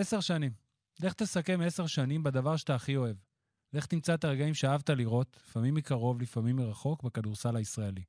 עשר 0.00 0.20
שנים. 0.20 0.52
לך 1.00 1.12
תסכם 1.12 1.60
עשר 1.60 1.86
שנים 1.86 2.22
בדבר 2.22 2.56
שאתה 2.56 2.74
הכי 2.74 2.96
אוהב. 2.96 3.16
לך 3.72 3.86
תמצא 3.86 4.14
את 4.14 4.24
הרגעים 4.24 4.54
שאהבת 4.54 4.90
לראות, 4.90 5.36
לפעמים 5.46 5.74
מקרוב, 5.74 6.22
לפעמים 6.22 6.56
מרחוק, 6.56 7.02
בכדורסל 7.02 7.56
הישראלי. 7.56 8.02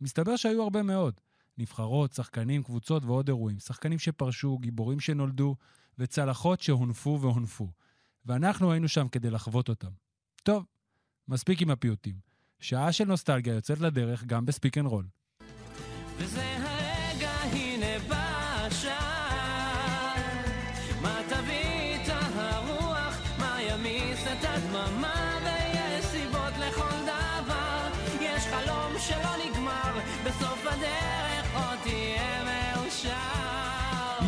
מסתבר 0.00 0.36
שהיו 0.36 0.62
הרבה 0.62 0.82
מאוד. 0.82 1.20
נבחרות, 1.58 2.12
שחקנים, 2.12 2.62
קבוצות 2.62 3.04
ועוד 3.04 3.28
אירועים. 3.28 3.58
שחקנים 3.58 3.98
שפרשו, 3.98 4.58
גיבורים 4.58 5.00
שנולדו, 5.00 5.56
וצלחות 5.98 6.60
שהונפו 6.60 7.18
והונפו. 7.20 7.68
ואנחנו 8.26 8.72
היינו 8.72 8.88
שם 8.88 9.08
כדי 9.08 9.30
לחוות 9.30 9.68
אותם. 9.68 9.90
טוב, 10.42 10.64
מספיק 11.28 11.62
עם 11.62 11.70
הפיוטים. 11.70 12.14
שעה 12.60 12.92
של 12.92 13.04
נוסטלגיה 13.04 13.54
יוצאת 13.54 13.80
לדרך 13.80 14.24
גם 14.24 14.46
ב-speak 14.46 14.78
and 14.78 14.86
roll. 14.86 15.06
וזה 16.18 16.75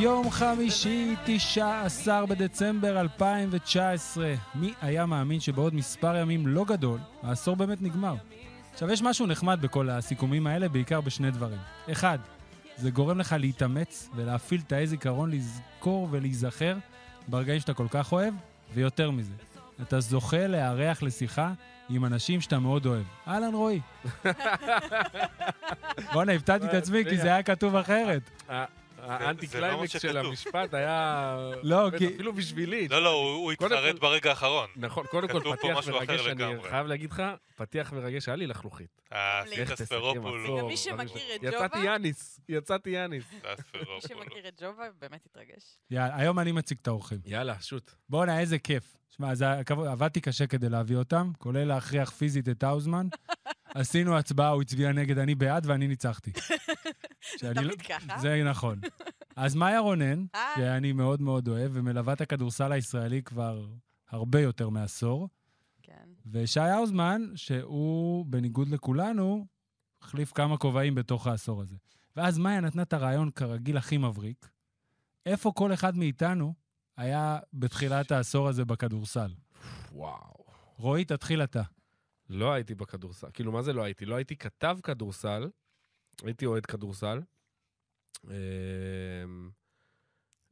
יום 0.01 0.30
חמישי, 0.30 1.15
19 1.25 2.27
בדצמבר 2.27 3.01
2019. 3.01 4.34
מי 4.55 4.74
היה 4.80 5.07
מאמין 5.07 5.41
שבעוד 5.41 5.74
מספר 5.74 6.16
ימים 6.16 6.47
לא 6.47 6.65
גדול, 6.65 6.98
העשור 7.23 7.57
באמת 7.57 7.83
נגמר? 7.83 8.15
עכשיו, 8.73 8.91
יש 8.91 9.02
משהו 9.02 9.27
נחמד 9.27 9.59
בכל 9.62 9.91
הסיכומים 9.91 10.47
האלה, 10.47 10.69
בעיקר 10.69 11.01
בשני 11.01 11.30
דברים. 11.30 11.59
אחד, 11.93 12.19
זה 12.77 12.91
גורם 12.91 13.19
לך 13.19 13.37
להתאמץ 13.38 14.09
ולהפעיל 14.16 14.61
תאי 14.61 14.87
זיכרון 14.87 15.30
לזכור 15.30 16.09
ולהיזכר 16.10 16.77
ברגעים 17.29 17.60
שאתה 17.60 17.74
כל 17.74 17.87
כך 17.91 18.12
אוהב, 18.12 18.35
ויותר 18.74 19.10
מזה, 19.10 19.33
אתה 19.83 20.01
זוכה 20.01 20.46
לארח 20.46 21.02
לשיחה 21.02 21.52
עם 21.91 22.04
אנשים 22.04 22.41
שאתה 22.41 22.59
מאוד 22.59 22.87
אוהב. 22.87 23.04
אהלן 23.29 23.54
רועי. 23.54 23.80
בואנה, 26.13 26.32
הפתעתי 26.32 26.66
את 26.66 26.74
עצמי 26.74 27.04
כי 27.04 27.16
זה 27.16 27.29
היה 27.29 27.43
כתוב 27.43 27.76
אחרת. 27.76 28.30
האנטי 29.09 29.46
זה 29.46 29.60
לא 29.60 29.66
מה 29.66 29.73
קליימקס 29.73 30.02
של. 30.02 30.16
המשפט 30.16 30.74
היה... 30.74 31.37
לא, 31.62 31.88
כי- 31.98 32.06
אפילו 32.14 32.32
בשבילי. 32.32 32.88
לא, 32.88 33.02
לא, 33.02 33.10
הוא 33.10 33.52
התחרט 33.52 33.98
ברגע 33.98 34.30
האחרון. 34.30 34.68
נכון, 34.76 35.06
קודם 35.10 35.28
כל 35.28 35.56
פתיח 35.56 35.88
מרגש, 35.88 36.26
אני. 36.26 36.62
חייב 36.70 36.87
להגיד 36.87 37.10
לך, 37.10 37.23
פתיח 37.56 37.92
מרגש, 37.92 38.29
היה 38.29 38.36
לי 38.36 38.46
לחלוכית. 38.46 39.01
אה, 39.12 39.42
ספרופולו. 39.74 40.66
מי 40.68 40.76
שמכיר. 40.76 41.23
את 41.36 41.42
יצאתי 41.42 41.79
ג'ובה- 41.79 41.84
יאניס, 41.86 42.40
יצאתי 42.48 42.90
יאניס. 42.90 43.24
זה 43.42 43.52
הספרופולו. 43.52 43.95
מי 43.95 44.01
שמכיר 44.09 44.48
את 44.48 44.62
ג'ובה 44.62 44.84
באמת 45.01 45.26
התרגש. 45.26 45.79
יאללה, 45.90 46.16
היום 46.16 46.38
אני 46.38 46.52
מציג 46.52 46.79
את 46.82 46.86
האורחים. 46.88 47.18
יאללה, 47.24 47.54
שוט. 47.60 47.90
בואנה, 48.09 48.40
איזה 48.40 48.59
כיף. 48.59 48.98
שמע, 49.10 49.34
זה 49.34 49.46
עבדתי 49.68 50.20
קשה 50.20 50.46
כדי 50.46 50.68
להביא 50.68 50.96
אותם, 50.96 51.30
כולל 51.38 51.64
להכריח 51.64 52.10
פיזית 52.10 52.48
את 52.48 52.62
האוזמן. 52.62 53.09
עשינו 53.74 54.18
הצבעה, 54.18 54.48
הוא 54.48 54.62
הצביע 54.62 54.92
נגד, 54.92 55.18
אני 55.18 55.34
בעד, 55.34 55.66
ואני 55.66 55.88
ניצחתי. 55.88 56.32
לא- 57.42 57.52
תמיד 57.54 57.82
ככה. 57.82 58.18
זה 58.18 58.42
נכון. 58.45 58.80
אז 59.36 59.54
מאיה 59.54 59.80
רונן, 59.80 60.24
היי. 60.32 60.56
שאני 60.56 60.92
מאוד 60.92 61.23
מאוד 61.23 61.48
אוהב, 61.48 61.70
ומלווה 61.74 62.12
את 62.12 62.20
הכדורסל 62.20 62.73
הישראלי 62.73 63.23
כבר 63.23 63.66
הרבה 64.10 64.41
יותר 64.41 64.69
מעשור, 64.69 65.28
כן. 65.82 66.09
ושי 66.31 66.60
האוזמן, 66.60 67.22
שהוא, 67.34 68.26
בניגוד 68.26 68.69
לכולנו, 68.69 69.47
החליף 70.03 70.32
כמה 70.32 70.56
כובעים 70.56 70.94
בתוך 70.94 71.26
העשור 71.26 71.62
הזה. 71.62 71.76
ואז 72.16 72.38
מאיה 72.38 72.60
נתנה 72.60 72.82
את 72.82 72.92
הרעיון, 72.92 73.31
כרגיל, 73.31 73.76
הכי 73.76 73.97
מבריק. 73.97 74.48
איפה 75.26 75.53
כל 75.54 75.72
אחד 75.72 75.97
מאיתנו 75.97 76.54
היה 76.99 77.38
בתחילת 77.53 78.12
העשור 78.12 78.49
הזה 78.49 78.65
בכדורסל? 78.65 79.31
וואו. 79.93 80.44
רועי, 80.77 81.04
תתחיל 81.04 81.43
אתה. 81.43 81.62
לא 82.31 82.53
הייתי 82.53 82.75
בכדורסל. 82.75 83.27
כאילו, 83.32 83.53
מה 83.53 83.62
זה 83.62 83.72
לא 83.72 83.82
הייתי? 83.82 84.06
לא 84.06 84.15
הייתי 84.15 84.37
כתב 84.37 84.78
כדורסל, 84.82 85.50
הייתי 86.22 86.47
אוהד 86.47 86.66
כדורסל. 86.66 87.20
אמ, 88.25 88.31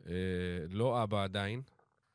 אה, 0.06 0.12
לא 0.70 1.02
אבא 1.02 1.24
עדיין. 1.24 1.62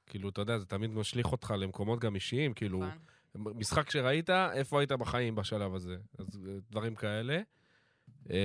כאילו, 0.06 0.30
אתה 0.30 0.42
יודע, 0.42 0.60
זה 0.60 0.66
תמיד 0.66 0.92
משליך 0.92 1.32
אותך 1.32 1.54
למקומות 1.58 2.00
גם 2.00 2.16
אישיים, 2.16 2.54
כאילו, 2.54 2.80
נכון. 2.80 3.54
משחק 3.60 3.90
שראית, 3.90 4.30
איפה 4.30 4.80
היית 4.80 4.92
בחיים 4.92 5.36
בשלב 5.36 5.76
הזה? 5.76 5.98
אז 6.20 6.40
אה, 6.48 6.58
דברים 6.70 6.96
כאלה. 6.96 7.42
אמ, 8.30 8.36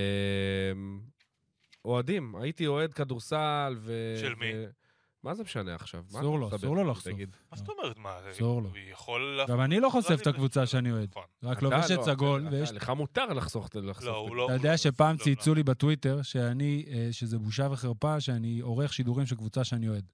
אוהדים, 1.85 2.37
הייתי 2.37 2.67
אוהד 2.67 2.95
כדורסל 2.95 3.77
ו... 3.79 4.15
של 4.21 4.35
מי? 4.35 4.53
ו- 4.55 4.86
מה 5.27 5.35
זה 5.35 5.43
משנה 5.43 5.75
עכשיו? 5.75 6.05
אסור 6.11 6.39
לו? 6.39 6.57
אסור 6.57 6.77
לו 6.77 6.85
לחשוף. 6.91 7.13
מה 7.51 7.57
זאת 7.57 7.69
אומרת? 7.69 7.99
מה? 7.99 8.11
אסור 8.31 8.63
לו. 8.63 8.69
הוא 8.69 8.79
יכול... 8.91 9.41
גם 9.49 9.61
אני 9.61 9.81
לא 9.81 9.89
חושף 9.91 10.19
את 10.23 10.27
הקבוצה 10.27 10.67
שאני 10.67 10.93
אוהד. 10.93 11.09
נכון. 11.11 11.23
רק 11.43 11.59
אתה 11.59 11.65
לובשת 11.67 11.97
לא, 11.97 12.03
סגול, 12.05 12.47
אתה- 12.49 12.57
ויש... 12.57 12.73
לך 12.73 12.91
מותר 12.91 13.27
לחסוך 13.27 13.67
את 13.69 13.75
לא, 13.75 13.91
את 13.91 13.97
זה. 14.01 14.07
לא... 14.07 14.11
אתה 14.11 14.53
הוא 14.53 14.53
יודע 14.53 14.71
לא- 14.71 14.77
שפעם 14.77 15.17
לא, 15.19 15.25
צייצו 15.25 15.51
לא. 15.51 15.57
לי 15.57 15.63
בטוויטר 15.63 16.23
שאני, 16.23 16.87
אה, 16.89 17.09
שזה 17.13 17.39
בושה 17.39 17.69
וחרפה 17.71 18.21
שאני 18.21 18.61
עורך 18.61 18.93
שידורים 18.93 19.27
של 19.27 19.37
קבוצה 19.37 19.65
שאני 19.65 19.89
אוהד. 19.89 20.05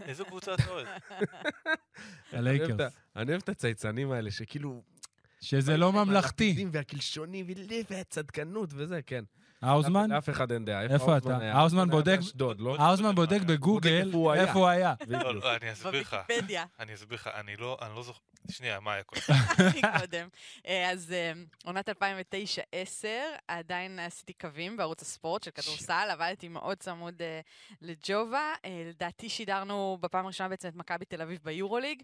איזה 0.00 0.24
קבוצה 0.24 0.54
אתה 0.54 0.70
אוהד? 0.70 0.86
את 1.20 1.24
הלייקרס. 2.32 2.92
אני 3.16 3.30
אוהב 3.30 3.42
את 3.42 3.48
הצייצנים 3.48 4.10
האלה, 4.10 4.30
שכאילו... 4.30 4.82
שזה 5.40 5.76
לא 5.76 5.92
ממלכתי. 5.92 6.66
והקלשונים 6.72 7.46
והצדקנות 7.90 8.70
וזה, 8.72 9.02
כן. 9.02 9.24
האוזמן? 9.62 10.10
לאף 10.10 10.28
אחד 10.30 10.52
אין 10.52 10.64
דעה. 10.64 10.82
איפה 10.82 11.16
אתה? 11.16 11.38
האוזמן 11.52 11.90
בודק- 11.90 12.18
לא? 12.58 12.76
האוזמן 12.78 13.14
בודק 13.14 13.40
בגוגל 13.46 14.10
איפה 14.34 14.58
הוא 14.58 14.68
היה. 14.68 14.94
לא. 15.08 15.34
לא, 15.34 15.56
אני 15.56 15.72
אסביר 15.72 16.00
לך. 16.00 16.16
בוויקיפדיה, 16.28 16.64
אני 16.80 16.94
אסביר 16.94 17.14
לך, 17.14 17.30
אני 17.34 17.56
לא, 17.56 17.78
אני 17.82 17.94
לא 17.96 18.02
זוכר... 18.02 18.18
שנייה, 18.50 18.80
מה 18.80 18.92
היה 18.92 19.02
קודם? 19.02 19.22
קודם. 20.00 20.28
אה, 20.66 20.90
אז 20.90 21.12
אה, 21.12 21.32
עונת 21.64 21.88
2009-2010, 21.88 21.94
עדיין 23.48 23.98
עשיתי 23.98 24.32
קווים 24.32 24.76
בערוץ 24.76 25.02
הספורט 25.02 25.42
של 25.42 25.50
כדורסל, 25.50 26.08
עבדתי 26.10 26.48
מאוד 26.48 26.78
צמוד 26.78 27.22
אה, 27.22 27.40
לג'ובה. 27.82 28.52
לדעתי 28.88 29.28
שידרנו 29.28 29.98
בפעם 30.00 30.24
הראשונה 30.24 30.48
בעצם 30.48 30.68
את 30.68 30.76
מכבי 30.76 31.04
תל 31.04 31.22
אביב 31.22 31.40
ביורוליג. 31.44 32.02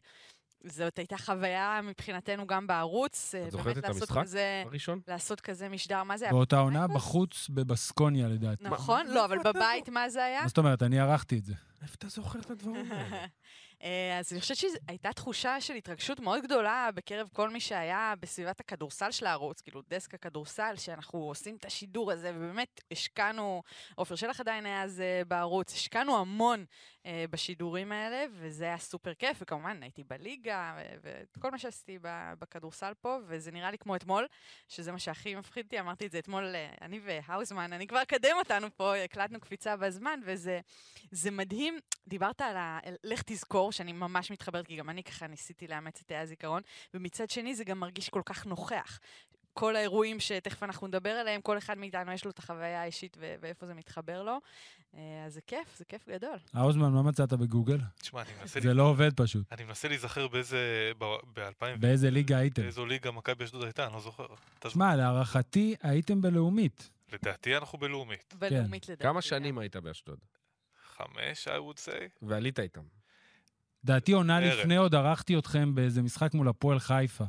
זאת 0.64 0.98
הייתה 0.98 1.18
חוויה 1.18 1.80
מבחינתנו 1.82 2.46
גם 2.46 2.66
בערוץ. 2.66 3.34
אה, 3.34 3.46
את 3.46 3.50
זוכרת 3.50 3.74
באמת 3.74 3.84
את 3.84 3.90
המשחק? 3.90 4.22
כזה- 4.22 4.62
הראשון? 4.66 5.00
לעשות 5.08 5.40
כזה 5.40 5.68
משדר, 5.68 6.02
מה 6.02 6.16
זה 6.16 6.24
היה? 6.24 6.32
באותה 6.32 6.58
עונה? 6.58 6.88
בחוץ 6.88 7.48
בבסקוניה 7.50 8.28
לדעתי. 8.28 8.64
נכון, 8.64 9.06
לא, 9.06 9.24
אבל 9.24 9.38
בבית 9.44 9.88
מה 9.88 10.08
זה 10.08 10.24
היה? 10.24 10.42
מה 10.42 10.48
זאת 10.48 10.58
אומרת? 10.58 10.82
אני 10.82 11.00
ערכתי 11.00 11.38
את 11.38 11.44
זה. 11.44 11.54
איפה 11.82 11.94
אתה 11.98 12.08
זוכר 12.08 12.38
את 12.38 12.50
הדברים 12.50 12.92
האלה? 12.92 13.26
אה, 13.82 14.18
אז 14.18 14.32
אני 14.32 14.40
חושבת 14.40 14.56
שהייתה 14.56 15.12
תחושה 15.12 15.60
של 15.60 15.74
התרגשות 15.74 16.20
מאוד 16.20 16.42
גדולה 16.42 16.88
בקרב 16.94 17.28
כל 17.32 17.50
מי 17.50 17.60
שהיה 17.60 18.14
בסביבת 18.20 18.60
הכדורסל 18.60 19.10
של 19.10 19.26
הערוץ, 19.26 19.60
כאילו 19.60 19.82
דסק 19.90 20.14
הכדורסל, 20.14 20.74
שאנחנו 20.76 21.18
עושים 21.18 21.56
את 21.56 21.64
השידור 21.64 22.12
הזה, 22.12 22.32
ובאמת 22.34 22.80
השקענו, 22.90 23.62
עופר 23.94 24.14
שלח 24.14 24.40
עדיין 24.40 24.66
היה 24.66 24.82
אז 24.82 25.00
אה, 25.00 25.22
בערוץ, 25.28 25.74
השקענו 25.74 26.16
המון 26.18 26.60
אה, 26.60 26.64
בשידורים 27.30 27.92
האלה, 27.92 28.24
וזה 28.32 28.64
היה 28.64 28.78
סופר 28.78 29.14
כיף, 29.14 29.38
וכמובן 29.40 29.82
הייתי 29.82 30.04
בליגה, 30.04 30.74
ו- 31.02 31.18
וכל 31.36 31.50
מה 31.50 31.58
שעשיתי 31.58 31.98
בכדורסל 32.38 32.92
פה, 33.00 33.18
וזה 33.26 33.50
נראה 33.50 33.70
לי 33.70 33.78
כמו 33.78 33.96
אתמול, 33.96 34.26
שזה 34.68 34.92
מה 34.92 34.98
שהכי 34.98 35.34
מפחיד 35.34 35.64
אותי, 35.64 35.80
אמרתי 35.80 36.06
את 36.06 36.12
זה 36.12 36.18
אתמול, 36.18 36.54
אה, 36.54 36.70
אני 36.80 37.00
והאוזמן, 37.04 37.72
אני 37.72 37.86
כבר 37.86 38.02
אקדם 38.02 38.36
אותנו 38.38 38.76
פה, 38.76 38.96
הקלטנו 38.96 39.40
קפיצה 39.40 39.76
בזמן, 39.76 40.20
וזה 40.24 40.60
זה 41.10 41.30
מדהים. 41.30 41.78
דיברת 42.08 42.40
על 42.40 42.56
ה... 42.56 42.78
לך 43.04 43.22
תזכור, 43.26 43.72
שאני 43.72 43.92
ממש 43.92 44.30
מתחברת, 44.30 44.66
כי 44.66 44.76
גם 44.76 44.90
אני 44.90 45.02
ככה 45.02 45.26
ניסיתי 45.26 45.68
לאמץ 45.68 46.00
את 46.00 46.06
תאי 46.06 46.16
הזיכרון, 46.16 46.62
ומצד 46.94 47.30
שני 47.30 47.54
זה 47.54 47.64
גם 47.64 47.80
מרגיש 47.80 48.08
כל 48.08 48.22
כך 48.24 48.46
נוכח. 48.46 49.00
כל 49.54 49.76
האירועים 49.76 50.20
שתכף 50.20 50.62
אנחנו 50.62 50.86
נדבר 50.86 51.10
עליהם, 51.10 51.40
כל 51.40 51.58
אחד 51.58 51.78
מאיתנו 51.78 52.12
יש 52.12 52.24
לו 52.24 52.30
את 52.30 52.38
החוויה 52.38 52.82
האישית 52.82 53.16
ו- 53.20 53.34
ואיפה 53.40 53.66
זה 53.66 53.74
מתחבר 53.74 54.22
לו. 54.22 54.38
אה, 54.94 55.24
אז 55.26 55.34
זה 55.34 55.40
כיף, 55.46 55.76
זה 55.78 55.84
כיף 55.84 56.08
גדול. 56.08 56.38
האוזמן, 56.54 56.92
מה 56.92 57.02
מצאת 57.02 57.32
בגוגל? 57.32 57.78
תשמע, 57.98 58.22
אני 58.22 58.30
מנסה... 58.40 58.60
זה 58.60 58.74
לא 58.74 58.82
עובד 58.82 59.10
פשוט. 59.16 59.52
אני 59.52 59.64
מנסה 59.64 59.88
להיזכר 59.88 60.28
באיזה... 60.28 60.92
ב-2000... 60.98 61.76
באיזה 61.80 62.10
ליגה 62.10 62.38
הייתם? 62.38 62.62
באיזו 62.62 62.86
ליגה 62.86 63.10
מכבי 63.10 63.44
אשדוד 63.44 63.64
הייתה, 63.64 63.86
אני 63.86 63.92
לא 63.92 64.00
זוכר. 64.00 64.24
אתה 64.24 64.34
זוכר? 64.68 64.70
שמע, 64.70 64.96
להערכתי 64.96 65.74
הייתם 65.82 66.22
בלאומית. 66.22 66.90
לדעתי 67.12 67.56
אנחנו 67.56 67.78
בלאומית. 67.78 68.34
ולאומית 68.38 68.88
לדעתי. 68.88 69.02
כמה 69.02 69.14
גם. 69.14 69.20
שנים 69.20 69.58
היית 69.58 69.76
באשדוד? 69.76 70.18
חמש, 70.96 71.48
I 71.48 71.50
would 71.50 71.78
say. 71.78 72.08
ועלית 72.22 72.60
איתם. 72.60 72.82
דעתי 73.84 74.12
עונה. 74.12 74.40
לפני 74.40 74.76
עוד 74.76 74.94
ערכתי 74.94 75.38
אתכם 75.38 75.74
באיזה 75.74 76.02
משחק 76.02 76.34
מול 76.34 76.48
הפועל 76.48 76.78
חיפה. 76.78 77.24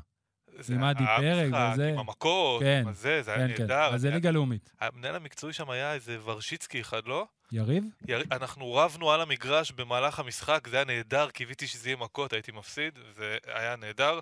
זה 0.59 0.73
עם 0.73 0.83
היה 0.83 0.95
פרק 1.17 1.53
וזה. 1.73 1.89
עם 1.89 1.99
המכות, 1.99 2.61
כן, 2.61 2.83
עם 2.87 2.93
זה 2.93 3.21
היה 3.27 3.47
כן, 3.47 3.55
כן. 3.55 3.61
נהדר. 3.63 3.93
אז 3.93 4.01
זה 4.01 4.09
ליגה 4.09 4.31
לאומית. 4.31 4.71
המנהל 4.79 5.15
המקצועי 5.15 5.53
שם 5.53 5.69
היה 5.69 5.93
איזה 5.93 6.17
ורשיצקי 6.23 6.81
אחד, 6.81 7.07
לא? 7.07 7.27
יריב? 7.51 7.83
יר- 8.07 8.23
אנחנו 8.31 8.73
רבנו 8.73 9.11
על 9.11 9.21
המגרש 9.21 9.71
במהלך 9.71 10.19
המשחק, 10.19 10.67
זה 10.67 10.75
היה 10.75 10.85
נהדר, 10.85 11.29
קיוויתי 11.29 11.67
שזה 11.67 11.89
יהיה 11.89 11.97
מכות, 11.97 12.33
הייתי 12.33 12.51
מפסיד, 12.51 12.99
זה 13.15 13.37
היה 13.45 13.75
נהדר. 13.75 14.19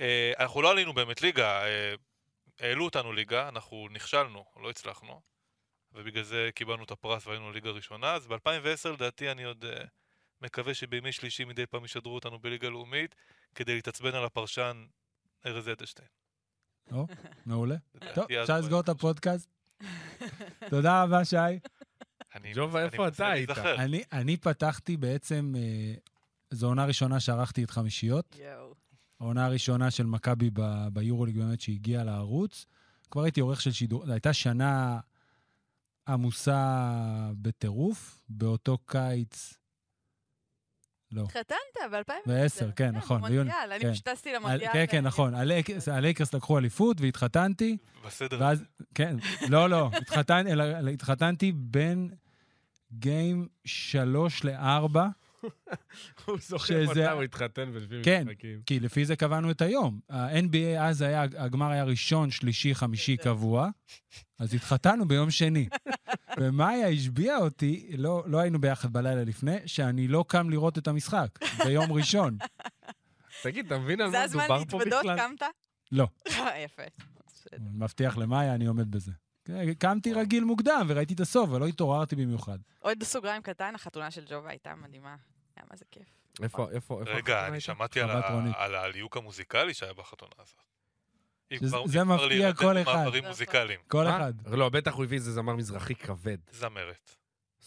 אה, 0.00 0.32
אנחנו 0.38 0.62
לא 0.62 0.70
עלינו 0.70 0.92
באמת 0.94 1.22
ליגה, 1.22 1.64
אה, 1.64 1.94
העלו 2.60 2.84
אותנו 2.84 3.12
ליגה, 3.12 3.48
אנחנו 3.48 3.88
נכשלנו, 3.90 4.44
לא 4.62 4.70
הצלחנו, 4.70 5.20
ובגלל 5.92 6.22
זה 6.22 6.48
קיבלנו 6.54 6.84
את 6.84 6.90
הפרס 6.90 7.26
והיינו 7.26 7.52
ליגה 7.52 7.70
ראשונה, 7.70 8.12
אז 8.12 8.26
ב-2010 8.26 8.88
לדעתי 8.92 9.30
אני 9.30 9.44
עוד... 9.44 9.64
אה, 9.64 9.84
מקווה 10.42 10.74
שבימי 10.74 11.12
שלישי 11.12 11.44
מדי 11.44 11.66
פעם 11.66 11.84
ישדרו 11.84 12.14
אותנו 12.14 12.38
בליגה 12.38 12.68
לאומית, 12.68 13.14
כדי 13.54 13.74
להתעצבן 13.74 14.14
על 14.14 14.24
הפרשן 14.24 14.84
ארז 15.46 15.68
אדלשטיין. 15.68 16.08
או, 16.92 17.06
מעולה. 17.46 17.76
טוב, 18.14 18.24
אפשר 18.42 18.58
לסגור 18.58 18.80
את 18.80 18.88
הפודקאסט? 18.88 19.50
תודה 20.70 21.02
רבה, 21.02 21.24
שי. 21.24 21.36
ג'ובה, 22.54 22.84
איפה 22.84 23.08
אתה 23.08 23.28
היית? 23.28 23.50
אני, 23.58 24.02
אני 24.12 24.36
פתחתי 24.36 24.96
בעצם, 24.96 25.54
אה, 25.56 25.94
זו 26.50 26.66
עונה 26.66 26.84
ראשונה 26.84 27.20
שערכתי 27.20 27.64
את 27.64 27.70
חמישיות. 27.70 28.36
העונה 29.20 29.46
הראשונה 29.46 29.90
של 29.90 30.06
מכבי 30.06 30.50
ביורוליג 30.92 31.38
באמת 31.38 31.60
שהגיעה 31.60 32.04
לערוץ. 32.04 32.66
כבר 33.10 33.22
הייתי 33.22 33.40
עורך 33.40 33.60
של 33.60 33.72
שידור, 33.72 34.06
זו 34.06 34.12
הייתה 34.12 34.32
שנה 34.32 35.00
עמוסה 36.08 37.30
בטירוף. 37.32 38.22
באותו 38.28 38.78
קיץ, 38.78 39.54
לא. 41.12 41.22
התחתנת 41.22 41.56
ב-2010. 41.92 42.12
בעשר, 42.26 42.70
כן, 42.76 42.90
נכון, 42.96 43.22
ביוני, 43.22 43.36
במונדיאל, 43.50 43.72
אני 43.72 43.80
כן. 43.80 43.92
פשוט 43.92 44.08
טסתי 44.08 44.32
למונדיאל. 44.32 44.72
כן, 44.72 44.84
כן, 44.90 45.04
נכון. 45.04 45.34
הלייקרס- 45.34 45.88
לקחו 46.34 46.58
אליפות 46.58 47.00
והתחתנתי, 47.00 47.76
בסדר. 48.06 48.36
ואז, 48.40 48.64
כן, 48.94 49.16
לא, 49.48 49.70
לא, 49.70 49.90
התחתנתי 50.92 51.52
בין 51.54 52.10
גיים 52.92 53.48
שלוש 53.64 54.44
לארבע, 54.44 55.08
הוא 56.26 56.38
זוכר 56.40 56.66
שזה- 56.84 56.90
מתי 56.90 57.10
הוא 57.10 57.22
התחתן 57.22 57.70
ולפי 57.72 57.94
כן. 58.02 58.24
משחקים. 58.28 58.60
כי 58.66 58.80
לפי 58.80 59.04
זה 59.04 59.16
קבענו 59.16 59.50
את 59.50 59.62
היום. 59.62 60.00
ה-NBA 60.10 60.80
אז 60.80 61.02
היה, 61.02 61.22
הגמר 61.22 61.70
היה 61.70 61.84
ראשון, 61.84 62.30
שלישי, 62.30 62.74
חמישי 62.74 63.16
קבוע, 63.16 63.68
אז 64.38 64.54
התחתנו 64.54 65.08
ביום 65.08 65.30
שני. 65.30 65.68
ומאיה 66.36 66.88
השביעה 66.88 67.38
אותי, 67.38 67.92
לא, 67.98 68.22
לא 68.26 68.38
היינו 68.38 68.60
ביחד 68.60 68.92
בלילה 68.92 69.24
לפני, 69.24 69.56
שאני 69.66 70.08
לא 70.08 70.24
קם 70.28 70.50
לראות 70.50 70.78
את 70.78 70.88
המשחק 70.88 71.28
ביום 71.64 71.92
ראשון. 71.92 72.38
תגיד, 73.42 73.66
אתה 73.66 73.78
מבין 73.78 74.00
על 74.00 74.10
זה 74.10 74.16
מה 74.16 74.24
הזמן 74.24 74.44
מדובר 74.44 74.64
פה 74.64 74.78
להתוודות, 74.78 75.00
בכלל? 75.04 75.18
קמת? 75.18 75.42
לא. 75.92 76.06
יפה. 76.64 76.82
בסדר. 77.26 77.58
מבטיח 77.60 78.16
למאיה, 78.16 78.54
אני 78.54 78.66
עומד 78.66 78.90
בזה. 78.90 79.12
קמתי 79.78 80.12
רגיל 80.12 80.44
מוקדם 80.44 80.86
וראיתי 80.88 81.14
את 81.14 81.20
הסוף, 81.20 81.50
אבל 81.50 81.60
לא 81.60 81.66
התעוררתי 81.66 82.16
במיוחד. 82.16 82.58
עוד 82.80 83.02
סוגריים 83.02 83.42
קטן, 83.42 83.74
החתונה 83.74 84.10
של 84.10 84.24
ג'ובה 84.28 84.50
הייתה 84.50 84.74
מדהימה. 84.74 85.16
היה 85.56 85.64
מה 85.70 85.76
זה 85.76 85.84
כיף. 85.90 86.08
איפה, 86.42 86.70
איפה, 86.70 87.00
איפה? 87.00 87.12
רגע, 87.12 87.46
אני? 87.46 87.60
שמעתי. 87.60 88.00
על 88.56 88.74
הליהוק 88.74 89.16
המוזיקלי 89.16 89.74
שהיה 89.74 89.92
בחתונה 89.92 90.32
הזאת. 90.38 90.62
זה 91.84 92.04
מפתיע 92.04 92.52
כל 92.52 92.78
אחד. 92.78 92.92
במעברים 92.92 93.18
נכון. 93.18 93.28
מוזיקליים. 93.28 93.80
כל? 93.88 94.08
אחד. 94.08 94.32
לא, 94.46 94.68
בטח 94.68 94.94
הוא 94.94 95.04
הביא 95.04 95.18
איזה 95.18 95.32
זמר 95.32 95.56
מזרחי 95.56 95.94
כבד. 95.94 96.38
זמרת. 96.52 97.16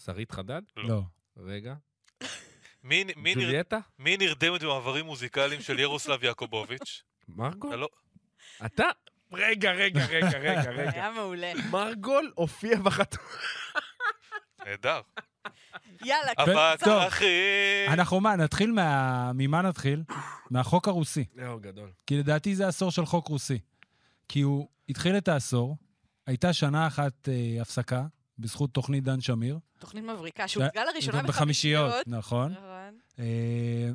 שרית 0.04 0.32
חדד? 0.32 0.62
לא. 0.76 1.02
רגע. 1.36 1.74
מי 2.84 3.04
מי 3.98 4.16
נרדמת 4.16 4.62
במעברים 4.62 5.06
מוזיקליים 5.06 5.60
של 5.60 5.78
ירוסלב 5.78 6.24
יעקובוביץ'? 6.24 7.02
מרגול? 7.28 7.70
אתה 8.66 8.82
לא-? 8.82 8.90
רגע, 9.32 9.72
רגע, 9.72 10.06
רגע, 10.06 10.38
רגע, 10.38 10.70
רגע. 10.70 10.90
היה 10.94 11.10
מעולה. 11.10 11.52
מרגול 11.70 12.32
הופיע 12.34 12.78
בחתונה. 12.78 13.28
נהדר. 14.66 15.00
יאללה, 16.04 16.32
אבל 16.38 16.76
טוב. 16.84 17.02
אחי... 17.02 17.26
אנחנו 17.88 18.20
מה, 18.20 18.36
נתחיל 18.36 18.72
מה... 18.72 19.30
ממה 19.34 19.62
נתחיל? 19.62 20.02
מהחוק 20.50 20.88
הרוסי. 20.88 21.24
יואו, 21.36 21.60
גדול. 21.60 21.90
כי 22.06 22.16
לדעתי 22.16 22.54
זה 22.54 22.68
עשור 22.68 22.90
של 22.90 23.06
חוק 23.06 23.28
רוסי. 23.28 23.58
כי 24.30 24.40
הוא 24.40 24.68
התחיל 24.88 25.16
את 25.16 25.28
העשור, 25.28 25.76
הייתה 26.26 26.52
שנה 26.52 26.86
אחת 26.86 27.28
אה, 27.28 27.62
הפסקה, 27.62 28.06
בזכות 28.38 28.74
תוכנית 28.74 29.04
דן 29.04 29.20
שמיר. 29.20 29.58
תוכנית 29.78 30.04
מבריקה 30.04 30.48
שהוצגה 30.48 30.84
לראשונה 30.84 31.22
בחמישיות, 31.22 31.88
בחמישיות. 31.88 32.08
נכון. 32.08 32.52
נכון. 32.52 32.98
אה, 33.18 33.90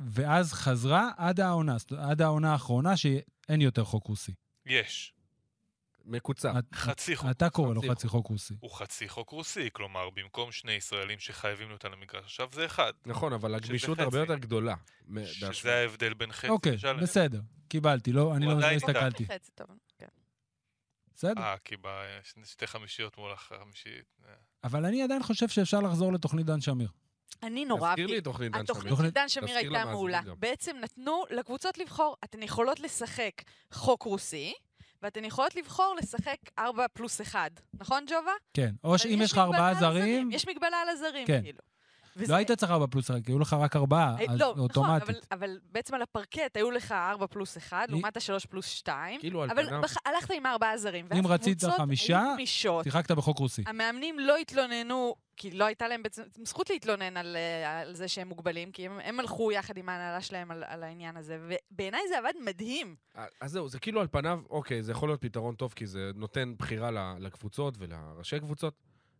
ואז 0.00 0.52
חזרה 0.52 1.10
עד 1.16 1.40
העונה, 1.40 1.76
עד 1.98 2.22
העונה 2.22 2.52
האחרונה, 2.52 2.96
שאין 2.96 3.60
יותר 3.60 3.84
חוק 3.84 4.06
רוסי. 4.06 4.32
יש. 4.66 5.14
מקוצר. 6.04 6.52
חצי 6.74 7.16
חוק. 7.16 7.30
אתה 7.30 7.50
קורא 7.50 7.74
לו 7.74 7.82
חצי 7.90 8.08
חוק 8.08 8.26
רוסי. 8.26 8.54
הוא 8.60 8.70
חצי 8.70 9.08
חוק 9.08 9.30
רוסי, 9.30 9.68
כלומר, 9.72 10.10
במקום 10.10 10.52
שני 10.52 10.72
ישראלים 10.72 11.18
שחייבים 11.18 11.68
להיות 11.68 11.84
על 11.84 11.92
המגרש, 11.92 12.24
עכשיו 12.24 12.48
זה 12.52 12.66
אחד. 12.66 12.92
נכון, 13.06 13.32
אבל 13.32 13.54
הגמישות. 13.54 13.98
הרבה 13.98 14.18
יותר 14.18 14.36
גדולה. 14.36 14.74
שזה. 15.52 15.74
ההבדל 15.74 16.14
בין 16.14 16.32
חצי 16.32 16.48
אוקיי. 16.48 16.76
בסדר, 17.02 17.40
קיבלתי, 17.68 18.12
לא, 18.12 18.36
אני 18.36 18.46
לא 18.46 18.66
הסתכלתי. 18.66 19.26
כן. 19.98 20.06
בסדר. 21.14 21.40
אה, 21.42 21.56
כי 21.64 21.74
בשתי 22.40 22.66
חמישיות 22.66 23.18
מול 23.18 23.32
החמישית. 23.32 24.04
אה. 24.28 24.32
אבל 24.64 24.84
אני 24.84 25.02
עדיין 25.02 25.22
חושב 25.22 25.48
שאפשר 25.48 25.80
לחזור 25.80 26.12
לתוכנית 26.12 26.46
דן 26.46 26.60
שמיר. 26.60 26.88
אני 27.42 27.64
נורא 27.64 27.90
תזכיר 27.90 28.02
אהבתי. 28.04 28.12
לי 28.12 28.18
את 28.18 28.24
תוכנית 28.24 28.52
דן 28.52 28.60
התוכנית 28.60 28.82
שמיר. 28.82 28.90
של 28.90 28.96
תוכנית- 28.96 29.14
דן 29.14 29.28
שמיר 29.28 29.46
תזכיר 29.54 29.76
הייתה 29.76 29.90
מעולה. 29.90 30.20
בעצם 30.38 30.76
נתנו 30.82 31.24
לקבוצות 31.30 31.78
לבחור, 31.78 32.16
אתן 32.24 32.42
יכולות 32.42 32.80
לשחק 32.80 33.32
חוק 33.72 34.02
רוסי, 34.02 34.54
ואתן 35.02 35.24
יכולות 35.24 35.56
לבחור 35.56 35.94
לשחק 35.98 36.36
4 36.58 36.86
פלוס 36.92 37.20
1. 37.20 37.50
נכון, 37.80 38.04
ג'ובה? 38.08 38.30
כן, 38.54 38.70
או 38.84 38.98
שאם 38.98 39.18
יש 39.22 39.32
לך 39.32 39.38
מגבלה 39.38 39.54
ארבעה 39.56 39.68
על 39.68 39.74
זרים, 39.74 40.30
יש 40.32 40.48
מגבלה 40.48 40.76
על 40.76 40.88
הזרים, 40.88 41.26
כן. 41.26 41.40
כאילו. 41.42 41.58
לא 42.16 42.22
וזה- 42.22 42.36
היית 42.36 42.52
צריך 42.52 42.72
ארבע 42.72 42.86
פלוס 42.90 43.10
רק, 43.10 43.26
היו 43.26 43.38
לך 43.38 43.52
רק 43.52 43.76
ארבעה, 43.76 44.14
אה, 44.18 44.24
אז 44.32 44.40
לא, 44.40 44.48
נכון, 44.50 44.58
אוטומטית. 44.62 45.08
אבל, 45.08 45.18
אבל 45.32 45.58
בעצם 45.72 45.94
על 45.94 46.02
הפרקט 46.02 46.56
היו 46.56 46.70
לך 46.70 46.92
4 46.92 47.26
פלוס 47.26 47.56
1, 47.58 47.88
לי- 47.88 47.92
לעומת 47.92 48.16
ה-3 48.16 48.46
פלוס 48.50 48.66
2, 48.66 49.20
כאילו, 49.20 49.42
על 49.42 49.50
אבל 49.50 49.66
פניו... 49.66 49.80
בח... 49.82 49.94
הלכת 50.06 50.30
עם 50.30 50.46
ארבעה 50.46 50.78
זרים. 50.78 51.06
ואז 51.10 51.18
אם 51.18 51.26
רצית 51.26 51.58
קבוצות 51.58 51.76
חמישה, 51.80 52.20
היו 52.20 52.32
גמישות. 52.34 52.84
שיחקת 52.84 53.10
בחוק 53.10 53.38
רוסי. 53.38 53.62
המאמנים 53.66 54.18
לא 54.18 54.36
התלוננו, 54.36 55.14
כי 55.42 55.50
לא 55.50 55.64
הייתה 55.64 55.88
להם 55.88 56.02
בעצם 56.02 56.22
זכות 56.44 56.70
להתלונן 56.70 57.16
על, 57.16 57.36
אה, 57.36 57.80
על 57.80 57.94
זה 57.94 58.08
שהם 58.08 58.28
מוגבלים, 58.28 58.72
כי 58.72 58.86
הם, 58.86 59.00
הם 59.04 59.20
הלכו 59.20 59.52
יחד 59.52 59.76
עם 59.76 59.88
ההנהלה 59.88 60.20
שלהם 60.20 60.50
על, 60.50 60.64
על 60.66 60.82
העניין 60.82 61.16
הזה, 61.16 61.38
ובעיניי 61.70 62.00
זה 62.08 62.18
עבד 62.18 62.32
מדהים. 62.44 62.96
אה, 63.16 63.24
אז 63.40 63.50
זהו, 63.52 63.68
זה 63.68 63.78
כאילו 63.78 64.00
על 64.00 64.06
פניו, 64.10 64.40
אוקיי, 64.50 64.82
זה 64.82 64.92
יכול 64.92 65.08
להיות 65.08 65.20
פתרון 65.20 65.54
טוב, 65.54 65.72
כי 65.76 65.86
זה 65.86 66.10
נותן 66.14 66.54
בחירה 66.58 66.90
לקבוצות 67.18 67.74
ולראשי 67.78 68.40
קבוצות, 68.40 68.74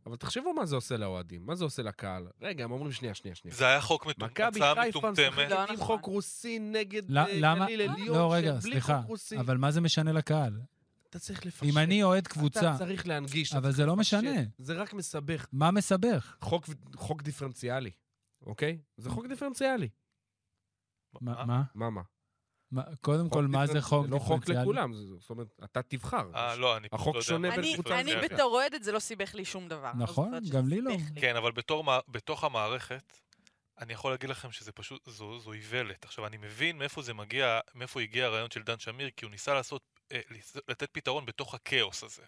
אבל 0.06 0.16
תחשבו 0.16 0.52
מה 0.54 0.66
זה 0.66 0.76
עושה 0.76 0.96
לאוהדים, 0.96 1.46
מה 1.46 1.54
זה 1.54 1.64
עושה 1.64 1.82
לקהל. 1.82 2.26
רגע, 2.42 2.64
הם 2.64 2.72
אומרים 2.72 2.92
שנייה, 2.92 3.14
שנייה, 3.14 3.34
שנייה. 3.34 3.56
זה 3.56 3.66
היה 3.66 3.80
חוק 3.80 4.06
מטומ- 4.06 4.25
מכבי 4.25 4.60
חיפה 4.60 4.88
מטומטמת. 4.88 5.28
משחקת 5.28 5.50
לא 5.50 5.58
עם 5.60 5.72
נכון. 5.72 5.76
חוק 5.96 6.04
רוסי 6.06 6.58
נגד 6.58 7.16
אה, 7.16 7.25
למה? 7.32 7.66
גליל 7.66 7.80
עליון, 7.90 8.16
לא, 8.18 8.32
רגע, 8.32 8.48
שבלי 8.60 8.72
סליחה. 8.72 8.98
חוק 9.00 9.08
רוסי. 9.08 9.38
אבל 9.38 9.56
מה 9.56 9.70
זה 9.70 9.80
משנה 9.80 10.12
לקהל? 10.12 10.52
אתה 11.12 11.20
צריך 11.20 11.47
לפשט. 11.47 11.62
אם 11.62 11.79
אני 11.79 12.03
אוהד 12.03 12.26
קבוצה, 12.29 12.61
אתה 12.61 12.79
צריך 12.79 13.06
להנגיש. 13.06 13.53
אבל 13.53 13.62
צריך 13.62 13.76
זה 13.76 13.87
לא 13.87 13.97
לפשט. 13.97 14.14
משנה. 14.19 14.41
זה 14.59 14.75
רק 14.75 14.93
מסבך. 14.94 15.47
מה 15.53 15.70
מסבך? 15.70 16.37
חוק, 16.41 16.64
חוק 16.97 17.23
דיפרנציאלי, 17.23 17.91
אוקיי? 18.47 18.79
זה 18.97 19.11
חוק 19.11 19.26
דיפרנציאלי. 19.26 19.88
מה? 21.21 21.45
מה? 21.45 21.62
מה, 21.75 21.90
מה? 21.90 22.02
קודם 23.00 23.28
כל, 23.31 23.47
מה 23.47 23.66
זה 23.66 23.73
דיפרנ- 23.73 23.81
חוק 23.83 24.07
לא 24.09 24.19
חוק 24.19 24.40
דיפרנציאלי? 24.40 24.62
לכולם, 24.62 24.92
זאת 25.21 25.31
אומרת, 25.31 25.47
אתה 25.64 25.83
תבחר. 25.83 26.31
אה, 26.35 26.57
לא, 26.57 26.76
אני 26.76 26.88
פשוט 26.88 27.00
החוק 27.00 27.14
לא 27.14 27.19
יודע 27.19 27.28
שונה 27.28 27.50
בין 27.50 27.62
זה 27.62 27.66
אני, 27.69 27.75
קבוצה 27.75 27.95
אני 27.95 28.02
דיפרנציאלי. 28.04 28.35
בתור 28.35 28.52
אוהדת 28.54 28.83
זה 28.83 28.92
לא 28.92 28.99
סיבך 28.99 29.35
לי 29.35 29.45
שום 29.45 29.69
דבר. 29.69 29.92
לא 29.95 30.02
נכון, 30.02 30.33
גם 30.52 30.69
לי 30.69 30.81
לא. 30.81 30.92
כן, 31.21 31.37
אבל 31.37 31.52
בתוך 32.09 32.45
המערכת, 32.45 33.12
אני 33.81 33.92
יכול 33.92 34.11
להגיד 34.12 34.31
לכם 34.31 34.52
שזה 34.52 34.73
פשוט, 34.73 35.09
זו, 35.11 35.52
איוולת. 35.52 36.04
עכשיו, 36.04 36.26
אני 36.26 36.37
מבין 36.37 36.78
מאיפה 36.78 37.02
זה 37.02 37.14
מגיע, 37.14 37.61
מאיפה 37.75 38.00
הגיע 38.00 38.26
הרעיון 38.26 38.50
של 38.50 38.62
דן 38.62 38.78
שמיר, 38.78 39.11
כי 39.16 39.25
הוא 39.25 39.31
ניסה 39.31 39.54
לעשות, 39.54 39.83
אה, 39.83 39.91
לתת 40.69 40.90
פתרון 40.92 41.26
בתוך 41.26 41.54
הכאוס 41.54 42.02
הזה. 42.04 42.23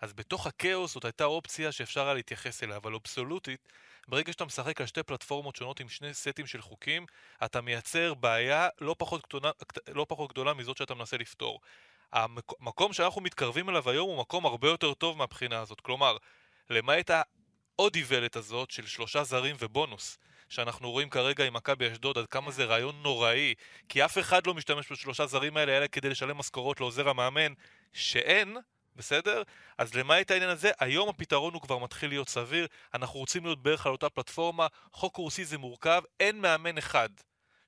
אז 0.00 0.12
בתוך 0.12 0.46
הכאוס 0.46 0.94
זאת 0.94 1.04
הייתה 1.04 1.24
אופציה 1.24 1.72
שאפשר 1.72 2.04
היה 2.04 2.14
להתייחס 2.14 2.62
אליה, 2.62 2.76
אבל 2.76 2.94
אבסולוטית, 2.94 3.68
ברגע 4.08 4.32
שאתה 4.32 4.44
משחק 4.44 4.80
על 4.80 4.86
שתי 4.86 5.02
פלטפורמות 5.02 5.56
שונות 5.56 5.80
עם 5.80 5.88
שני 5.88 6.14
סטים 6.14 6.46
של 6.46 6.60
חוקים, 6.60 7.06
אתה 7.44 7.60
מייצר 7.60 8.14
בעיה 8.14 8.68
לא 8.80 8.94
פחות 8.98 9.26
גדולה, 9.28 9.50
לא 9.88 10.06
פחות 10.08 10.30
גדולה 10.30 10.54
מזאת 10.54 10.76
שאתה 10.76 10.94
מנסה 10.94 11.16
לפתור. 11.16 11.60
המקום 12.12 12.92
שאנחנו 12.92 13.20
מתקרבים 13.20 13.68
אליו 13.68 13.90
היום 13.90 14.08
הוא 14.08 14.18
מקום 14.18 14.46
הרבה 14.46 14.68
יותר 14.68 14.94
טוב 14.94 15.16
מהבחינה 15.16 15.60
הזאת. 15.60 15.80
כלומר, 15.80 16.16
למעט 16.70 17.10
העוד 17.10 17.96
איוולת 17.96 18.36
הזאת 18.36 18.70
של 18.70 18.86
שלושה 18.86 19.24
זרים 19.24 19.56
ובונוס, 19.58 20.18
שאנחנו 20.52 20.90
רואים 20.90 21.10
כרגע 21.10 21.44
עם 21.44 21.54
מכבי 21.54 21.92
אשדוד, 21.92 22.18
עד 22.18 22.26
כמה 22.26 22.50
זה 22.50 22.64
רעיון 22.64 23.02
נוראי, 23.02 23.54
כי 23.88 24.04
אף 24.04 24.18
אחד 24.18 24.46
לא 24.46 24.54
משתמש 24.54 24.92
בשלושה 24.92 25.26
זרים 25.26 25.56
האלה, 25.56 25.76
אלא 25.76 25.86
כדי 25.86 26.08
לשלם 26.08 26.36
משכורות 26.36 26.80
לעוזר 26.80 27.08
המאמן, 27.08 27.52
שאין, 27.92 28.56
בסדר? 28.96 29.42
אז 29.78 29.94
למעט 29.94 30.30
העניין 30.30 30.50
הזה, 30.50 30.70
היום 30.78 31.08
הפתרון 31.08 31.54
הוא 31.54 31.62
כבר 31.62 31.78
מתחיל 31.78 32.10
להיות 32.10 32.28
סביר, 32.28 32.66
אנחנו 32.94 33.20
רוצים 33.20 33.44
להיות 33.44 33.62
בערך 33.62 33.86
על 33.86 33.92
אותה 33.92 34.08
פלטפורמה, 34.08 34.66
חוק 34.92 35.16
רוסי 35.16 35.44
זה 35.44 35.58
מורכב, 35.58 36.02
אין 36.20 36.40
מאמן 36.40 36.78
אחד 36.78 37.08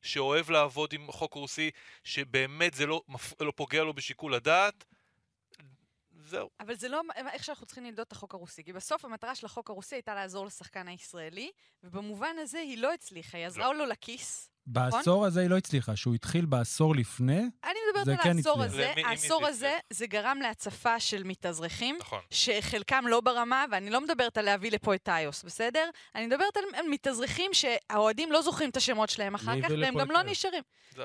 שאוהב 0.02 0.50
לעבוד 0.50 0.92
עם 0.92 1.12
חוק 1.12 1.34
רוסי, 1.34 1.70
שבאמת 2.04 2.74
זה 2.74 2.86
לא. 2.86 3.02
לא 3.40 3.52
פוגע 3.56 3.82
לו 3.82 3.94
בשיקול 3.94 4.34
הדעת, 4.34 4.84
זהו. 6.34 6.50
אבל 6.60 6.74
זה 6.74 6.88
לא 6.88 7.00
איך 7.32 7.44
שאנחנו 7.44 7.66
צריכים 7.66 7.84
למדוד 7.84 8.06
את 8.06 8.12
החוק 8.12 8.34
הרוסי, 8.34 8.64
כי 8.64 8.72
בסוף 8.72 9.04
המטרה 9.04 9.34
של 9.34 9.46
החוק 9.46 9.70
הרוסי 9.70 9.94
הייתה 9.94 10.14
לעזור 10.14 10.46
לשחקן 10.46 10.88
הישראלי, 10.88 11.50
ובמובן 11.82 12.36
הזה 12.38 12.58
היא 12.58 12.78
לא 12.78 12.92
הצליחה, 12.94 13.38
היא 13.38 13.46
עזרה 13.46 13.72
לו 13.72 13.86
לכיס. 13.86 14.53
בעשור 14.66 15.26
הזה 15.26 15.40
היא 15.40 15.50
לא 15.50 15.56
הצליחה, 15.56 15.96
שהוא 15.96 16.14
התחיל 16.14 16.44
בעשור 16.44 16.94
לפני, 16.94 17.38
אני 17.38 17.78
מדברת 17.88 18.04
זה 18.04 18.12
על 18.12 18.18
כן 18.22 18.36
העשור 18.36 18.62
הצליח. 18.62 18.90
הזה, 18.90 19.06
העשור 19.08 19.46
הזה? 19.46 19.78
זה 19.90 20.06
גרם 20.06 20.38
להצפה 20.42 21.00
של 21.00 21.22
מתאזרחים, 21.24 21.96
נכון. 22.00 22.20
שחלקם 22.30 23.04
לא 23.06 23.20
ברמה, 23.20 23.64
ואני 23.70 23.90
לא 23.90 24.00
מדברת 24.00 24.38
על 24.38 24.44
להביא 24.44 24.70
לפה 24.70 24.94
את 24.94 25.08
איוס, 25.08 25.42
בסדר? 25.42 25.90
אני 26.14 26.26
מדברת 26.26 26.56
על, 26.56 26.64
על 26.74 26.88
מתאזרחים 26.88 27.50
שהאוהדים 27.54 28.32
לא 28.32 28.42
זוכרים 28.42 28.70
את 28.70 28.76
השמות 28.76 29.08
שלהם 29.08 29.34
אחר 29.34 29.62
כך, 29.62 29.68
והם 29.80 29.94
גם 29.94 30.10
לא? 30.10 30.22
נשארים. 30.22 30.62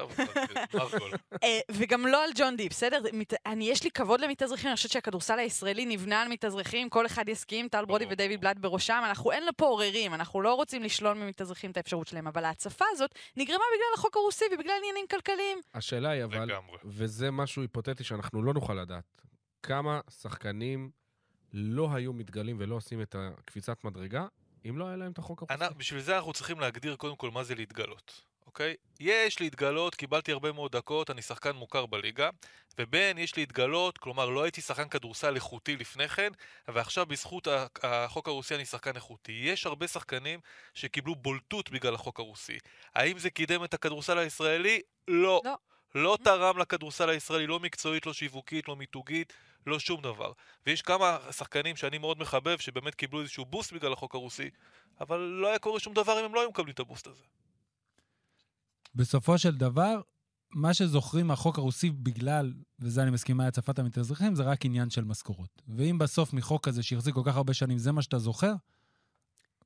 אה, 1.44 1.60
וגם 1.72 2.08
לא 2.08 2.24
על 2.24 2.30
ג'ון 2.36 2.56
די, 2.56 2.70
בסדר? 2.70 3.02
אני, 3.46 3.70
יש 3.70 3.84
לי 3.84 3.92
כבוד 3.92 4.22
למתאזרחים, 4.22 4.68
אני 4.68 4.76
חושבת 4.76 4.92
שהכדורסל 4.92 5.40
הישראלי 5.40 5.86
נבנה 5.86 6.22
על 6.22 6.28
מתאזרחים, 6.28 6.90
כל 6.90 7.06
אחד 7.06 7.30
יסכים, 7.30 7.68
טל 7.68 7.86
ברודי 7.86 8.06
ודייוויד. 8.10 8.42
בלאט 8.42 8.58
בראשם, 8.58 9.02
אנחנו 9.06 9.32
אין 9.32 9.46
לפה 9.46 9.66
עוררים, 9.66 10.14
אנחנו 10.14 10.42
לא 10.42 10.54
רוצים 10.54 10.84
לשלול 10.84 11.14
ממתאזרחים 11.14 11.72
את 11.72 11.78
האפשרות 11.78 12.08
שלהם, 12.08 12.28
אבל 12.28 12.46
ההצפה 12.46 12.86
הזאת 12.92 13.16
נגרמה 13.50 13.64
בגלל 13.76 13.88
החוק 13.98 14.18
הרוסי 14.18 14.46
ובגלל 14.54 14.74
עניינים 14.80 15.06
כלכליים. 15.10 15.62
השאלה 15.74 16.10
היא 16.10 16.24
אבל, 16.24 16.46
לגמרי. 16.46 16.78
וזה 16.86 17.32
משהו 17.32 17.62
היפותטי 17.62 18.04
שאנחנו 18.04 18.44
לא 18.44 18.54
נוכל 18.54 18.74
לדעת, 18.74 19.22
כמה 19.64 20.00
שחקנים 20.10 20.92
לא 21.54 21.94
היו 21.94 22.14
מתגלים 22.14 22.56
ולא 22.60 22.76
עושים 22.76 23.02
את 23.02 23.16
הקפיצת 23.20 23.84
מדרגה, 23.84 24.28
אם 24.70 24.78
לא 24.78 24.88
היה 24.88 24.96
להם 24.96 25.12
את 25.12 25.18
החוק 25.18 25.42
הרוסי. 25.42 25.54
אנחנו- 25.54 25.78
בשביל 25.78 26.02
זה 26.02 26.16
אנחנו 26.18 26.34
צריכים 26.34 26.60
להגדיר 26.60 26.96
קודם 26.96 27.16
כל 27.16 27.32
מה 27.32 27.44
זה 27.44 27.56
להתגלות, 27.56 28.22
אוקיי? 28.50 28.76
יש 29.00 29.42
להתגלות, 29.42 29.96
קיבלתי 29.96 30.32
הרבה 30.32 30.52
מאוד 30.52 30.72
דקות, 30.72 31.10
אני 31.10 31.22
שחקן 31.22 31.52
מוכר 31.52 31.86
בליגה, 31.86 32.30
ובין 32.80 33.18
יש 33.18 33.38
להתגלות, 33.38 33.98
כלומר 33.98 34.30
לא 34.30 34.44
הייתי 34.44 34.62
שחקן 34.62 34.90
כדורסל 34.90 35.36
איכותי 35.36 35.78
לפני 35.78 36.10
כן, 36.10 36.32
ועכשיו 36.68 37.06
בזכות 37.06 37.48
החוק 37.84 38.28
הרוסי 38.28 38.56
אני 38.56 38.66
שחקן 38.66 38.96
איכותי. 38.96 39.32
יש 39.32 39.66
הרבה 39.66 39.88
שחקנים 39.88 40.40
שקיבלו 40.74 41.16
בולטות 41.16 41.70
בגלל 41.70 41.96
החוק 41.96 42.20
הרוסי. 42.20 42.58
האם 42.96 43.18
זה 43.20 43.30
קידם 43.30 43.64
את 43.64 43.74
הכדורסל 43.74 44.18
הישראלי? 44.18 44.82
לא. 45.08 45.42
לא. 45.46 45.56
לא 45.96 46.18
תרם 46.24 46.58
לכדורסל 46.58 47.10
הישראלי, 47.10 47.48
לא 47.48 47.60
מקצועית, 47.60 48.06
לא 48.06 48.14
שיווקית, 48.14 48.68
לא 48.68 48.76
מיתוגית, 48.76 49.34
לא 49.68 49.80
שום 49.80 50.02
דבר. 50.02 50.32
ויש 50.66 50.82
כמה 50.82 51.18
שחקנים 51.32 51.76
שאני 51.76 51.98
מאוד 51.98 52.20
מחבב, 52.20 52.58
שבאמת 52.58 52.96
קיבלו 52.96 53.22
איזשהו 53.22 53.46
בוסט 53.46 53.74
בגלל 53.74 53.94
החוק 53.94 54.16
הרוסי, 54.16 54.50
אבל 55.02 55.20
לא 55.20 55.48
היה 55.48 55.60
קורה 55.60 55.80
שום 55.80 55.94
דבר 55.94 56.20
אם 56.20 56.26
הם 56.26 56.36
לא 56.36 56.40
היו 56.40 56.50
מקבלים 56.50 56.74
את 56.74 56.80
הבוסט 56.80 57.08
הזה. 57.08 57.24
בסופו 58.96 59.38
של 59.38 59.56
דבר, 59.56 60.02
מה 60.52 60.74
שזוכרים 60.74 61.28
מהחוק 61.28 61.58
הרוסי 61.58 61.90
בגלל, 61.90 62.54
וזה 62.80 63.04
אני 63.04 63.12
מסכימה, 63.12 63.48
הצפת 63.48 63.80
המתאזרחים, 63.80 64.36
זה 64.36 64.44
רק 64.44 64.66
עניין 64.66 64.90
של 64.90 65.04
משכורות. 65.04 65.62
ואם 65.68 65.98
בסוף 65.98 66.34
מחוק 66.34 66.66
כזה 66.66 66.84
שהחזיק 66.84 67.16
כל 67.16 67.22
כך 67.26 67.36
הרבה 67.36 67.54
שנים, 67.54 67.78
זה 67.78 67.92
מה 67.92 68.02
שאתה 68.02 68.20
זוכר, 68.20 68.54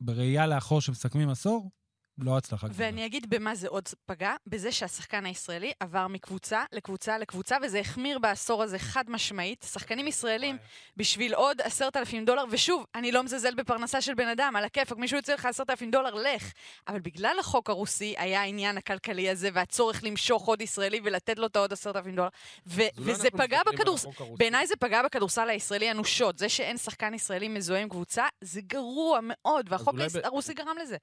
בראייה 0.01 0.47
לאחור 0.47 0.81
שמסכמים 0.81 1.29
עשור, 1.29 1.71
לא 2.17 2.37
הצלחה 2.37 2.67
גדולה. 2.67 2.85
ואני 2.89 3.05
אגיד 3.05 3.29
במה 3.29 3.55
זה 3.55 3.67
עוד 3.67 3.87
פגע, 4.05 4.31
בזה 4.47 4.71
שהשחקן 4.71 5.25
הישראלי 5.25 5.71
עבר 5.79 6.07
מקבוצה 6.07 6.63
לקבוצה 6.71 7.17
לקבוצה, 7.17 7.57
וזה 7.63 7.79
החמיר 7.79 8.19
בעשור 8.19 8.63
הזה 8.63 8.79
חד 8.79 9.03
משמעית. 9.09 9.65
שחקנים 9.71 10.07
ישראלים, 10.07 10.57
בשביל 10.97 11.33
עוד 11.33 11.61
עשרת 11.61 11.97
אלפים 11.97 12.25
דולר, 12.25 12.43
ושוב, 12.49 12.85
אני 12.95 13.11
לא 13.11 13.23
מזלזל 13.23 13.53
בפרנסה 13.55 14.01
של 14.01 14.13
בן 14.13 14.27
אדם, 14.27 14.53
על 14.55 14.63
הכיפאק, 14.65 14.97
מישהו 14.97 15.17
יוצא 15.17 15.33
לך 15.33 15.45
עשרת 15.45 15.69
אלפים 15.69 15.91
דולר, 15.91 16.13
לך. 16.15 16.51
אבל 16.87 16.99
בגלל 16.99 17.35
החוק 17.39 17.69
הרוסי 17.69 18.15
היה 18.17 18.41
העניין 18.41 18.77
הכלכלי 18.77 19.29
הזה, 19.29 19.49
והצורך 19.53 20.03
למשוך 20.03 20.45
עוד 20.47 20.61
ישראלי 20.61 20.99
ולתת 21.03 21.39
לו 21.39 21.45
את 21.47 21.55
העוד 21.55 21.73
עשרת 21.73 21.95
אלפים 21.95 22.15
דולר. 22.15 22.29
ו- 22.67 22.81
וזה 22.97 23.29
פגע 23.31 23.59
בכדורסל. 23.73 24.07
בעיניי 24.37 24.67
זה 24.67 24.75
פגע 24.75 25.01
בכדורסל 25.03 25.49
הישראלי 25.49 25.91
אנושות. 25.91 26.37
זה 26.39 26.49
שאין 26.49 26.77
שחקן 26.77 27.13
ישראלי 27.13 27.47
מזוהה 27.47 27.81
עם 27.81 27.89
קבוצה, 27.89 28.25
זה 28.41 28.61
גרוע 28.61 29.19
מאוד, 29.23 29.65
והחוק 29.69 29.95
היש- 29.99 30.15
ב- 30.15 30.25
הרוסי 30.25 30.53
גרם 30.53 30.77
לזה. 30.81 30.97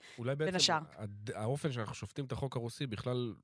בין 0.47 0.55
השאר. 0.57 0.79
האופן 1.35 1.73
שאנחנו 1.73 1.95
שופטים 1.95 2.25
את 2.25 2.33
החוק 2.33 2.57
הרוסי 2.57 2.87
בכלל 2.87 3.35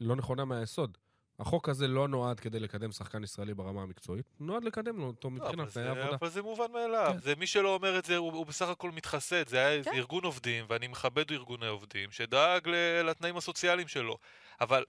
לא 0.00 0.16
נכונה 0.16 0.44
מהיסוד. 0.44 0.98
החוק 1.38 1.68
הזה 1.68 1.88
לא 1.88 2.08
נועד 2.08 2.40
כדי 2.40 2.60
לקדם 2.60 2.92
שחקן 2.92 3.24
ישראלי 3.24 3.54
ברמה 3.54 3.82
המקצועית, 3.82 4.26
הוא 4.38 4.46
נועד 4.46 4.64
לקדם 4.64 5.02
אותו 5.02 5.28
לא, 5.30 5.34
מבחינת 5.34 5.54
תנאי 5.54 5.84
זה- 5.84 5.90
עבודה. 5.90 6.16
אבל 6.20 6.28
זה 6.28 6.42
מובן 6.42 6.72
מאליו. 6.72 7.10
כן. 7.12 7.18
זה 7.18 7.34
מי 7.34 7.46
שלא 7.46 7.74
אומר 7.74 7.98
את 7.98 8.04
זה, 8.04 8.16
הוא 8.16 8.32
הוא 8.32 8.46
בסך 8.46 8.68
הכל 8.68 8.90
מתחסד. 8.90 9.48
זה 9.48 9.66
היה 9.66 9.84
כן. 9.84 9.90
ארגון 9.94 10.24
עובדים, 10.24 10.64
ואני 10.68 10.88
מכבד 10.88 11.32
ארגוני 11.32 11.66
עובדים, 11.66 12.10
שדאג 12.10 12.68
לתנאים 13.04 13.36
הסוציאליים 13.36 13.88
שלו. 13.88 14.18
אבל 14.60 14.84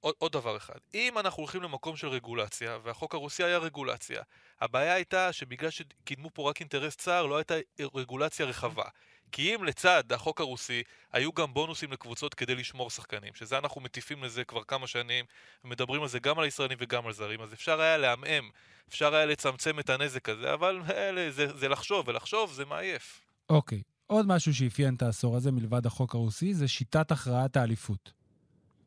עוד, 0.00 0.14
עוד 0.18 0.32
דבר 0.32 0.56
אחד, 0.56 0.74
אם 0.94 1.18
אנחנו 1.18 1.40
הולכים 1.42 1.62
למקום 1.62 1.96
של 1.96 2.08
רגולציה, 2.08 2.78
והחוק 2.82 3.14
הרוסי 3.14 3.44
היה 3.44 3.58
רגולציה, 3.58 4.22
הבעיה 4.60 4.94
הייתה 4.94 5.32
שבגלל 5.32 5.70
שקידמו 5.70 6.30
פה 6.34 6.50
רק 6.50 6.60
אינטרס 6.60 6.96
צר, 6.96 7.26
לא 7.26 7.36
הייתה 7.36 7.54
רגולציה 7.94 8.46
רחבה. 8.46 8.84
כי 9.32 9.54
אם 9.54 9.64
לצד 9.64 10.12
החוק 10.12 10.40
הרוסי 10.40 10.82
היו 11.12 11.32
גם 11.32 11.54
בונוסים 11.54 11.92
לקבוצות 11.92 12.34
כדי 12.34 12.54
לשמור 12.54 12.90
שחקנים, 12.90 13.34
שזה 13.34 13.58
אנחנו 13.58 13.80
מטיפים 13.80 14.24
לזה 14.24 14.44
כבר 14.44 14.64
כמה 14.64 14.86
שנים, 14.86 15.24
ומדברים 15.64 16.02
על 16.02 16.08
זה 16.08 16.18
גם 16.18 16.38
על 16.38 16.44
הישראלים 16.44 16.78
וגם 16.80 17.06
על 17.06 17.12
זרים, 17.12 17.40
אז 17.40 17.52
אפשר 17.52 17.80
היה 17.80 17.96
לעמעם, 17.96 18.50
אפשר 18.88 19.14
היה 19.14 19.26
לצמצם 19.26 19.78
את 19.78 19.90
הנזק 19.90 20.28
הזה, 20.28 20.54
אבל 20.54 20.82
אלה, 20.90 21.30
זה, 21.30 21.56
זה 21.56 21.68
לחשוב, 21.68 22.08
ולחשוב 22.08 22.52
זה 22.52 22.64
מעייף. 22.64 23.20
אוקיי, 23.50 23.82
עוד 24.06 24.26
משהו 24.26 24.54
שאפיין 24.54 24.94
את 24.94 25.02
העשור 25.02 25.36
הזה, 25.36 25.52
מלבד 25.52 25.86
החוק 25.86 26.14
הרוסי, 26.14 26.54
זה 26.54 26.68
שיטת 26.68 27.12
הכרעת 27.12 27.56
האליפות. 27.56 28.12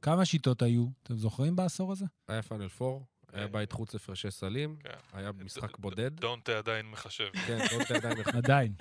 כמה 0.02 0.26
שיטות 0.26 0.62
היו, 0.62 0.86
אתם 1.04 1.18
זוכרים 1.18 1.56
בעשור 1.56 1.92
הזה? 1.92 2.06
היה 2.28 2.42
פאנל 2.42 2.68
4, 2.82 3.00
היה 3.34 3.44
אה, 3.44 3.48
בית 3.48 3.72
חוץ 3.72 3.96
הפרשי 3.96 4.32
סלים, 4.32 4.76
כן. 4.84 4.90
היה 5.14 5.32
משחק 5.32 5.78
בודד. 5.78 6.20
דונטה 6.20 6.58
עדיין 6.58 6.86
מחשב. 6.86 7.30
כן, 7.48 7.60
עוד 7.72 7.82
עדיין 7.96 8.22
אחד. 8.22 8.36
עדיין, 8.36 8.74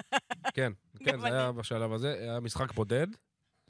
כן, 0.55 0.73
כן, 1.05 1.21
זה 1.21 1.27
היה 1.27 1.53
בשלב 1.53 1.93
הזה, 1.93 2.17
היה 2.21 2.41
משחק 2.41 2.73
בודד. 2.73 3.07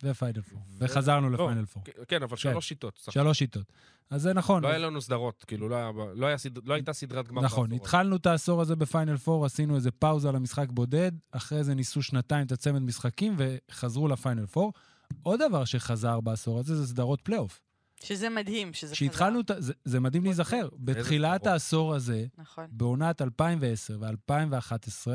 ו-final 0.03 0.43
four. 0.43 0.61
וחזרנו 0.79 1.31
לא, 1.31 1.45
ל-final 1.45 1.67
four. 1.67 1.83
כן, 2.09 2.23
אבל 2.23 2.37
שלוש 2.37 2.69
שיטות. 2.69 3.09
שלוש 3.11 3.39
שיטות. 3.39 3.73
אז 4.11 4.23
זה 4.23 4.33
נכון. 4.33 4.63
לא 4.63 4.69
היה 4.69 4.79
לנו 4.79 5.01
סדרות, 5.01 5.45
כאילו, 5.47 5.69
לא 5.69 5.95
לא 6.15 6.29
לא 6.65 6.75
הייתה 6.75 6.93
סדרת 6.93 7.29
גמר. 7.29 7.43
נכון. 7.43 7.73
התחלנו 7.73 8.17
את 8.17 8.27
העשור 8.27 8.61
הזה 8.61 8.77
ב-final 8.77 9.17
four, 9.17 9.47
עשינו 9.47 9.77
איזה 9.77 9.91
פאוזה 9.91 10.33
למשחק 10.33 10.67
בודד, 10.71 11.13
אחרי 11.33 11.65
זה 11.65 11.75
ניסו 11.75 12.03
שנתיים 12.03 12.47
את 12.47 12.53
הצמד 12.53 12.83
משחקים 12.83 13.37
וחזרו 13.39 14.09
ל-final 14.09 14.47
four. 14.47 14.73
עוד 15.23 15.41
דבר 15.49 15.65
שחזר 15.65 16.21
בעשור 16.21 16.59
הזה 16.59 16.77
זה 16.77 16.87
סדרות 16.87 17.21
פלייאוף. 17.21 17.61
שזה 18.03 18.29
מדהים, 18.29 18.73
שזה 18.73 18.87
חזר. 18.87 18.95
כשהתחלנו, 18.95 19.41
את 19.41 19.51
ה- 19.51 19.61
זה- 19.61 19.73
זה 19.85 20.01
מדהים 20.01 20.25
להיזכר, 20.25 20.69
בתחילת 20.79 21.41
סדרות? 21.41 21.47
העשור 21.53 21.95
הזה, 21.95 22.27
נכון. 22.39 22.67
בעונת 22.71 23.23
2010 23.23 23.99
ו-2011, 24.01 25.11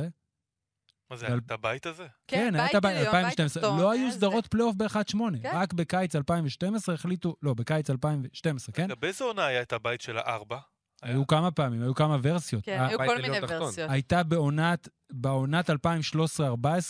מה 1.11 1.17
זה, 1.17 1.25
ועל- 1.29 1.39
את 1.45 1.51
הבית 1.51 1.85
הזה? 1.85 2.07
כן, 2.27 2.55
היה 2.55 2.65
את 2.65 2.71
בית 2.75 2.85
ה- 2.85 2.87
עליון, 2.89 3.03
בית 3.05 3.15
2012, 3.15 3.61
תחתון, 3.63 3.79
לא 3.79 3.91
היה 3.91 4.01
היו 4.01 4.11
זה. 4.11 4.17
סדרות 4.17 4.47
פלייאוף 4.47 4.75
ב-1-8, 4.75 5.17
כן. 5.41 5.51
רק 5.53 5.73
בקיץ 5.73 6.15
2012 6.15 6.95
החליטו, 6.95 7.35
לא, 7.41 7.53
בקיץ 7.53 7.89
2012, 7.89 8.73
כן? 8.75 8.83
רגע, 8.83 8.95
באיזה 8.95 9.23
עונה 9.23 9.45
היה 9.45 9.61
את 9.61 9.73
הבית 9.73 10.01
של 10.01 10.17
הארבע? 10.17 10.57
היו 11.01 11.27
כמה 11.27 11.51
פעמים, 11.51 11.81
היו 11.81 11.95
כמה 11.95 12.17
ורסיות. 12.21 12.63
כן, 12.65 12.81
היו 12.89 12.97
כל 12.97 13.21
מיני. 13.21 13.37
ורסיות. 13.49 13.89
הייתה 13.91 14.23
בעונת, 14.23 14.87
בעונת 15.11 15.69
2013-2014 15.69 15.73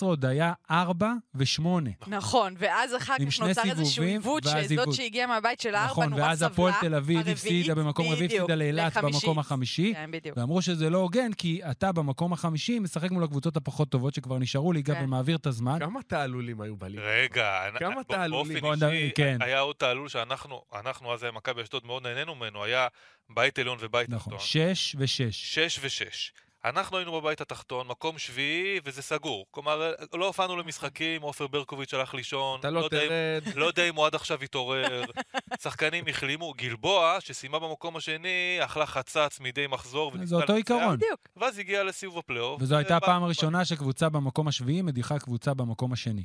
עוד 0.02 0.26
היה 0.26 0.54
4 0.72 1.14
ו-8. 1.36 1.62
נכון, 2.08 2.56
ואז 2.58 2.96
אחר 2.96 3.16
כך 3.32 3.40
נוצר 3.40 3.62
איזשהו 3.66 4.04
עיוות, 4.04 4.46
ואז 4.46 4.70
שזאת. 4.70 4.94
שהגיעה 4.94 5.28
מהבית 5.28 5.60
של 5.60 5.76
הארבע 5.76 5.92
נכון, 5.92 6.10
נורא 6.10 6.22
ואז 6.22 6.40
סבלה. 6.40 6.52
הפועל 6.52 6.74
תל 6.82 6.96
אביב 6.96 7.28
הפסידה 7.30 7.76
במקום 7.76 8.08
רביעי, 8.08 8.26
הפסידה 8.26 8.56
לאילת. 8.56 8.98
במקום 8.98 9.40
החמישי. 9.40 9.94
כן, 9.94 10.12
בדיוק. 10.12 10.38
ואמרו 10.38 10.62
שזה 10.62 10.90
לא 10.90 10.98
הוגן, 10.98 11.34
כי 11.34 11.62
אתה 11.72 11.92
במקום 11.92 12.34
החמישי 12.34 12.80
משחק 12.80 13.12
מול 13.12 13.24
הקבוצות 13.24 13.58
הפחות 13.58 13.90
טובות 13.90 14.14
שכבר 14.14 14.40
נשארו 14.40 14.74
ליגה 14.74 14.96
כן. 14.96 15.04
ומעביר 15.04 15.38
את 15.38 15.46
הזמן. 15.46 15.80
כמה 15.80 16.04
תעלולים 16.04 16.62
היו 16.62 16.78
בליגה? 16.78 17.04
רגע, 17.04 17.62
כמה 17.80 18.04
תעלולים? 18.04 18.62
באופן 18.62 18.90
אישי, 18.92 19.12
כן. 19.16 19.38
היה 19.42 19.60
עוד 19.60 19.76
תעלול 19.76 20.10
שאנחנו, 20.10 20.62
אנחנו 20.76 21.14
אז 21.14 21.26
מכבי 21.34 21.62
אשדוד, 21.62 21.86
מאוד 21.86 22.04
נהנינו 22.04 22.36
ממנו, 22.36 22.64
היה 22.64 22.88
בית 23.30 23.60
עליון 23.60 23.78
ובית 23.82 24.10
נכון, 24.10 24.34
תחתון. 24.34 24.48
6 24.48 24.96
ו-6. 25.00 25.32
שש 25.32 25.80
ושש. 25.84 26.32
אנחנו 26.66 26.98
היינו 26.98 27.22
בבית 27.22 27.42
התחתון, 27.42 27.88
מקום 27.88 28.18
שביעי, 28.18 28.80
וזה 28.86 29.02
סגור. 29.02 29.46
כלומר, 29.52 29.94
לא 30.14 30.26
הופענו 30.28 30.58
למשחקים, 30.58 31.22
עופר 31.22 31.48
ברקוביץ' 31.48 31.94
הלך 31.94 32.14
לישון. 32.14 32.60
אתה 32.60 32.70
לא 32.70 32.82
אם- 32.84 32.88
תרד. 32.90 33.56
לא 33.56 33.66
יודע 33.66 33.90
אם 33.90 33.96
הוא 33.96 34.06
עד 34.06 34.16
עכשיו 34.16 34.44
התעורר. 34.44 35.04
שחקנים 35.62 36.04
החלימו. 36.10 36.54
גלבוע, 36.58 37.18
שסיימה 37.20 37.60
במקום 37.60 37.96
השני, 37.96 38.58
אכלה 38.60 38.86
חצץ 38.86 39.40
מדי 39.40 39.68
מחזור. 39.68 40.12
זה 40.24 40.36
אותו 40.36 40.54
לנצח, 40.54 40.72
עיקרון. 40.72 40.96
בדיוק. 40.98 41.20
ואז 41.38 41.58
הגיעה 41.60 41.84
לסיבוב 41.84 42.18
הפלייאוף. 42.18 42.62
וזו 42.62 42.76
הייתה 42.76 42.98
הפעם 42.98 43.24
הראשונה 43.24 43.66
שקבוצה 43.66 44.10
במקום 44.10 44.48
השביעי 44.48 44.82
מדיחה 44.82 45.20
קבוצה 45.20 45.54
במקום 45.54 45.94
השני. 45.94 46.24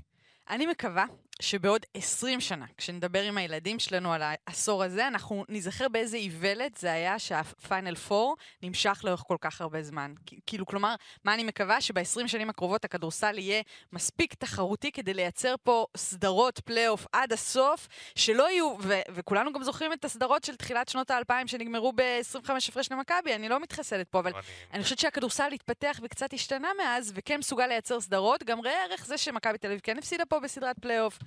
אני 0.50 0.66
מקווה 0.66 1.04
שבעוד 1.40 1.86
20 1.94 2.40
שנה, 2.40 2.66
כשנדבר 2.76 3.22
עם 3.22 3.38
הילדים 3.38 3.78
שלנו 3.78 4.12
על 4.12 4.22
העשור 4.24 4.84
הזה, 4.84 5.08
אנחנו 5.08 5.44
ניזכר 5.48 5.88
באיזה 5.88 6.16
איוולת 6.16 6.76
זה 6.76 6.92
היה 6.92 7.18
שהפיינל 7.18 7.94
4 8.10 8.16
נמשך 8.62 9.00
לאורך 9.04 9.22
כל 9.26 9.36
כך 9.40 9.60
הרבה 9.60 9.82
זמן. 9.82 10.14
כאילו, 10.46 10.66
כלומר, 10.66 10.94
מה 11.24 11.34
אני 11.34 11.44
מקווה? 11.44 11.80
שב-20 11.80 12.28
שנים 12.28 12.50
הקרובות 12.50 12.84
הכדורסל 12.84 13.38
יהיה 13.38 13.62
מספיק 13.92 14.34
תחרותי 14.34 14.92
כדי 14.92 15.14
לייצר 15.14 15.54
פה 15.62 15.86
סדרות 15.96 16.58
פלייאוף 16.58 17.06
עד 17.12 17.32
הסוף, 17.32 17.88
שלא 18.14 18.50
יהיו, 18.50 18.76
ו- 18.80 19.00
וכולנו 19.14 19.52
גם 19.52 19.62
זוכרים 19.62 19.92
את 19.92 20.04
הסדרות 20.04 20.44
של 20.44 20.56
תחילת 20.56 20.88
שנות 20.88 21.10
האלפיים 21.10 21.46
שנגמרו 21.46 21.92
ב-25 21.92 22.50
הפרש 22.68 22.92
למכבי, 22.92 23.34
אני 23.34 23.48
לא 23.48 23.60
מתחסדת 23.60 24.08
פה, 24.08 24.18
אבל 24.18 24.30
מדהים. 24.30 24.44
אני 24.72 24.82
חושבת 24.82 24.98
שהכדורסל 24.98 25.52
התפתח 25.52 26.00
וקצת 26.02 26.32
השתנה 26.32 26.68
מאז, 26.78 27.12
וכן 27.14 27.38
מסוגל 27.38 27.66
לייצר 27.66 28.00
סדרות. 28.00 28.42
גם 28.42 28.60
ראה 28.60 28.84
ערך 28.84 29.06
זה 29.06 29.18
שמכבי 29.18 29.58
תל 29.58 29.66
אביב 29.66 29.80
כן 29.82 29.98
הפסידה 29.98 30.24
פה 30.24 30.40
בסדרת 30.40 30.78
פלייאוף, 30.78 31.18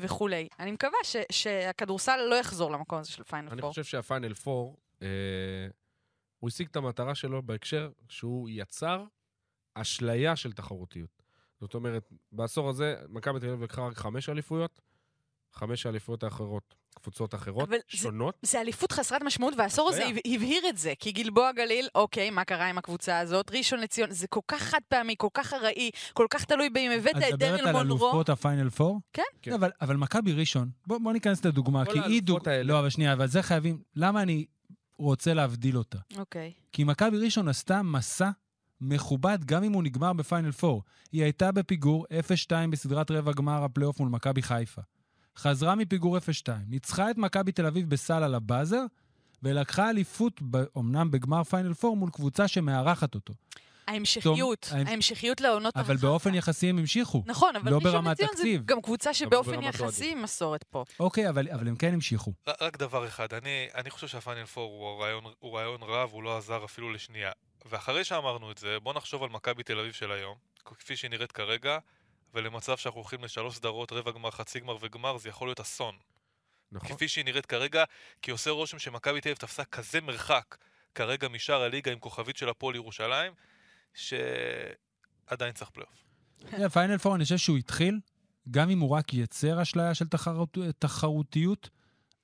וכולי. 0.00 0.48
אני 0.58 0.72
מקווה 0.72 0.98
ש- 1.04 1.16
שהכדורסל 1.32 2.16
לא 2.30 2.34
יחזור 2.34 2.70
למקום 2.72 2.98
הזה 2.98 3.10
של 3.10 3.24
פיינל 3.24 3.48
אני 3.48 3.60
פור. 3.60 3.70
חושב 3.70 3.84
שהפיינל 3.84 4.32
4, 4.48 4.52
אה, 5.02 5.08
הוא 6.38 6.48
השיג 6.48 6.68
את 6.70 6.76
המטרה 6.76 7.14
שלו 7.14 7.42
בהקשר 7.42 7.90
שהוא 8.08 8.48
יצר 8.52 9.04
אשליה 9.74 10.36
של 10.36 10.52
תחרותיות. 10.52 11.22
זאת 11.60 11.74
אומרת, 11.74 12.08
בעשור 12.32 12.68
הזה, 12.68 12.96
מכבי 13.08 13.40
תל 13.40 13.46
אביב 13.46 13.62
לקחה 13.62 13.86
רק 13.86 13.96
חמש 13.96 14.28
אליפויות, 14.28 14.80
חמש 15.58 15.86
האליפויות 15.86 16.22
האחרות, 16.22 16.74
קבוצות 17.02 17.34
אחרות, 17.34 17.68
אבל 17.68 17.76
זה- 17.90 17.98
שונות. 17.98 18.38
זה 18.42 18.60
אליפות 18.60 18.92
חסרת 18.92 19.22
משמעות, 19.22 19.54
והעשור 19.58 19.88
הזה 19.88 20.02
הבהיר 20.34 20.68
את 20.68 20.78
זה. 20.78 20.92
כי 20.98 21.12
גלבוע 21.12 21.52
גליל, 21.52 21.88
אוקיי, 21.94 22.30
מה 22.30 22.44
קרה 22.44 22.68
עם 22.68 22.78
הקבוצה 22.78 23.18
הזאת? 23.18 23.50
ראשון 23.50 23.80
לציון, 23.80 24.10
זה 24.10 24.26
כל 24.26 24.40
כך 24.48 24.62
חד 24.62 24.78
פעמי, 24.88 25.14
כל 25.18 25.28
כך 25.34 25.52
ארעי, 25.52 25.90
כל 26.12 26.26
כך 26.30 26.44
תלוי 26.44 26.70
באם 26.70 26.90
הבאת 26.90 27.10
את 27.16 27.22
את 27.22 27.32
מדברת 27.32 27.38
דריל 27.38 27.66
על 27.68 27.72
מונרו. 27.72 28.06
אלופות 28.06 28.28
הפיינל 28.28 28.70
פור? 28.70 29.00
כן. 29.12 29.22
כן. 29.42 29.52
אבל, 29.52 29.70
אבל 29.80 29.96
מכבי 29.96 30.32
ראשון, 30.32 30.70
בוא, 30.86 30.98
בוא 30.98 31.12
ניכנס 31.12 31.44
לדוגמה, 31.44 31.84
כי 31.84 31.90
היא 31.92 32.02
האלופות 32.02 32.24
דוג... 32.24 32.48
האלה. 32.48 32.62
לא, 32.62 32.78
אבל 32.78 32.90
שנייה, 32.90 33.12
אבל 33.12 33.26
זה 33.26 33.42
חייבים... 33.42 33.82
למה 33.96 34.22
אני 34.22 34.44
רוצה 34.98 35.34
להבדיל 35.34 35.78
אותה? 35.78 35.98
אוקיי. 36.16 36.52
כי 36.72 36.84
מכבי 36.84 37.18
ראשון 37.18 37.48
עשתה 37.48 37.82
מסע 37.82 38.30
מכובד, 38.80 39.44
גם 39.44 39.64
אם 39.64 39.72
הוא 39.72 39.82
נגמר 39.82 40.12
בפיינל 40.12 40.52
פור. 40.52 40.82
היא 41.12 41.22
הייתה 41.22 41.52
בפיגור 41.52 42.06
0-2 42.46 42.70
בסדרת 42.70 43.10
רבע 43.10 43.32
גמר 43.32 43.64
הפלייאוף 43.64 44.00
מול 44.00 44.08
מכבי 44.08 44.42
חיפה. 44.42 44.82
חזרה 45.38 45.74
מפיגור 45.74 46.18
0-2, 46.18 46.20
ניצחה 46.68 47.10
את 47.10 47.18
מכבי 47.18 47.52
תל 47.52 47.66
אביב 47.66 47.90
בסל 47.90 48.22
על 48.22 48.34
הבאזר, 48.34 48.84
ולקחה 49.42 49.90
אליפות, 49.90 50.40
אמנם 50.78 51.10
בגמר 51.10 51.44
פיינל 51.44 51.74
פור, 51.74 51.96
מול 51.96 52.10
קבוצה 52.10 52.48
שמארחת 52.48 53.14
אותו. 53.14 53.34
ההמשכיות, 53.88 54.68
ההמשכיות 54.72 55.40
לעונות 55.40 55.76
אבל 55.76 55.96
אחר 55.96 56.06
באופן 56.06 56.30
כך. 56.30 56.36
יחסי 56.36 56.68
הם 56.68 56.78
המשיכו. 56.78 57.22
נכון, 57.26 57.56
אבל 57.56 57.70
לא 57.70 57.76
ראשון 57.76 57.92
ברמת 57.92 58.10
לציון 58.10 58.28
זה 58.28 58.36
תקציב. 58.36 58.62
גם 58.64 58.82
קבוצה 58.82 59.14
שבאופן 59.14 59.50
ברמת 59.50 59.74
יחסי. 59.74 60.04
היא 60.04 60.16
מסורת 60.16 60.64
פה. 60.64 60.84
אוקיי, 61.00 61.28
אבל, 61.28 61.48
אבל 61.48 61.68
הם 61.68 61.76
כן 61.76 61.94
המשיכו. 61.94 62.32
רק 62.60 62.76
דבר 62.76 63.06
אחד, 63.06 63.34
אני, 63.34 63.68
אני 63.74 63.90
חושב 63.90 64.08
שהפיינל 64.08 64.46
פור 64.46 64.72
הוא 64.72 65.02
רעיון, 65.02 65.24
הוא 65.38 65.56
רעיון 65.56 65.82
רע 65.82 66.06
והוא 66.06 66.22
לא 66.22 66.38
עזר 66.38 66.64
אפילו 66.64 66.92
לשנייה. 66.92 67.30
ואחרי 67.66 68.04
שאמרנו 68.04 68.50
את 68.50 68.58
זה, 68.58 68.76
בוא 68.82 68.94
נחשוב 68.94 69.22
על 69.22 69.28
מכבי 69.28 69.62
תל 69.62 69.78
אביב 69.78 69.92
של 69.92 70.12
היום, 70.12 70.34
כפי 70.64 70.96
שהיא 70.96 71.10
נראית 71.10 71.32
כרגע, 71.32 71.78
ולמצב 72.34 72.76
שאנחנו 72.76 73.00
הולכים 73.00 73.24
לשלוש 73.24 73.56
סדרות, 73.56 73.92
רבע 73.92 74.10
גמר, 74.10 74.30
חצי 74.30 74.60
גמר 74.60 74.76
וגמר, 74.80 75.18
זה 75.18 75.28
יכול 75.28 75.48
להיות 75.48 75.60
אסון. 75.60 75.94
נכון. 76.72 76.88
כפי 76.88 77.08
שהיא 77.08 77.24
נראית 77.24 77.46
כרגע, 77.46 77.84
כי 78.22 78.30
עושה 78.30 78.50
רושם 78.50 78.78
שמכבי 78.78 79.20
תל 79.20 79.28
אביב 79.28 79.38
תפסה 79.38 79.64
כזה 79.64 80.00
מרחק 80.00 80.56
כרגע 80.94 81.28
משאר 81.28 81.62
הליגה 81.62 81.92
עם 81.92 81.98
כוכבית 81.98 82.36
של 82.36 82.48
הפועל 82.48 82.74
ירושלים, 82.74 83.32
שעדיין 83.94 85.52
צריך 85.54 85.70
פלייאוף. 85.70 86.04
תראה, 86.38 86.70
פיינל 86.70 86.98
פור, 86.98 87.14
אני 87.14 87.24
חושב 87.24 87.36
שהוא 87.36 87.56
התחיל, 87.56 88.00
גם 88.50 88.70
אם 88.70 88.80
הוא 88.80 88.90
רק 88.90 89.14
ייצר 89.14 89.62
אשליה 89.62 89.94
של 89.94 90.08
תחרות, 90.08 90.58
תחרותיות, 90.78 91.70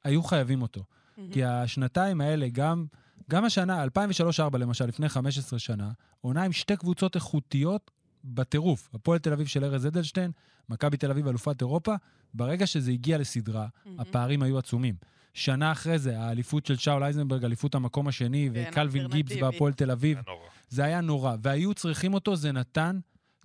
היו 0.04 0.22
חייבים 0.22 0.62
אותו. 0.62 0.84
כי 1.32 1.44
השנתיים 1.44 2.20
האלה, 2.20 2.48
גם, 2.52 2.86
גם 3.30 3.44
השנה, 3.44 3.84
2003-2004 3.84 4.58
למשל, 4.58 4.86
לפני 4.86 5.08
15 5.08 5.58
שנה, 5.58 5.90
עונה 6.20 6.42
עם 6.42 6.52
שתי 6.52 6.76
קבוצות 6.76 7.14
איכותיות 7.14 7.90
בטירוף. 8.24 8.90
הפועל 8.94 9.18
תל 9.18 9.32
אביב 9.32 9.46
של 9.46 9.64
ארז 9.64 9.86
אדלשטיין, 9.86 10.30
מכבי 10.68 10.96
תל 10.96 11.10
אביב 11.10 11.28
אלופת 11.28 11.60
אירופה. 11.60 11.94
ברגע 12.34 12.66
שזה 12.66 12.90
הגיע 12.90 13.18
לסדרה, 13.18 13.66
מהמם. 13.86 14.00
הפערים 14.00 14.42
היו 14.42 14.58
עצומים. 14.58 14.94
שנה 15.34 15.72
אחרי 15.72 15.98
זה, 15.98 16.20
האליפות 16.20 16.66
של 16.66 16.76
שאול 16.76 17.02
אייזנברג, 17.02 17.44
אליפות 17.44 17.74
המקום 17.74 18.08
השני, 18.08 18.50
וקלווין 18.52 19.08
גיבס. 19.08 19.36
בהפועל 19.36 19.72
תל 19.72 19.90
אביב. 19.90 20.18
זה 20.68 20.84
היה 20.84 21.00
נורא. 21.00 21.36
והיו 21.42 21.74
צריכים 21.74 22.14
אותו, 22.14 22.36
זה 22.36 22.52
נתן 22.52 22.98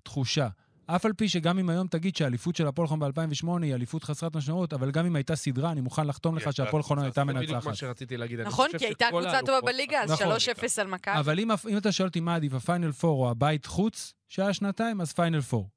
תחושה. 0.03 0.47
אף 0.95 1.05
על 1.05 1.13
פי 1.13 1.29
שגם 1.29 1.59
אם 1.59 1.69
היום 1.69 1.87
תגיד 1.87 2.15
שהאליפות 2.15 2.55
של 2.55 2.67
הפועל 2.67 2.87
חולון 2.87 3.11
ב-2008 3.11 3.47
היא 3.61 3.73
אליפות 3.75 4.03
חסרת 4.03 4.35
משמעות, 4.35 4.73
אבל 4.73 4.91
גם 4.91 5.05
אם 5.05 5.15
הייתה 5.15 5.35
סדרה, 5.35 5.71
אני 5.71 5.81
מוכן 5.81 6.07
לחתום 6.07 6.35
לך 6.35 6.47
הייתה 6.47 6.51
שהפועל 6.51 6.83
חולון 6.83 7.03
הייתה 7.03 7.23
זה 7.27 7.33
בדיוק 7.33 7.51
מה 7.51 7.55
מנצחת. 7.55 7.75
שרציתי 7.75 8.17
להגיד. 8.17 8.39
אני 8.39 8.47
נכון, 8.47 8.69
כי 8.77 8.85
הייתה 8.85 9.05
קבוצה 9.09 9.39
טובה 9.45 9.61
בליגה, 9.61 10.01
אז 10.01 10.11
נכון. 10.11 10.27
3-0 10.27 10.81
על 10.81 10.87
מכבי. 10.87 11.19
אבל 11.19 11.39
אם, 11.39 11.51
אם 11.69 11.77
אתה 11.77 11.91
שואל 11.91 12.07
אותי 12.07 12.19
מה 12.19 12.35
עדיף, 12.35 12.53
הפיינל 12.53 12.91
פור 12.91 13.25
או 13.25 13.31
הבית 13.31 13.65
חוץ, 13.65 14.13
שהיה 14.27 14.53
שנתיים, 14.53 15.01
אז 15.01 15.13
פיינל 15.13 15.41
פור. 15.41 15.69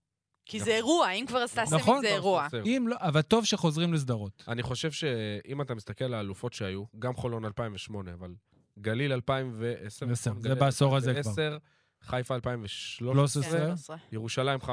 כי 0.47 0.61
זה 0.61 0.71
אירוע, 0.71 1.11
אם 1.11 1.25
כבר 1.28 1.38
אז 1.38 1.52
תעשה 1.52 1.76
נכון. 1.76 1.99
מזה 1.99 2.09
אירוע. 2.09 2.47
אם 2.64 2.87
לא, 2.88 2.97
אבל 3.00 3.23
טוב 3.23 3.45
שחוזרים 3.45 3.95
לסדרות. 3.95 4.45
אני 4.49 4.62
חושב 4.62 4.92
שאם 4.92 5.62
אתה 5.62 5.75
מסתכל 5.75 6.04
על 6.04 6.14
האלופות 6.14 6.52
שהיו, 6.52 6.85
גם 6.99 7.14
חולון 7.14 7.45
2008, 7.45 8.12
אבל 8.12 8.35
גליל 8.79 9.12
2010, 9.12 10.07
עשר, 10.11 10.31
נכון? 10.31 10.42
זה 10.42 10.55
בעשור 10.55 10.96
הזה 10.96 11.11
2010, 11.11 11.59
חיפה 12.02 12.34
2013, 12.34 13.42
13. 13.42 13.42
כן, 13.42 13.66
13. 13.66 13.96
ירושלים 14.12 14.60
15-17, 14.60 14.64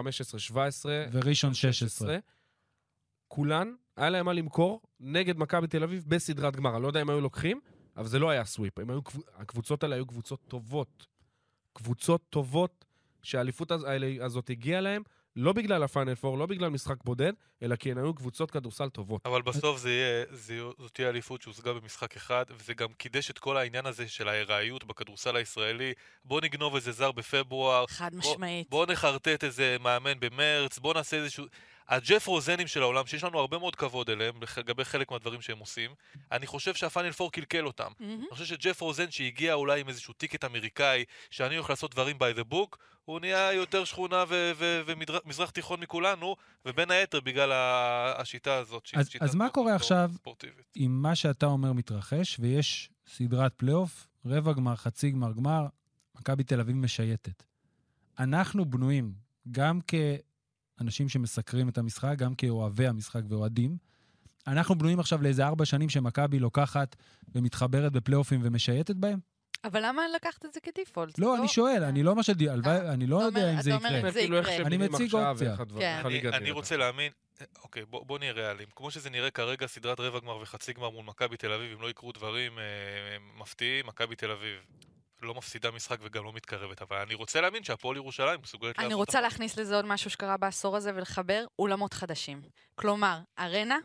וראשון 1.12 1.54
16. 1.54 2.18
כולן, 3.28 3.74
היה 3.98 4.10
להם 4.10 4.26
מה 4.26 4.34
למכור 4.34 4.82
נגד 5.00 5.38
מכבי 5.38 5.68
תל 5.68 5.84
אביב 5.84 6.04
בסדרת 6.08 6.56
גמר. 6.56 6.76
אני 6.76 6.84
לא 6.84 6.88
יודע 6.88 7.02
אם 7.02 7.10
היו 7.10 7.22
לוקחים, 7.22 7.60
אבל 7.98 8.08
זה 8.08 8.20
לא 8.20 8.30
היה 8.30 8.46
סוויפ. 8.46 8.80
היו, 8.80 9.02
קבוצ- 9.02 9.30
הקבוצות 9.36 9.84
האלה 9.84 9.96
היו 9.96 10.06
קבוצות 10.08 10.40
טובות. 10.48 11.08
קבוצות 11.74 12.22
טובות 12.30 12.86
שהאליפות 13.24 13.72
הזאת 14.22 14.50
הגיעה 14.50 14.82
להם, 14.82 15.04
לא 15.36 15.54
בגלל 15.54 15.84
הפיינל 15.84 16.16
פור, 16.16 16.38
לא 16.38 16.46
בגלל 16.46 16.70
משחק 16.70 17.04
בודד, 17.04 17.34
אלא 17.64 17.76
כי 17.76 17.92
הן 17.92 17.98
היו 17.98 18.14
קבוצות 18.14 18.52
כדורסל 18.52 18.90
טובות. 18.90 19.22
אבל 19.26 19.42
בסוף 19.42 19.78
זה 19.78 19.92
יהיה, 19.92 20.26
זה, 20.32 20.60
זאת 20.78 20.94
תהיה 20.94 21.10
אליפות 21.10 21.42
שהושגה 21.42 21.74
במשחק 21.74 22.16
אחד, 22.16 22.46
וזה 22.50 22.74
גם 22.74 22.88
קידש 22.98 23.30
את 23.30 23.40
כל 23.40 23.58
העניין 23.58 23.86
הזה 23.86 24.08
של 24.08 24.28
הארעיות 24.28 24.84
בכדורסל 24.84 25.36
הישראלי. 25.36 25.94
בוא 26.26 26.42
נגנוב 26.42 26.76
איזה 26.76 26.92
זר 26.92 27.12
בפברואר, 27.12 27.86
חד 27.88 28.16
משמעית. 28.16 28.70
בוא 28.70 28.86
נחרטט 28.86 29.44
איזה 29.44 29.78
מאמן 29.80 30.20
במרץ, 30.20 30.80
בוא 30.80 30.94
נעשה 30.94 31.18
איזשהו... 31.18 31.46
הג'ף 31.90 32.28
רוזנים 32.28 32.68
של 32.68 32.82
העולם, 32.82 33.06
שיש 33.06 33.24
לנו 33.24 33.40
הרבה 33.40 33.58
מאוד 33.58 33.76
כבוד 33.76 34.10
אליהם, 34.10 34.36
לגבי 34.58 34.86
חלק 34.86 35.12
מהדברים 35.12 35.42
שהם 35.42 35.60
עושים, 35.60 35.92
אני 36.32 36.48
חושב 36.48 36.74
שהפיינל 36.74 37.12
פור 37.12 37.32
קלקל 37.32 37.66
אותם. 37.66 37.92
מהמם. 38.00 38.14
אני 38.22 38.30
חושב 38.32 38.46
שג'ף 38.46 38.82
רוזן 38.82 39.12
שהגיע 39.12 39.54
אולי 39.54 39.82
עם 39.82 39.90
איזשהו 39.90 40.14
ticket 40.14 40.44
אמריקאי, 40.46 41.04
שאני 41.32 41.56
הולך 41.56 41.70
לעשות 41.70 41.92
דברים 41.92 42.18
by 42.18 42.40
the 42.40 42.54
book, 42.54 42.78
הוא 43.06 43.20
נהיה 43.20 43.54
יותר 43.54 43.84
שכונה 43.86 44.24
ומזרח 44.30 45.50
תיכון 45.50 45.80
מכולנו, 45.80 46.36
ובין 46.66 46.92
היתר 46.92 47.20
בגלל 47.20 47.52
השיטה 48.18 48.56
הזאת. 48.56 48.86
שהיא 48.86 49.00
אז- 49.00 49.10
שיטה 49.10 49.26
אז 49.26 49.36
מה 49.36 49.50
קורה 49.50 49.76
עכשיו? 49.76 50.12
ספורטיבית. 50.16 50.66
אם 50.78 51.00
מה 51.02 51.16
שאתה 51.16 51.46
אומר 51.46 51.74
מתרחש, 51.74 52.38
ויש 52.40 52.90
סדרת 53.08 53.54
פלייאוף, 53.58 54.08
רבע 54.26 54.54
גמר, 54.54 54.76
חצי 54.76 55.12
גמר, 55.12 55.32
גמר, 55.32 55.66
מכבי 56.16 56.44
תל 56.44 56.60
אביב 56.60 56.76
משייטת. 56.76 57.44
אנחנו 58.20 58.66
בנויים, 58.66 59.14
גם 59.52 59.80
כאנשים 60.80 61.10
שמסקרים 61.10 61.70
את 61.70 61.78
המשחק, 61.78 62.16
גם 62.18 62.36
כאוהבי 62.36 62.88
המשחק 62.88 63.22
ואוהדים, 63.30 63.78
אנחנו 64.48 64.76
בנויים 64.78 65.00
עכשיו 65.00 65.22
לאיזה 65.22 65.46
ארבע 65.46 65.66
שנים 65.66 65.90
שמכבי 65.90 66.40
לוקחת 66.40 66.96
ומתחברת 67.36 67.92
בפלייאופים 67.92 68.40
ומשייטת 68.44 68.96
בהם? 68.96 69.20
אבל 69.64 69.86
למה 69.86 70.02
לקחת 70.16 70.46
את 70.46 70.54
זה 70.54 70.60
כדיפולט? 70.60 71.20
לא, 71.20 71.38
אני 71.38 71.48
שואל, 71.48 71.84
אני 71.84 72.04
לא 72.04 72.24
שדי... 72.24 72.50
הלוואי, 72.50 72.90
אני 72.90 73.08
לא 73.08 73.24
יודע 73.24 73.42
אומר- 73.42 73.54
אם 73.54 73.62
זה 73.62 73.76
אומר 73.76 73.98
יקרה. 73.98 74.12
כאילו 74.12 74.66
אני 74.66 74.78
מציג 74.78 75.14
אופציה. 75.16 75.56
כן. 75.80 76.02
אני. 76.34 76.52
רוצה 76.52 76.78
להאמין, 76.78 77.12
אוקיי, 77.64 77.86
בוא, 77.86 78.06
בוא 78.06 78.20
נהיה 78.20 78.32
ריאליים. 78.32 78.68
כמו 78.76 78.92
שזה 78.92 79.10
נראה 79.10 79.32
כרגע, 79.32 79.68
סדרת 79.68 80.00
רבע 80.00 80.20
גמר 80.20 80.38
וחצי 80.38 80.74
גמר 80.74 80.90
מול 80.90 81.06
מכבי 81.06 81.38
תל 81.38 81.52
אביב, 81.52 81.78
אם 81.78 81.82
לא 81.82 81.90
יקרו 81.90 82.12
דברים 82.12 82.60
אה, 82.60 82.64
מפתיעים, 83.42 83.88
מכבי 83.88 84.16
תל 84.16 84.32
אביב 84.32 84.56
לא 85.22 85.36
מפסידה 85.36 85.72
משחק 85.72 85.98
וגם 86.02 86.24
לא 86.24 86.34
מתקרבת. 86.34 86.82
אבל 86.82 86.98
אני 86.98 87.14
רוצה 87.16 87.42
להאמין 87.42 87.64
שהפועל 87.64 87.96
ירושלים 87.98 88.40
מסוגלת 88.44 88.80
אני 88.80 88.86
לעשות 88.86 89.00
רוצה 89.00 89.18
הכל. 89.18 89.28
להכניס 89.28 89.58
לזה 89.58 89.76
עוד 89.76 89.86
משהו 89.86 90.10
שקרה 90.10 90.38
בעשור 90.38 90.76
הזה 90.78 90.92
ולחבר 90.96 91.46
אולמות 91.60 91.94
חדשים. 91.94 92.42
כלומר, 92.76 93.20
ארנה, 93.40 93.78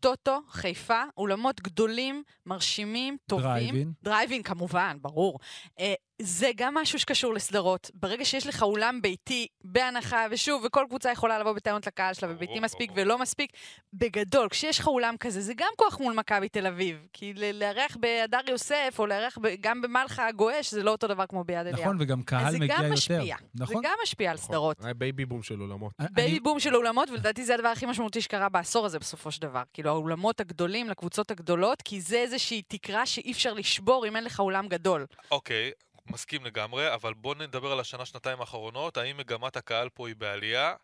טוטו, 0.00 0.40
חיפה, 0.48 1.02
אולמות 1.16 1.60
גדולים, 1.60 2.22
מרשימים, 2.46 3.16
טובים. 3.26 3.44
דרייבין. 3.48 3.92
דרייבין 4.02 4.42
כמובן, 4.42 4.96
ברור. 5.00 5.38
אה, 5.80 5.94
זה 6.22 6.50
גם 6.56 6.74
משהו 6.74 6.98
שקשור 6.98 7.34
לסדרות. 7.34 7.90
ברגע 7.94 8.24
שיש 8.24 8.46
לך 8.46 8.62
אולם 8.62 9.02
ביתי 9.02 9.46
בהנחה, 9.64 10.26
ושוב, 10.30 10.62
וכל 10.66 10.84
קבוצה 10.88 11.12
יכולה 11.12 11.38
לבוא 11.38 11.52
בטענות 11.52 11.86
לקהל 11.86 12.14
שלה, 12.14 12.28
וביתי 12.32 12.60
מספיק. 12.60 12.90
ולא 12.94 13.18
מספיק, 13.18 13.52
בגדול, 13.92 14.48
כשיש 14.48 14.78
לך 14.78 14.86
אולם 14.88 15.16
כזה, 15.20 15.40
זה 15.40 15.54
גם 15.56 15.68
כוח 15.76 16.00
מול 16.00 16.14
מכבי 16.14 16.48
תל 16.48 16.66
אביב. 16.66 17.06
כי 17.12 17.32
ל- 17.36 17.58
לארח 17.62 17.96
בהדר 18.00 18.40
יוסף, 18.48 18.94
או 18.98 19.06
לארח 19.06 19.38
ב- 19.42 19.54
גם 19.60 19.82
במלחה 19.82 20.26
הגועש, 20.28 20.70
זה 20.74 20.82
לא 20.82 20.90
אותו 20.90 21.06
דבר 21.06 21.26
כמו 21.26 21.44
ביד 21.44 21.66
אליהו. 21.66 21.82
נכון, 21.82 21.96
וגם 22.00 22.22
קהל 22.22 22.50
זה 22.52 22.58
מגיע 22.58 22.76
גם 22.76 22.82
יותר. 22.82 22.92
משפיע. 22.94 23.36
זה 23.54 23.62
נכון. 23.64 23.82
גם 23.84 23.92
משפיע 24.02 24.30
על 24.30 24.36
נכון. 24.36 24.46
סדרות. 24.48 24.84
היה 24.84 24.94
בייבי 24.94 25.24
בום 25.24 25.42
של 25.42 25.60
אולמות. 25.60 25.92
אני- 26.00 26.08
בייבי 26.12 26.40
בום 26.40 26.60
של 26.60 26.76
אולמות, 26.76 27.10
ולדעתי 27.10 27.44
זה 27.44 27.54
הדבר 27.54 27.68
הכי 27.68 27.86
משמעותי 27.86 28.20
שקרה 28.20 28.48
בעשור 28.48 28.86
הזה 28.86 28.98
בסופו 28.98 29.30
של 29.30 29.42
דבר. 29.42 29.62
כאילו, 29.72 29.90
האולמות 29.90 30.40
הגדולים 30.40 30.88
לקבוצות 30.90 31.30
הגדולות, 31.30 31.82
כי 31.82 32.00
זה 32.00 32.16
איזושהי 32.16 32.62
תקרה 32.62 33.06
שאי 33.06 33.32
אפשר 33.32 33.52
לשבור 33.54 34.06
אם 34.06 34.16
אין 34.16 34.24
לך 34.24 34.40
אולם 34.40 34.68
גדול. 34.68 35.06
אוקיי, 35.30 35.70
מסכים 36.10 36.44
לגמרי, 36.44 36.94
אבל 36.94 37.14
בוא 37.14 37.34
נדבר 37.34 37.72
על 37.72 37.80
השנה-שנתיים 37.80 38.40
האחרונות. 38.40 38.96
האם 38.96 39.16
מגמת 39.16 39.56
הקהל 39.56 39.88
פה 39.88 40.08
היא 40.08 40.16
בעלייה? 40.16 40.74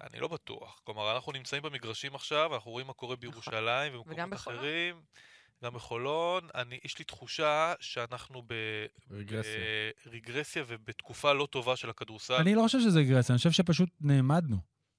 אני 0.00 0.20
לא 0.20 0.28
בטוח. 0.28 0.80
כלומר, 0.84 1.14
אנחנו 1.14 1.32
נמצאים 1.32 1.62
במגרשים 1.62 2.14
עכשיו, 2.14 2.54
אנחנו 2.54 2.70
רואים 2.70 2.86
מה 2.86 2.92
קורה 2.92 3.16
בירושלים 3.16 3.92
וגם 3.92 4.00
ובמקומות. 4.00 4.32
אחרים. 4.32 5.00
גם 5.64 5.74
בחולון. 5.74 6.48
אני, 6.54 6.78
יש 6.84 6.98
לי 6.98 7.04
תחושה 7.04 7.74
שאנחנו 7.80 8.42
ב... 8.46 8.54
רגרסיה. 9.10 9.52
רגרסיה 10.06 10.64
ובתקופה 10.66 11.32
לא 11.32 11.48
טובה 11.50 11.76
של 11.76 11.90
הכדורסל. 11.90 12.34
אני 12.34 12.54
לא 12.54 12.62
חושב 12.62 12.80
שזה 12.80 12.98
רגרסיה, 12.98 13.32
אני 13.32 13.38
חושב 13.38 13.50
שפשוט 13.50 13.88
נעמדנו. 14.00 14.56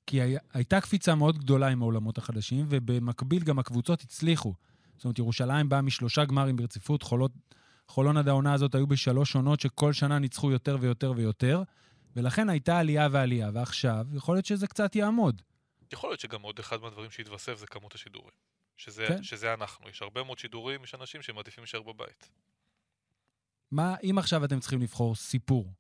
כי 0.07 0.21
היה, 0.21 0.39
הייתה 0.53 0.81
קפיצה 0.81 1.15
מאוד 1.15 1.37
גדולה 1.37 1.67
עם 1.67 1.81
העולמות 1.81 2.17
החדשים, 2.17 2.65
ובמקביל 2.69 3.43
גם 3.43 3.59
הקבוצות 3.59 4.01
הצליחו. 4.01 4.53
זאת 4.95 5.05
אומרת, 5.05 5.19
ירושלים 5.19 5.69
באה 5.69 5.81
משלושה 5.81 6.25
גמרים 6.25 6.55
ברציפות, 6.55 7.03
חולות, 7.03 7.31
חולון 7.89 8.17
עד 8.17 8.27
העונה 8.27 8.53
הזאת 8.53 8.75
היו 8.75 8.87
בשלוש 8.87 9.35
עונות 9.35 9.59
שכל 9.59 9.93
שנה 9.93 10.19
ניצחו 10.19 10.51
יותר 10.51 10.77
ויותר 10.79 11.13
ויותר, 11.15 11.63
ולכן 12.15 12.49
הייתה 12.49 12.79
עלייה 12.79 13.07
ועלייה, 13.11 13.49
ועכשיו 13.53 14.05
יכול 14.13 14.35
להיות 14.35 14.45
שזה 14.45 14.67
קצת 14.67 14.95
יעמוד. 14.95 15.41
יכול 15.93 16.09
להיות 16.09 16.19
שגם 16.19 16.41
עוד 16.41 16.59
אחד 16.59 16.81
מהדברים 16.81 17.11
שהתווסף 17.11 17.59
זה 17.59 17.67
כמות 17.67 17.95
השידורים. 17.95 18.31
שזה, 18.77 19.05
כן. 19.07 19.23
שזה 19.23 19.53
אנחנו. 19.53 19.89
יש 19.89 20.01
הרבה 20.01 20.23
מאוד 20.23 20.39
שידורים, 20.39 20.83
יש 20.83 20.95
אנשים 20.95 21.21
שמעדיפים 21.21 21.61
להישאר 21.61 21.81
בבית. 21.81 22.29
מה, 23.71 23.95
אם 24.03 24.15
עכשיו 24.17 24.45
אתם 24.45 24.59
צריכים 24.59 24.81
לבחור 24.81 25.15
סיפור, 25.15 25.73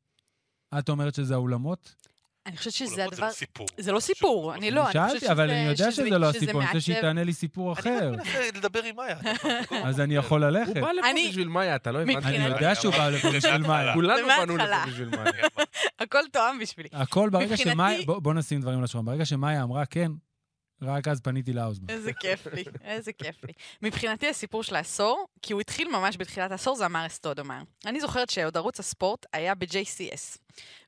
את 0.79 0.89
אומרת 0.89 1.15
שזה 1.15 1.33
האולמות? 1.33 1.95
אני 2.49 2.57
חושבת 2.57 2.73
שזה 2.73 3.05
הדבר... 3.05 3.29
זה 3.29 3.35
סיפור. 3.35 3.67
זה 3.77 3.91
לא 3.91 3.99
סיפור, 3.99 4.53
אני 4.55 4.71
לא, 4.71 4.81
אני 4.81 5.07
חושבת 5.07 5.09
שאלתי, 5.11 5.31
אבל 5.31 5.49
אני 5.51 5.69
יודע 5.69 5.91
שזה 5.91 6.17
לא 6.17 6.29
הסיפור, 6.29 6.61
אני 6.61 6.67
רוצה 6.67 6.81
שהיא. 6.81 7.01
תענה 7.01 7.23
לי 7.23 7.33
סיפור 7.33 7.73
אחר. 7.73 7.89
אני 7.99 8.17
רק 8.17 8.25
מנסה 8.25 8.49
לדבר 8.55 8.83
עם 8.83 8.95
מאיה. 8.95 9.17
אז 9.87 9.99
אני 9.99 10.15
יכול 10.15 10.43
הוא 10.43 10.49
ללכת. 10.51 10.73
בא 10.77 10.91
לפה 10.91 11.09
אני- 11.09 11.27
בשביל 11.29 11.47
מאיה, 11.47 11.75
אתה 11.75 11.91
לא 11.91 12.01
הבנת? 12.01 12.25
אני 12.25 12.35
יודע 12.47 12.75
שהוא 12.75 12.93
בא 12.93 13.09
לפה 13.09 13.31
בשביל 13.31 13.57
מאיה. 13.67 13.93
כולנו 13.93 14.27
באנו 14.27 14.57
לפה. 14.57 14.85
בשביל 14.87 15.09
מאיה. 15.09 15.47
הכל 15.99 16.21
תואם 16.31 16.59
בשבילי. 16.59 16.89
הכל 16.93 17.29
ברגע 17.29 17.57
שמאיה... 17.57 17.99
בוא 18.05 18.33
נשים 18.33 18.61
דברים 18.61 18.77
על 18.77 18.83
השולחן. 18.83 19.05
ברגע 19.05 19.25
שמאיה 19.25 19.63
אמרה 19.63 19.85
כן, 19.85 20.11
רק 20.81 21.07
אז 21.07 21.21
פניתי 21.21 21.53
לאוזמן. 21.53 21.89
איזה 21.89 22.13
כיף 22.13 22.47
לי, 22.47 22.63
איזה 22.83 23.13
כיף 23.13 23.43
לי. 23.43 23.53
מבחינתי 23.81 24.29
הסיפור 24.29 24.63
של 24.63 24.75
העשור, 24.75 25.27
כי 25.41 25.53
הוא 25.53 25.61
התחיל 25.61 25.89
ממש 25.89 26.17
בתחילת 26.17 26.51
העשור, 26.51 26.75
זה 26.75 26.85
אמר 26.85 27.05
אסטודומר. 27.05 27.61
אני 27.85 28.01
זוכרת 28.01 28.29
שעוד 28.29 28.57
ערוץ 28.57 28.79
הספורט 28.79 29.25
היה 29.33 29.55
ב-JCS. 29.55 30.37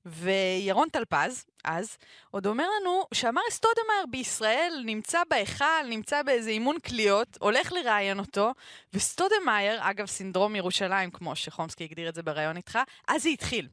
וירון 0.06 0.90
טלפז, 0.90 1.46
אז, 1.64 1.98
עוד 2.32 2.46
אומר 2.46 2.66
לנו 2.82 3.04
שאמר 3.14 3.42
אסטודומר 3.50 4.04
בישראל 4.12 4.84
נמצא 4.86 5.20
בהיכל, 5.30 5.88
נמצא 5.90 6.24
באיזה 6.24 6.50
אימון 6.50 6.80
קליעות, 6.80 7.38
הולך 7.42 7.72
לראיין 7.72 8.20
אותו, 8.20 8.52
וסטודמאייר, 8.94 9.80
אגב 9.82 10.06
סינדרום 10.06 10.56
ירושלים, 10.56 11.12
כמו 11.12 11.36
שחומסקי 11.36 11.84
הגדיר 11.84 12.10
את 12.10 12.16
זה 12.16 12.24
בריאיון 12.24 12.58
איתך, 12.58 12.80
אז 13.08 13.24
זה 13.24 13.30
התחיל. 13.30 13.68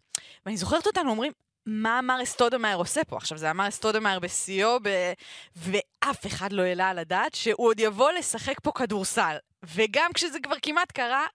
ואני 0.47 0.57
זוכרת 0.57 0.87
אותנו 0.87 1.11
אומרים, 1.11 1.33
מה 1.71 1.99
אמר 1.99 2.23
אסטודמאייר 2.23 2.77
עושה 2.77 3.05
פה? 3.05 3.17
עכשיו, 3.17 3.39
זה 3.39 3.51
אמר 3.51 3.69
אסטודמאייר 3.69 4.19
בשיאו, 4.19 4.79
ב... 4.83 5.13
ואף 5.57 6.27
אחד 6.27 6.53
לא 6.53 6.63
העלה 6.63 6.89
על 6.91 6.99
הדעת 6.99 7.35
שהוא 7.35 7.67
עוד 7.69 7.81
יבוא 7.81 8.11
לשחק 8.13 8.61
פה 8.63 8.73
כדורסל. 8.73 9.37
וגם 9.75 10.11
כשזה 10.15 10.39
כבר 10.43 10.55
כמעט 10.63 10.93
קרה, 10.93 11.27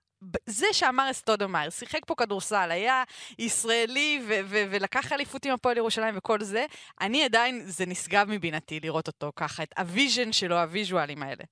זה 0.46 0.66
שאמארה 0.72 1.12
סטודמאייר, 1.12 1.70
שיחק 1.70 2.00
פה 2.08 2.16
כדורסל, 2.16 2.72
היה 2.72 3.04
ישראלי 3.40 4.22
ו- 4.28 4.40
ו- 4.46 4.64
ולקח 4.72 5.12
אליפות 5.14 5.46
עם 5.46 5.54
הפועל 5.54 5.78
ירושלים 5.78 6.18
וכל 6.18 6.44
זה, 6.44 6.66
אני 7.02 7.26
עדיין, 7.26 7.62
זה 7.66 7.86
נשגב 7.86 8.28
מבינתי 8.30 8.80
לראות 8.80 9.08
אותו 9.08 9.32
ככה, 9.36 9.64
את 9.64 9.74
ה 9.78 9.85
vision 9.85 10.32
שלו, 10.32 10.56
הוויז'ואלים 10.60 11.24
האלה. 11.24 11.44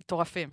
מטורפים. 0.00 0.50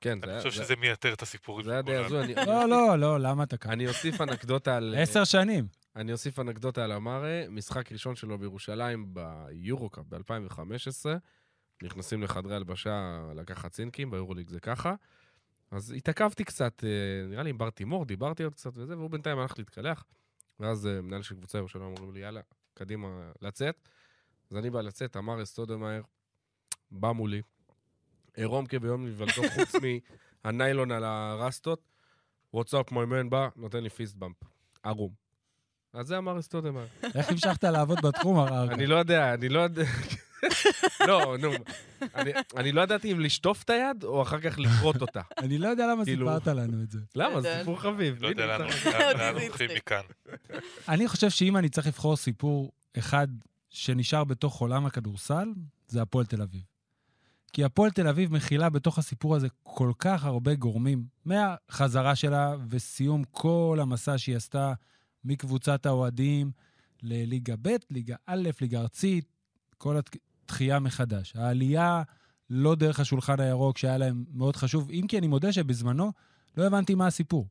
כן, 0.00 0.18
זה 0.24 0.30
אני 0.32 0.38
חושב 0.38 0.50
זה- 0.58 0.64
שזה 0.64 0.76
מייתר 0.76 1.12
את 1.12 1.22
הסיפורים 1.22 1.64
זה 1.64 1.72
היה 1.72 1.82
די. 1.82 1.96
הזוי. 1.96 2.22
אני- 2.22 2.34
לא, 2.46 2.68
לא, 2.68 2.98
לא, 2.98 3.20
למה 3.20 3.42
אתה 3.44 3.56
כאן? 3.56 3.70
אני 3.70 3.88
אוסיף 3.88 4.20
אנקדוטה 4.20 4.76
על... 4.76 4.94
עשר 4.98 5.24
שנים. 5.24 5.85
אני 5.96 6.12
אוסיף 6.12 6.38
אנקדוטה 6.38 6.84
על 6.84 6.92
אמארה, 6.92 7.48
משחק 7.48 7.92
ראשון 7.92 8.16
שלו 8.16 8.38
בירושלים 8.38 9.14
ביורו-קאפ 9.14 10.04
ב-2015. 10.08 11.06
נכנסים 11.82 12.22
לחדרי 12.22 12.56
הלבשה 12.56 13.26
לקחת 13.34 13.72
צינקים, 13.72 14.10
ביורוליג 14.10 14.48
זה 14.48 14.60
ככה. 14.60 14.94
אז 15.70 15.90
התעכבתי 15.90 16.44
קצת, 16.44 16.84
אה, 16.84 17.28
נראה 17.28 17.42
לי 17.42 17.50
עם 17.50 17.58
בר 17.58 17.70
תימור, 17.70 18.04
דיברתי 18.04 18.42
עוד 18.42 18.54
קצת 18.54 18.70
וזה, 18.74 18.98
והוא 18.98 19.10
בינתיים 19.10 19.38
הלך 19.38 19.58
להתקלח. 19.58 20.04
ואז 20.60 20.86
אה, 20.86 21.00
מנהל 21.00 21.22
של 21.22 21.34
קבוצה 21.34 21.58
ירושלים 21.58 21.84
אומרים 21.84 22.12
לי, 22.12 22.20
יאללה, 22.20 22.40
קדימה, 22.74 23.32
לצאת. 23.42 23.88
אז 24.50 24.56
אני 24.56 24.70
בא 24.70 24.80
לצאת, 24.80 25.16
אמר 25.16 25.42
אסטודמאייר, 25.42 26.02
בא 26.90 27.12
מולי, 27.12 27.42
עירום 28.34 28.66
כביום 28.66 29.06
נבלתו, 29.06 29.42
חוץ 29.54 29.72
מהניילון 30.44 30.92
על 30.92 31.04
הרסטות. 31.04 31.88
וואטסאפ 32.54 32.92
מוימן 32.92 33.30
בא, 33.30 33.48
נותן 33.56 33.82
לי 33.82 33.90
פיסט 33.90 34.16
באמפ. 34.16 34.36
ערום. 34.82 35.25
אז 35.94 36.06
זה 36.06 36.18
אמר 36.18 36.38
אסטודמאייר. 36.38 36.88
איך 37.14 37.30
המשכת 37.30 37.64
לעבוד 37.64 37.98
בתחום, 38.02 38.38
הר- 38.38 38.72
אני 38.72 38.86
לא 38.86 38.96
יודע, 38.96 39.34
אני 39.34 39.48
לא 39.48 39.60
יודע... 39.60 39.82
לא, 41.08 41.36
נו. 41.40 41.50
אני- 42.14 42.32
אני 42.56 42.72
לא 42.72 42.80
ידעתי 42.80 43.12
אם 43.12 43.20
לשטוף 43.20 43.62
את 43.62 43.70
היד 43.70 44.04
או 44.04 44.22
אחר 44.22 44.40
כך 44.40 44.58
לכרות 44.58 45.00
אותה. 45.02 45.20
אני 45.44 45.58
לא 45.58 45.68
יודע 45.68 45.86
למה 45.92 46.04
כאילו- 46.04 46.26
סיפרת 46.38 46.46
לנו 46.56 46.82
את 46.82 46.90
זה. 46.90 46.98
למה? 47.14 47.40
זה 47.40 47.48
יודע. 47.48 47.58
סיפור 47.60 47.80
חביב. 47.80 48.22
לא 48.22 48.28
יודע 48.28 48.46
לאן 48.46 48.60
הולכים. 49.34 49.70
מכאן. 49.76 50.00
אני 50.88 51.08
חושב 51.08 51.30
שאם 51.30 51.56
אני 51.56 51.68
צריך 51.68 51.86
לבחור 51.86 52.16
סיפור 52.16 52.72
אחד 52.98 53.26
שנשאר 53.70 54.24
בתוך 54.24 54.60
עולם 54.60 54.86
הכדורסל, 54.86 55.48
זה 55.88 56.02
הפועל 56.02 56.26
תל 56.26 56.42
אביב. 56.42 56.62
כי 57.52 57.64
הפועל 57.64 57.90
תל 57.90 58.08
אביב 58.08 58.32
מכילה 58.32 58.68
בתוך 58.70 58.98
הסיפור 58.98 59.34
הזה 59.36 59.46
כל 59.62 59.92
כך 59.98 60.24
הרבה 60.24 60.54
גורמים, 60.54 61.04
מהחזרה 61.24 62.14
שלה 62.16 62.54
וסיום 62.70 63.24
כל 63.30 63.78
המסע 63.82 64.18
שהיא 64.18 64.36
עשתה 64.36 64.72
מקבוצת 65.26 65.86
האוהדים 65.86 66.50
לליגה 67.02 67.54
ב', 67.62 67.76
ליגה 67.90 68.16
א', 68.26 68.50
ליגה 68.60 68.80
ארצית, 68.80 69.24
כל 69.78 69.96
התחייה 70.44 70.78
מחדש. 70.78 71.36
העלייה 71.36 72.02
לא 72.50 72.74
דרך 72.74 73.00
השולחן 73.00 73.40
הירוק, 73.40 73.78
שהיה 73.78 73.98
להם 73.98 74.24
מאוד 74.32 74.56
חשוב, 74.56 74.90
אם 74.90 75.04
כי 75.08 75.18
אני 75.18 75.26
מודה 75.26 75.52
שבזמנו 75.52 76.12
לא 76.56 76.66
הבנתי 76.66 76.94
מה 76.94 77.06
הסיפור. 77.06 77.46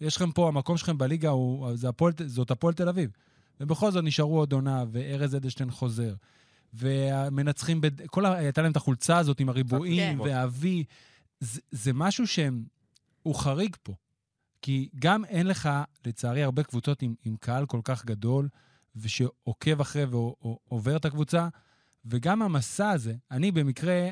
יש 0.00 0.16
לכם 0.16 0.32
פה, 0.32 0.48
המקום 0.48 0.76
שלכם 0.76 0.98
בליגה 0.98 1.28
הוא, 1.28 1.76
זה 1.76 1.88
הפועל, 1.88 2.12
זאת 2.26 2.50
הפועל 2.50 2.74
תל 2.74 2.88
אביב. 2.88 3.10
ובכל 3.60 3.90
זאת 3.90 4.04
נשארו 4.04 4.38
עוד 4.38 4.52
עונה, 4.52 4.84
וארז 4.92 5.36
אדלשטיין 5.36 5.70
חוזר. 5.70 6.14
והמנצחים, 6.72 7.80
בד... 7.80 8.06
כל 8.06 8.26
ה... 8.26 8.32
הייתה 8.32 8.62
להם 8.62 8.72
את 8.72 8.76
החולצה 8.76 9.18
הזאת 9.18 9.40
עם 9.40 9.48
הריבועים, 9.48 10.18
כן. 10.18 10.20
והאבי. 10.20 10.84
זה, 11.40 11.60
זה 11.70 11.92
משהו 11.92 12.26
שהם... 12.26 12.64
הוא 13.22 13.34
חריג 13.34 13.76
פה. 13.82 13.94
כי 14.62 14.88
גם 14.98 15.24
אין 15.24 15.46
לך, 15.46 15.68
לצערי, 16.06 16.42
הרבה 16.42 16.62
קבוצות 16.62 17.02
עם, 17.02 17.14
עם 17.24 17.36
קהל 17.40 17.66
כל 17.66 17.80
כך 17.84 18.04
גדול, 18.04 18.48
ושעוקב 18.96 19.80
אחרי 19.80 20.04
ועובר 20.04 20.96
את 20.96 21.04
הקבוצה, 21.04 21.48
וגם 22.04 22.42
המסע 22.42 22.90
הזה, 22.90 23.14
אני 23.30 23.52
במקרה, 23.52 24.08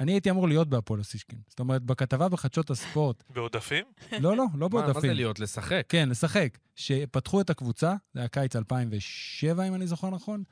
אני 0.00 0.12
הייתי 0.12 0.30
אמור 0.30 0.48
להיות 0.48 0.68
בהפועל 0.68 1.00
אוסישקין. 1.00 1.38
זאת 1.48 1.60
אומרת, 1.60 1.82
בכתבה 1.82 2.28
בחדשות 2.28 2.70
הספורט, 2.70 3.22
בעודפים? 3.34 3.84
לא, 4.12 4.36
לא, 4.36 4.44
לא 4.54 4.68
מה- 4.72 4.80
מה 4.80 4.86
זה 4.86 4.92
בעודפים. 4.92 5.10
להיות? 5.12 5.40
לשחק? 5.40 5.86
כן, 5.88 6.08
לשחק. 6.08 6.58
שפתחו 6.76 7.40
את 7.40 7.50
הקבוצה, 7.50 7.94
זה 8.14 8.20
היה 8.20 8.28
קיץ 8.28 8.56
2007, 8.56 9.68
אם 9.68 9.74
אני 9.74 9.86
זוכר 9.86 10.10
נכון. 10.10 10.42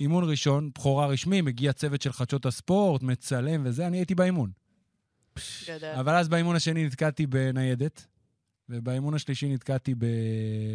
אימון 0.00 0.30
ראשון, 0.30 0.70
בכורה 0.74 1.06
רשמי, 1.06 1.40
מגיע 1.40 1.72
צוות 1.72 2.02
של 2.02 2.12
חדשות 2.12 2.46
הספורט, 2.46 3.02
מצלם 3.02 3.62
וזה, 3.64 3.86
אני 3.86 3.96
הייתי 3.96 4.14
באימון. 4.14 4.50
גדול. 5.68 5.90
אבל 5.90 6.14
אז 6.14 6.28
באימון 6.28 6.56
השני 6.56 6.86
נתקעתי 6.86 7.26
בניידת, 7.26 8.06
ובאימון 8.68 9.14
השלישי 9.14 9.48
נתקעתי 9.54 9.94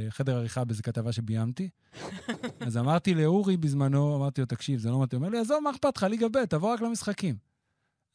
בחדר 0.08 0.36
עריכה 0.36 0.64
באיזו 0.64 0.84
כתבה 0.84 1.12
שביימתי. 1.12 1.70
אז 2.68 2.78
אמרתי 2.78 3.14
לאורי 3.14 3.58
בזמנו, 3.58 4.16
אמרתי 4.16 4.42
לו, 4.42 4.48
תקשיב, 4.48 4.80
זה 4.80 4.90
לא 4.90 5.04
מתאים. 5.04 5.22
הוא 5.22 5.28
אומר 5.28 5.38
לי, 5.38 5.46
עזוב, 5.46 5.60
מה 5.64 5.70
אכפת 5.72 5.98
לך, 5.98 6.04
ליגה 6.04 6.28
ב', 6.30 6.46
תבוא 6.46 6.74
רק 6.74 6.82
למשחקים. 6.82 7.36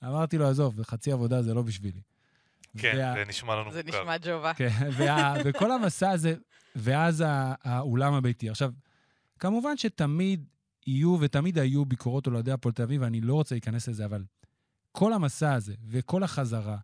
אמרתי 0.05 0.39
לו, 0.39 0.49
עזוב, 0.49 0.83
חצי 0.83 1.13
עבודה 1.13 1.43
זה 1.43 1.55
לא 1.55 1.63
בשבילי. 1.63 2.01
כן, 2.79 2.95
וה- 2.99 3.15
זה 3.15 3.25
נשמע 3.29 3.57
לנו 3.57 3.73
זה 3.73 3.83
מוכר. 3.87 4.01
נשמע 4.03 4.17
ג'ובה. 4.19 4.55
כן, 4.55 4.69
וה, 4.93 5.35
וכל 5.45 5.73
המסע 5.73 6.11
הזה, 6.11 6.35
ואז 6.77 7.25
האולם 7.63 8.15
הביתי. 8.15 8.51
עכשיו, 8.51 8.73
כמובן 9.39 9.77
שתמיד 9.77 10.45
יהיו 10.87 11.17
ותמיד 11.21 11.59
היו 11.59 11.85
ביקורות 11.85 12.27
אוהדי 12.27 12.53
הפועל 12.53 12.73
תל 12.73 12.83
אביב, 12.83 13.03
ואני 13.03 13.21
לא 13.21 13.35
רוצה 13.35 13.55
להיכנס 13.55 13.89
לזה, 13.89 14.05
אבל 14.05 14.25
כל 14.93 15.13
המסע 15.13 15.53
הזה, 15.55 15.75
וכל 15.89 16.23
החזרה, 16.23 16.77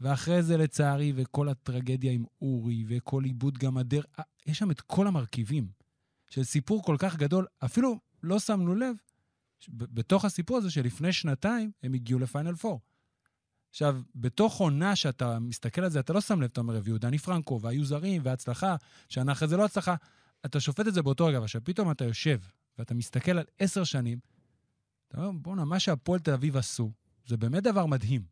ואחרי 0.00 0.42
זה 0.42 0.56
לצערי, 0.56 1.12
וכל 1.16 1.48
הטרגדיה 1.48 2.12
עם 2.12 2.24
אורי, 2.42 2.84
וכל 2.88 3.24
עיבוד 3.24 3.58
גם 3.58 3.76
הדר... 3.76 4.00
יש 4.46 4.58
שם 4.58 4.70
את 4.70 4.80
כל 4.80 5.06
המרכיבים 5.06 5.68
של 6.30 6.44
סיפור 6.44 6.82
כל 6.82 6.96
כך 6.98 7.16
גדול, 7.16 7.46
אפילו 7.64 7.98
לא 8.22 8.38
שמנו 8.38 8.74
לב, 8.74 8.96
בתוך 9.68 10.24
הסיפור 10.24 10.56
הזה 10.56 10.70
שלפני 10.70 11.12
שנתיים 11.12 11.70
הם 11.82 11.94
הגיעו 11.94 12.18
לפיינל 12.18 12.54
פור. 12.54 12.80
עכשיו, 13.70 14.00
בתוך 14.14 14.60
עונה 14.60 14.96
שאתה 14.96 15.38
מסתכל 15.38 15.80
על 15.80 15.90
זה, 15.90 16.00
אתה 16.00 16.12
לא 16.12 16.20
שם 16.20 16.40
לב, 16.40 16.50
אתה 16.52 16.60
אומר, 16.60 16.76
הביאו 16.76 16.98
דני 16.98 17.18
פרנקו, 17.18 17.60
והיו 17.60 17.84
זרים, 17.84 18.22
והצלחה, 18.24 18.76
שנה 19.08 19.32
אחרי 19.32 19.48
זה 19.48 19.56
לא 19.56 19.64
הצלחה. 19.64 19.94
אתה 20.46 20.60
שופט 20.60 20.88
את 20.88 20.94
זה 20.94 21.02
באותו 21.02 21.26
רגע, 21.26 21.38
עכשיו 21.38 21.64
פתאום 21.64 21.90
אתה 21.90 22.04
יושב, 22.04 22.40
ואתה 22.78 22.94
מסתכל 22.94 23.38
על 23.38 23.44
עשר 23.58 23.84
שנים, 23.84 24.18
אתה 25.08 25.18
אומר, 25.18 25.32
בואנה, 25.32 25.64
מה 25.64 25.80
שהפועל 25.80 26.20
תל 26.20 26.32
אביב 26.32 26.56
עשו, 26.56 26.92
זה 27.26 27.36
באמת 27.36 27.62
דבר 27.62 27.86
מדהים. 27.86 28.22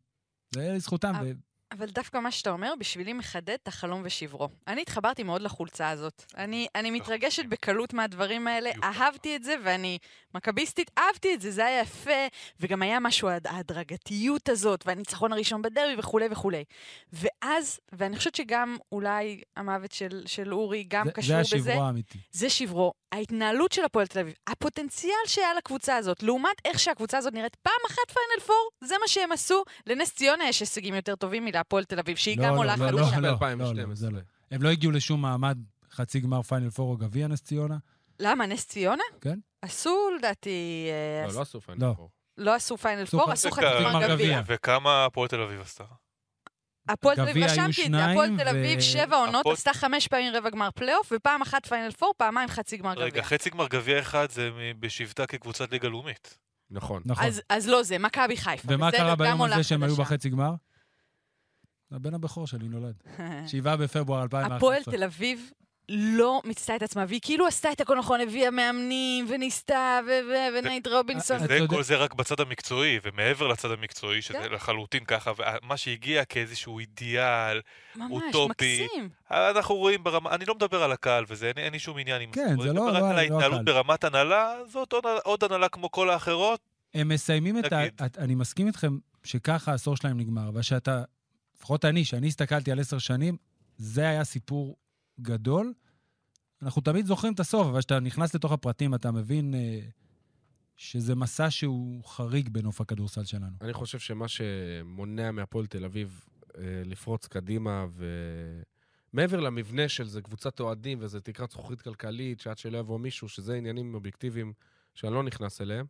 זה 0.53 0.73
לזכותם, 0.73 1.15
אבל- 1.15 1.25
ו... 1.25 1.54
אבל 1.71 1.85
דווקא 1.89 2.17
מה 2.17 2.31
שאתה 2.31 2.49
אומר, 2.49 2.73
בשבילי 2.79 3.13
מחדד 3.13 3.49
את 3.49 3.67
החלום 3.67 4.01
ושברו. 4.05 4.49
אני 4.67 4.81
התחברתי 4.81 5.23
מאוד 5.23 5.41
לחולצה 5.41 5.89
הזאת. 5.89 6.23
אני, 6.37 6.67
אני 6.75 6.91
מתרגשת 6.91 7.45
בקלות 7.45 7.93
מהדברים 7.93 8.47
האלה. 8.47 8.71
אהבתי 8.83 9.35
את 9.35 9.43
זה, 9.43 9.55
ואני 9.63 9.97
מכביסטית, 10.35 10.91
אהבתי 10.97 11.33
את 11.33 11.41
זה, 11.41 11.51
זה 11.51 11.65
היה 11.65 11.79
יפה, 11.81 12.11
וגם 12.59 12.81
היה 12.81 12.99
משהו, 12.99 13.27
ההד- 13.29 13.47
ההדרגתיות 13.47 14.49
הזאת, 14.49 14.83
והניצחון 14.87 15.33
הראשון 15.33 15.61
בדרבי 15.61 15.95
וכולי 15.97 16.25
וכולי. 16.31 16.63
ואז, 17.13 17.79
ואני 17.93 18.17
חושבת 18.17 18.35
שגם 18.35 18.77
אולי 18.91 19.41
המוות 19.57 19.91
של, 19.91 20.23
של 20.25 20.53
אורי 20.53 20.85
גם 20.87 21.05
זה- 21.05 21.11
קשור 21.11 21.43
זה 21.43 21.57
בזה, 21.57 21.69
השברו 21.71 21.83
האמיתי. 21.85 22.17
זה 22.31 22.49
שברו. 22.49 22.93
ההתנהלות 23.11 23.71
של 23.71 23.83
הפועל 23.85 24.07
תל 24.07 24.19
אביב, 24.19 24.33
הפוטנציאל 24.47 25.13
שהיה 25.27 25.53
לקבוצה 25.57 25.95
הזאת, 25.95 26.23
לעומת 26.23 26.55
איך 26.65 26.79
שהקבוצה 26.79 27.17
הזאת 27.17 27.33
נראית, 27.33 27.55
פעם 27.55 27.73
אחת 27.87 28.11
פיינל 28.13 28.45
פור, 28.45 28.69
זה 28.83 28.95
מה 29.01 29.07
שהם 29.07 29.31
עשו. 29.31 29.63
לנס 29.87 30.13
ציונה 30.13 30.49
יש 30.49 30.59
הישגים 30.59 30.93
יותר 30.95 31.15
טובים 31.15 31.45
מלהפועל 31.45 31.83
תל 31.83 31.99
אביב, 31.99 32.17
שהיא 32.17 32.37
לא, 32.37 32.43
גם 32.43 32.53
לא, 32.53 32.59
עולה 32.59 32.75
לא, 32.75 32.85
חדשה. 32.85 32.91
לא, 32.91 32.95
לא, 32.97 33.73
לא, 33.73 33.73
לא, 33.87 33.95
זה 33.95 34.09
לא. 34.09 34.19
הם 34.51 34.61
לא 34.61 34.69
הגיעו 34.69 34.91
לשום 34.91 35.21
מעמד 35.21 35.57
חצי 35.91 36.19
גמר 36.19 36.41
פיינל 36.41 36.69
פור 36.69 36.91
או 36.91 36.97
גביע 36.97 37.27
נס 37.27 37.41
ציונה. 37.41 37.77
למה, 38.19 38.45
נס 38.45 38.65
ציונה? 38.67 39.03
כן. 39.21 39.39
עשו, 39.65 40.09
לדעתי, 40.17 40.87
אה, 41.21 41.27
לא, 41.27 41.33
לא 41.33 41.41
עשו 41.41 41.61
פיינל 41.61 41.85
לא. 41.85 41.93
פור. 41.97 42.09
לא 42.37 42.55
עשו 42.55 42.77
פיינל 42.77 43.05
פור, 43.05 43.31
עשו 43.31 43.51
חצי 43.51 43.65
גמר 43.83 44.07
גביע. 44.07 44.41
וכמה 44.47 45.05
הפועל 45.05 45.27
תל 45.27 45.41
אביב 45.41 45.61
עשתה? 45.61 45.83
הפועל 46.89 47.15
תל 47.15 47.21
אביב, 47.21 47.43
רשמתי 47.43 47.85
את 47.85 47.91
זה, 47.91 48.05
הפועל 48.05 48.37
תל 48.37 48.47
אביב 48.47 48.79
שבע 48.79 49.17
עונות, 49.17 49.45
עשתה 49.45 49.73
חמש 49.73 50.07
פעמים 50.07 50.33
רבע 50.35 50.49
גמר 50.49 50.69
פלייאוף, 50.75 51.11
ופעם 51.15 51.41
אחת 51.41 51.65
פיינל 51.65 51.91
פור, 51.91 52.13
פעמיים 52.17 52.49
חצי 52.49 52.77
גמר 52.77 52.91
רגע, 52.91 53.09
גביע. 53.09 53.23
חצי 53.23 53.49
גמר 53.49 53.67
גביע 53.67 53.99
אחד 53.99 54.27
זה 54.31 54.49
בשבתה 54.79 55.25
כקבוצת 55.27 55.71
ליגה 55.71 55.87
לאומית. 55.89 56.37
נכון. 56.71 57.01
נכון. 57.05 57.25
אז- 57.25 57.41
אז 57.49 57.67
לא 57.67 57.83
זה, 57.83 57.97
מכבי 57.97 58.37
חיפה. 58.37 58.67
ומה? 58.73 58.91
קרה 58.91 59.15
ביום 59.15 59.41
הזה 59.41 59.63
שהם 59.63 59.83
היו. 59.83 59.95
בחצי 59.95 60.29
גמר? 60.29 60.51
הבן 61.91 62.13
הבכור 62.13 62.47
שלי 62.47 62.67
נולד. 62.67 63.03
7 63.47 63.75
בפברואר 63.75 64.23
2011. 64.23 64.57
הפועל 64.57 64.83
תל 64.83 65.03
אביב 65.03 65.51
לא 65.89 66.41
מיצתה 66.45 66.75
את 66.75 66.81
עצמה, 66.83 67.05
והיא 67.07 67.19
כאילו 67.23 67.47
עשתה 67.47 67.71
את 67.71 67.81
הכל 67.81 67.97
נכון, 67.97 68.21
הביאה 68.21 68.51
מאמנים, 68.51 69.25
וניסתה, 69.29 69.99
ו- 70.07 70.09
ו- 70.29 70.57
ונייט 70.59 70.87
רובינסון. 70.87 71.39
צודק. 71.39 71.59
כל 71.69 71.83
זה 71.83 71.95
רק 71.95 72.13
בצד 72.13 72.39
המקצועי, 72.39 72.99
ומעבר 73.03 73.47
לצד 73.47 73.71
המקצועי, 73.71 74.21
שזה 74.21 74.33
כן. 74.33 74.51
לחלוטין 74.51 75.05
ככה, 75.05 75.31
ומה 75.63 75.77
שהגיע 75.77 76.25
כאיזשהו 76.25 76.79
אידיאל, 76.79 77.61
ממש, 77.95 78.11
אוטופי. 78.11 78.49
מקסים. 78.87 79.09
אנחנו 79.31 79.75
רואים 79.75 80.03
ברמה, 80.03 80.29
אני 80.35 80.45
לא 80.45 80.55
מדבר 80.55 80.83
על 80.83 80.91
הקהל 80.91 81.25
וזה, 81.27 81.47
אין, 81.47 81.57
אין 81.57 81.73
לי 81.73 81.79
שום 81.79 81.97
עניין 81.97 82.21
עם 82.21 82.31
כן, 82.31 82.41
הסיפור, 82.45 82.63
זה 82.63 82.69
אני 82.69 82.77
לא- 82.77 82.85
מדבר 82.85 82.99
לא- 82.99 83.05
רק 83.05 83.09
על 83.09 83.15
לא 83.15 83.19
ההתנהלות 83.19 83.61
הקהל. 83.61 83.63
ברמת 83.75 84.03
הנהלה, 84.03 84.53
זאת 84.67 84.93
עוד, 84.93 85.03
עוד 85.23 85.43
הנהלה 85.43 85.69
כמו 85.69 85.91
כל 85.91 86.09
האחרות. 86.09 86.59
הם 86.93 87.09
מסיימים 87.09 87.59
את 87.59 87.73
ה... 87.73 87.79
אני 88.17 88.35
מסכים 88.35 88.67
איתכם 88.67 88.97
שככה 89.23 89.71
העשור 89.71 89.95
שלהם 89.97 90.19
נגמר, 90.19 90.49
ושאתה, 90.53 91.03
לפחות 91.57 91.85
אני, 91.85 92.05
שאני 92.05 92.27
הסתכלתי 92.27 92.71
על 92.71 92.79
עשר 92.79 92.97
שנים, 92.97 93.37
זה 93.77 94.09
היה 94.09 94.23
סיפור 94.23 94.75
גדול. 95.19 95.73
אנחנו 96.61 96.81
תמיד 96.81 97.05
זוכרים 97.05 97.33
את 97.33 97.39
הסוף, 97.39 97.67
אבל 97.67 97.79
כשאתה 97.79 97.99
נכנס 97.99 98.35
לתוך 98.35 98.51
הפרטים, 98.51 98.95
אתה 98.95 99.11
מבין 99.11 99.55
אה, 99.55 99.79
שזה 100.75 101.15
מסע 101.15 101.51
שהוא 101.51 102.03
חריג 102.03 102.49
בנוף 102.49 102.81
הכדורסל 102.81 103.23
שלנו. 103.23 103.57
אני 103.61 103.73
חושב 103.73 103.99
שמה 103.99 104.27
שמונע 104.27 105.31
מהפועל 105.31 105.65
תל 105.65 105.85
אביב 105.85 106.25
אה, 106.57 106.61
לפרוץ 106.85 107.27
קדימה, 107.27 107.85
ומעבר 109.13 109.39
למבנה 109.39 109.89
של 109.89 110.07
זה 110.07 110.21
קבוצת 110.21 110.59
אוהדים 110.59 110.97
וזה 111.01 111.21
תקרת 111.21 111.51
זכוכית 111.51 111.81
כלכלית, 111.81 112.39
שעד 112.39 112.57
שלא 112.57 112.77
יבוא 112.77 112.99
מישהו, 112.99 113.29
שזה 113.29 113.55
עניינים 113.55 113.95
אובייקטיביים 113.95 114.53
שאני 114.93 115.13
לא 115.13 115.23
נכנס 115.23 115.61
אליהם, 115.61 115.85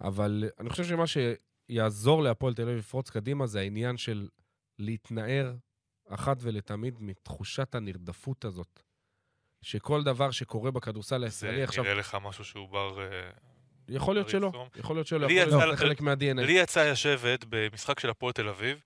אבל 0.00 0.44
אני 0.60 0.70
חושב 0.70 0.84
שמה 0.84 1.04
שיעזור 1.06 2.22
להפועל 2.22 2.54
תל 2.54 2.62
אביב 2.62 2.78
לפרוץ 2.78 3.10
קדימה 3.10 3.46
זה 3.46 3.60
העניין 3.60 3.96
של 3.96 4.28
להתנער 4.78 5.54
אחת 6.08 6.36
ולתמיד 6.40 6.94
מתחושת 7.00 7.74
הנרדפות 7.74 8.44
הזאת. 8.44 8.80
שכל 9.62 10.02
דבר 10.02 10.30
שקורה 10.30 10.70
בכדורסל 10.70 11.18
זה 11.18 11.24
הישראלי 11.26 11.62
עכשיו, 11.62 11.84
נראה 11.84 11.94
לך 11.94 12.16
משהו 12.22 12.44
שהוא 12.44 12.68
בר... 12.68 13.00
אה, 13.00 13.30
יכול 13.88 14.14
להיות 14.14 14.28
שלא. 14.28 14.66
יכול 14.76 14.96
להיות 14.96 15.06
שלא, 15.06 15.26
יכול 15.26 15.36
להיות 15.36 15.76
שזה 15.76 15.86
חלק 15.86 16.00
מה-DNA. 16.00 16.40
לי 16.40 16.52
יצא 16.52 16.90
לשבת 16.90 17.44
במשחק 17.48 18.00
של 18.00 18.10
הפועל 18.10 18.32
תל 18.32 18.48
אביב, 18.48 18.80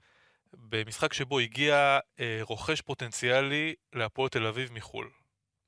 במשחק 0.54 1.12
שבו 1.12 1.38
הגיע 1.38 1.98
אה, 2.20 2.40
רוכש 2.42 2.80
פוטנציאלי 2.80 3.74
להפועל 3.92 4.28
תל 4.28 4.46
אביב 4.46 4.72
מחו"ל, 4.72 5.10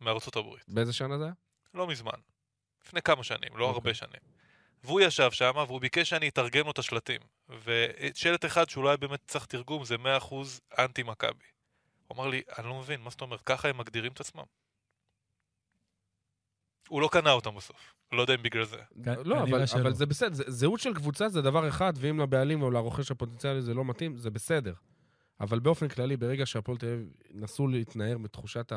מארצות 0.01 0.37
הברית. 0.37 0.65
באיזה 0.69 0.93
שנה 0.93 1.19
זה 1.19 1.25
היה? 1.25 1.33
לא 1.75 1.87
מזמן. 1.87 2.19
לפני 2.87 3.03
כמה 3.03 3.25
שנים, 3.25 3.57
לא 3.57 3.65
אוקיי. 3.65 3.75
הרבה 3.75 3.95
שנים. 3.95 4.32
והוא 4.85 5.01
ישב 5.01 5.31
שם, 5.31 5.53
והוא 5.67 5.81
ביקש 5.81 6.11
שאני 6.11 6.29
אתרגם 6.29 6.65
לו 6.65 6.71
את 6.71 6.79
השלטים. 6.79 7.21
ושלט 7.65 8.45
אחד 8.45 8.69
שאולי 8.69 8.97
באמת 8.97 9.21
צריך 9.27 9.47
תרגום 9.47 9.85
זה 9.85 9.97
100% 9.97 10.35
אנטי 10.79 11.03
מכבי. 11.03 11.45
הוא 12.09 12.17
אמר 12.19 12.29
לי, 12.29 12.43
אני 12.59 12.67
לא 12.67 12.79
מבין, 12.79 13.01
מה 13.01 13.11
זאת 13.11 13.21
אומרת, 13.21 13.41
ככה 13.41 13.69
הם 13.69 13.79
מגדירים 13.79 14.13
את 14.13 14.21
עצמם? 14.21 14.43
הוא 16.89 17.01
לא 17.03 17.09
קנה 17.13 17.33
אותם 17.33 17.55
בסוף. 17.57 17.95
לא 18.13 18.21
יודע 18.21 18.35
אם 18.35 18.43
בגלל 18.43 18.65
זה. 18.65 18.77
לא, 19.25 19.43
אבל. 19.43 19.65
אבל 19.81 19.95
זה 19.95 20.07
בסדר. 20.07 20.35
זה- 20.35 20.45
זהות 20.51 20.81
של 20.81 20.95
קבוצה 20.95 21.29
זה 21.29 21.43
דבר 21.43 21.69
אחד, 21.69 21.93
ואם 21.97 22.21
לבעלים 22.21 22.63
או 22.63 22.71
לרוכש 22.71 23.11
הפוטנציאלי 23.11 23.63
זה 23.63 23.75
לא 23.75 23.85
מתאים, 23.85 24.17
זה 24.17 24.31
בסדר. 24.31 24.75
אבל 25.41 25.59
באופן 25.59 25.89
כללי, 25.89 26.17
ברגע 26.17 26.47
שהפועל 26.47 26.79
תל 26.79 26.87
אביב 26.87 27.07
נסו 27.31 27.69
להתנער 27.69 28.19
מתחושת 28.19 28.73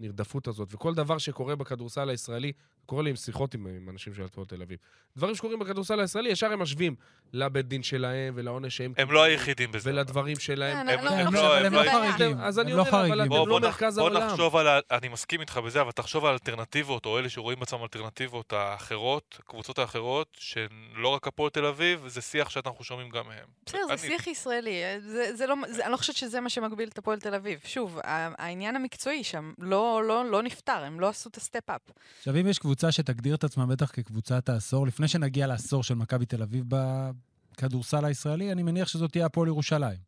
הנרדפות 0.00 0.46
הזאת, 0.48 0.68
וכל 0.74 0.94
דבר 0.94 1.18
שקורה 1.18 1.56
בכדורסל 1.56 2.08
הישראלי, 2.10 2.52
קורה 2.86 3.02
לי 3.02 3.10
עם 3.10 3.16
שיחות 3.16 3.54
עם, 3.54 3.66
עם 3.66 3.88
אנשים 3.90 4.14
של 4.14 4.22
הפועל 4.24 4.46
תל 4.46 4.62
אביב. 4.62 4.78
דברים 5.16 5.34
שקורים 5.34 5.58
בכדורסל 5.58 6.00
הישראלי, 6.00 6.30
ישר 6.30 6.52
הם 6.52 6.62
משווים 6.62 6.94
לבית 7.32 7.68
דין 7.68 7.82
שלהם 7.82 8.34
ולעונש 8.36 8.76
שהם... 8.76 8.92
הם 8.96 9.10
לא 9.12 9.22
היחידים 9.22 9.72
בזה. 9.72 9.90
ולדברים 9.90 10.36
שלהם. 10.38 10.76
כן, 10.76 10.88
הם- 10.88 11.04
לא- 11.04 11.10
הם 11.10 11.34
לא 11.34 11.60
לא- 11.62 11.68
לא-. 11.84 11.90
חריגים. 11.90 12.38
אז 12.40 12.58
אני 12.58 12.72
אומר, 12.72 12.82
אבל 12.82 12.90
חריגים. 12.90 13.20
אתם 13.20 13.28
בוא, 13.28 13.38
לא 13.48 13.58
בוא, 13.58 13.68
מרכז 13.68 13.98
בוא 13.98 14.08
העולם. 14.08 14.26
נחשוב 14.26 14.56
על 14.56 14.68
ה... 14.68 14.78
אני 14.90 15.08
מסכים 15.08 15.40
איתך 15.40 15.56
בזה, 15.58 15.80
אבל 15.80 15.90
תחשוב 15.90 16.24
על 16.24 16.30
האלטרנטיבות, 16.30 17.06
או 17.06 17.18
אלה 17.18 17.28
שרואים 17.28 17.60
בעצמם 17.60 17.82
אלטרנטיבות 17.82 18.52
האחרות, 18.52 19.38
הקבוצות 19.44 19.78
האחרות, 19.78 20.36
שלא 20.40 21.08
רק 21.08 21.26
הפועל 21.26 21.50
תל 21.50 21.64
אביב, 21.66 22.04
זה 22.08 22.20
שיח 22.20 22.48
שאנחנו 22.50 22.84
שומעים 22.84 23.10
גם 23.10 23.26
מהם. 23.28 23.46
בסדר, 23.66 23.80
זה 23.96 23.98
שיח 23.98 24.26
ישראלי. 24.26 24.82
זה, 25.00 25.36
זה 25.36 25.46
לא, 25.46 25.54
זה, 25.68 25.84
אני 25.84 25.92
לא 25.92 25.96
חושבת 25.96 26.16
שזה 26.16 26.40
מה 26.40 26.48
שמגביל 26.48 26.88
את 26.88 26.98
הפועל 26.98 27.18
תל 27.20 27.34
אביב. 27.34 27.60
שוב, 27.64 27.98
העניין 28.04 28.76
המקצועי 28.76 29.24
שם 29.24 29.52
לא, 29.58 29.85
לא, 30.08 30.30
לא 30.30 30.42
נפתר, 30.42 30.84
הם 30.84 31.00
לא 31.00 31.08
עשו 31.08 31.28
את 31.28 31.36
ה 31.36 31.41
step-up. 31.41 31.80
עכשיו, 32.18 32.40
אם 32.40 32.46
יש 32.46 32.58
קבוצה 32.58 32.92
שתגדיר 32.92 33.34
את 33.34 33.44
עצמה 33.44 33.66
בטח 33.66 33.90
כקבוצת 33.90 34.48
העשור, 34.48 34.86
לפני 34.86 35.08
שנגיע 35.08 35.46
לעשור 35.46 35.82
של 35.82 35.94
מכבי 35.94 36.26
תל 36.26 36.42
אביב 36.42 36.64
בכדורסל 36.68 38.04
הישראלי, 38.04 38.52
אני 38.52 38.62
מניח 38.62 38.88
שזאת 38.88 39.12
תהיה 39.12 39.26
הפועל 39.26 39.48
ירושלים. 39.48 39.98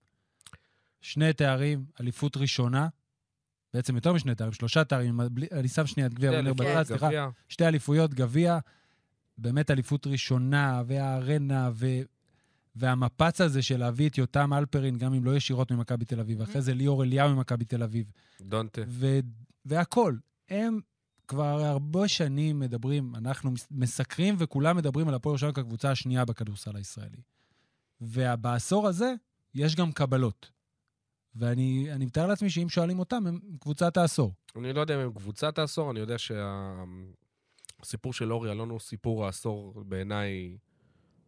שני 1.00 1.32
תארים, 1.32 1.84
אליפות 2.00 2.36
ראשונה, 2.36 2.88
בעצם 3.74 3.94
יותר 3.94 4.12
משני 4.12 4.34
תארים, 4.34 4.52
שלושה 4.52 4.84
תארים, 4.84 5.20
בלי- 5.30 5.46
אני 5.52 5.68
שם 5.68 5.86
שנייה 5.86 6.06
את 6.06 6.14
גביע 6.14 6.30
לפני 6.30 6.50
בצד, 6.52 6.82
סליחה. 6.82 7.08
שתי 7.48 7.66
אליפויות, 7.66 8.14
גביע, 8.14 8.58
באמת 9.38 9.70
אליפות 9.70 10.06
ראשונה, 10.06 10.82
והארנה, 10.86 11.70
ו... 11.74 11.86
והמפץ 12.76 13.40
הזה 13.40 13.62
של 13.62 13.76
להביא 13.76 14.08
את 14.08 14.18
יותם 14.18 14.52
אלפרין, 14.52 14.98
גם 14.98 15.14
אם 15.14 15.24
לא 15.24 15.36
ישירות 15.36 15.70
ממכבי 15.70 16.04
תל 16.04 16.20
אביב, 16.20 16.40
ואחרי 16.40 16.62
זה 16.62 16.74
ליאור 16.74 17.02
אליהו 17.04 17.36
ממכבי 17.36 17.64
תל 17.64 17.82
אביב, 17.82 18.06
דונטה. 18.40 18.82
ו... 19.66 19.68
והכל. 19.68 20.14
הם 20.48 20.80
כבר 21.28 21.44
הרבה 21.64 22.08
שנים 22.08 22.60
מדברים, 22.60 23.14
אנחנו 23.14 23.50
מס- 23.50 23.68
מסקרים 23.70 24.34
וכולם 24.38 24.76
מדברים 24.76 25.08
על 25.08 25.14
הפועל 25.14 25.32
ירושלים 25.32 25.52
כקבוצה 25.52 25.90
השנייה 25.90 26.24
בכדורסל 26.24 26.76
הישראלי. 26.76 27.22
ובעשור 28.00 28.88
הזה 28.88 29.12
יש 29.54 29.76
גם 29.76 29.92
קבלות. 29.92 30.50
ואני 31.34 31.88
אני 31.92 32.06
מתאר 32.06 32.26
לעצמי 32.26 32.50
שאם 32.50 32.68
שואלים 32.68 32.98
אותם, 32.98 33.26
הם 33.26 33.40
קבוצת 33.60 33.96
העשור. 33.96 34.34
אני 34.56 34.72
לא 34.72 34.80
יודע 34.80 34.94
אם 34.94 35.00
הם 35.00 35.12
קבוצת 35.12 35.58
העשור, 35.58 35.90
אני 35.90 36.00
יודע 36.00 36.16
שהסיפור 37.78 38.12
של 38.12 38.32
אורי 38.32 38.50
אלון 38.50 38.70
הוא 38.70 38.80
סיפור 38.80 39.24
העשור 39.26 39.84
בעיניי 39.86 40.56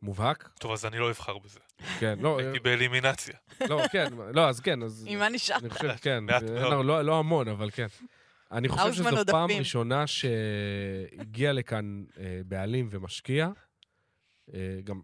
מובהק. 0.02 0.50
טוב, 0.58 0.72
אז 0.72 0.86
אני 0.86 0.98
לא 0.98 1.10
אבחר 1.10 1.38
בזה. 1.38 1.60
כן, 1.98 2.18
לא, 2.18 2.38
הייתי 2.38 2.58
באלימינציה. 2.58 3.34
לא, 3.68 3.82
כן, 3.92 4.12
לא, 4.34 4.48
אז 4.48 4.60
כן, 4.60 4.82
אז... 4.82 5.04
עם 5.08 5.18
מה 5.18 5.28
נשאר? 5.28 5.56
אני 5.56 5.70
חושב, 5.70 5.94
כן, 6.00 6.24
אה. 6.30 6.40
לא, 6.40 6.84
לא, 6.84 7.02
לא 7.02 7.18
המון, 7.18 7.48
אבל 7.48 7.70
כן. 7.70 7.86
אני 8.52 8.68
חושב 8.68 8.92
שזו 8.92 9.16
פעם. 9.26 9.50
ראשונה 9.50 10.06
שהגיע 10.06 11.52
לכאן 11.52 12.04
אה, 12.18 12.40
בעלים 12.46 12.88
ומשקיע. 12.90 13.48
אה, 14.54 14.80
גם, 14.84 15.00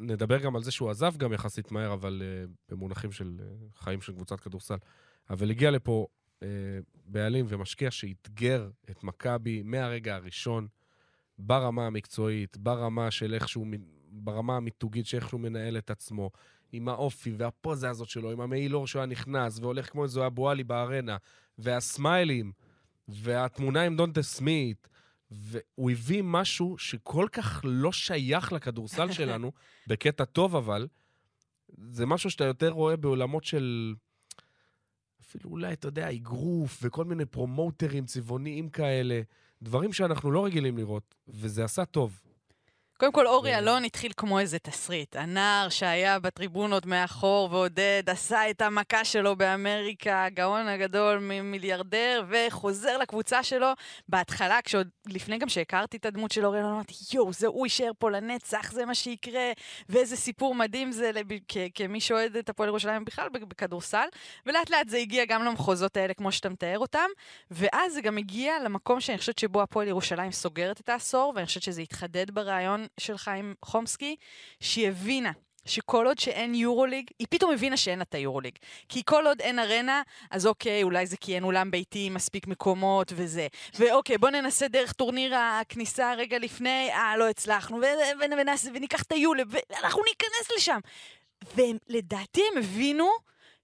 נדבר 0.00 0.38
גם 0.38 0.56
על 0.56 0.62
זה 0.62 0.70
שהוא 0.70 0.90
עזב 0.90 1.16
גם 1.16 1.32
יחסית 1.32 1.72
מהר, 1.72 1.92
אבל 1.92 2.22
אה, 2.24 2.44
במונחים 2.68 3.12
של 3.12 3.40
חיים 3.76 4.00
של 4.00 4.12
קבוצת 4.12 4.40
כדורסל. 4.40 4.76
אבל 5.30 5.50
הגיע 5.50 5.70
לפה 5.70 6.06
בעלים 7.06 7.46
ומשקיע 7.48 7.90
שאתגר 7.90 8.70
את 8.90 9.04
מכבי 9.04 9.62
מהרגע 9.62 10.14
הראשון, 10.14 10.68
ברמה 11.38 11.86
המקצועית, 11.86 12.56
ברמה 12.56 13.10
של 13.10 13.34
איכשהו, 13.34 13.64
ברמה 14.08 14.56
המיתוגית 14.56 15.06
של 15.06 15.16
איך 15.16 15.28
שהוא 15.28 15.40
מנהל 15.40 15.78
את 15.78 15.90
עצמו, 15.90 16.30
עם 16.72 16.88
האופי 16.88 17.32
והפוזה 17.38 17.90
הזאת 17.90 18.08
שלו, 18.08 18.30
עם 18.30 18.40
המעיל 18.40 18.76
אור 18.76 18.86
שהוא 18.86 19.00
היה 19.00 19.06
נכנס 19.06 19.58
והולך 19.58 19.90
כמו 19.90 20.04
איזו 20.04 20.26
אבו 20.26 20.50
עלי 20.50 20.64
בארנה, 20.64 21.16
והסמיילים, 21.58 22.52
והתמונה 23.12 23.82
עם 23.82 23.96
דונטה 23.96 24.22
סמית, 24.22 24.88
והוא 25.30 25.90
הביא 25.90 26.22
משהו 26.24 26.78
שכל 26.78 27.26
כך 27.32 27.60
לא 27.64 27.92
שייך 27.92 28.52
לכדורסל 28.52 29.12
שלנו, 29.18 29.52
בקטע 29.86 30.24
טוב 30.24 30.56
אבל, 30.56 30.88
זה 31.90 32.06
משהו 32.06 32.30
שאתה 32.30 32.44
יותר 32.44 32.68
רואה 32.68 32.96
בעולמות 32.96 33.44
של... 33.44 33.94
אפילו 35.20 35.50
אולי, 35.50 35.72
אתה 35.72 35.88
יודע, 35.88 36.10
אגרוף 36.10 36.78
וכל 36.82 37.04
מיני 37.04 37.24
פרומוטרים 37.24 38.06
צבעוניים 38.06 38.68
כאלה, 38.68 39.20
דברים 39.62 39.92
שאנחנו 39.92 40.30
לא 40.30 40.44
רגילים 40.44 40.78
לראות, 40.78 41.14
וזה 41.28 41.64
עשה 41.64 41.84
טוב. 41.84 42.20
קודם 43.00 43.12
כל, 43.12 43.26
אורי 43.26 43.50
ו- 43.54 43.58
אלון 43.58 43.84
התחיל 43.84 44.12
כמו 44.16 44.38
איזה 44.38 44.58
תסריט. 44.58 45.16
הנער 45.16 45.68
שהיה 45.68 46.18
בטריבונות 46.18 46.86
מאחור 46.86 47.48
ועודד, 47.52 48.02
עשה 48.06 48.50
את 48.50 48.62
המכה 48.62 49.04
שלו 49.04 49.36
באמריקה, 49.36 50.24
הגאון 50.24 50.68
הגדול, 50.68 51.18
מ- 51.18 51.50
מיליארדר, 51.50 52.24
וחוזר 52.28 52.98
לקבוצה 52.98 53.42
שלו. 53.42 53.66
בהתחלה, 54.08 54.58
כשעוד 54.64 54.88
לפני 55.06 55.38
גם 55.38 55.48
שהכרתי 55.48 55.96
את 55.96 56.06
הדמות 56.06 56.32
של 56.32 56.46
אורי 56.46 56.58
אלון, 56.60 56.72
אמרתי, 56.72 56.94
יואו, 57.12 57.32
זה 57.32 57.46
הוא 57.46 57.66
יישאר 57.66 57.90
פה 57.98 58.10
לנצח, 58.10 58.72
זה 58.72 58.84
מה 58.86 58.94
שיקרה, 58.94 59.52
ואיזה 59.88 60.16
סיפור 60.16 60.54
מדהים 60.54 60.92
זה 60.92 61.12
לב... 61.12 61.26
כ- 61.48 61.56
כמי 61.74 62.00
שאוהד 62.00 62.36
את 62.36 62.48
הפועל 62.48 62.68
ירושלים 62.68 63.04
בכלל 63.04 63.28
בכ- 63.28 63.44
בכדורסל. 63.48 64.06
ולאט 64.46 64.70
לאט 64.70 64.88
זה 64.88 64.96
הגיע 64.98 65.24
גם 65.24 65.44
למחוזות 65.44 65.96
האלה, 65.96 66.14
כמו 66.14 66.32
שאתה 66.32 66.48
מתאר 66.48 66.78
אותם. 66.78 67.08
ואז 67.50 67.94
זה 67.94 68.00
גם 68.00 68.18
הגיע 68.18 68.54
למקום 68.64 69.00
שאני 69.00 69.18
חושבת 69.18 69.38
שבו 69.38 69.62
הפועל 69.62 69.88
ירושלים 69.88 70.32
סוגרת 70.32 70.80
את 70.80 70.88
העשור, 70.88 71.32
ואני 71.36 71.46
חושבת 71.46 71.62
שזה 71.62 71.82
התחדד 71.82 72.30
ברעיון 72.30 72.86
שלך 73.00 73.28
עם 73.28 73.54
חומסקי, 73.64 74.16
שהיא 74.60 74.88
הבינה 74.88 75.32
שכל 75.64 76.06
עוד 76.06 76.18
שאין 76.18 76.54
יורוליג, 76.54 77.10
היא 77.18 77.26
פתאום 77.30 77.52
הבינה 77.52 77.76
שאין 77.76 77.98
לה 77.98 78.02
את 78.02 78.14
היורוליג. 78.14 78.54
כי 78.88 79.02
כל 79.04 79.26
עוד 79.26 79.40
אין 79.40 79.58
ארנה, 79.58 80.02
אז 80.30 80.46
אוקיי, 80.46 80.82
אולי 80.82 81.06
זה 81.06 81.16
כי 81.16 81.34
אין 81.34 81.44
אולם 81.44 81.70
ביתי 81.70 82.06
עם 82.06 82.14
מספיק 82.14 82.46
מקומות 82.46 83.12
וזה. 83.16 83.46
ואוקיי, 83.78 84.18
בוא 84.18 84.30
ננסה 84.30 84.68
דרך 84.68 84.92
טורניר 84.92 85.34
הכניסה 85.36 86.14
רגע 86.14 86.38
לפני, 86.38 86.88
אה, 86.92 87.16
לא 87.16 87.28
הצלחנו, 87.28 87.76
ו- 87.76 88.20
ונעשה, 88.38 88.70
וניקח 88.74 89.02
את 89.02 89.12
היולב, 89.12 89.46
ואנחנו 89.50 90.02
ניכנס 90.02 90.56
לשם. 90.56 90.78
ולדעתי 91.56 92.42
הם 92.52 92.58
הבינו 92.58 93.10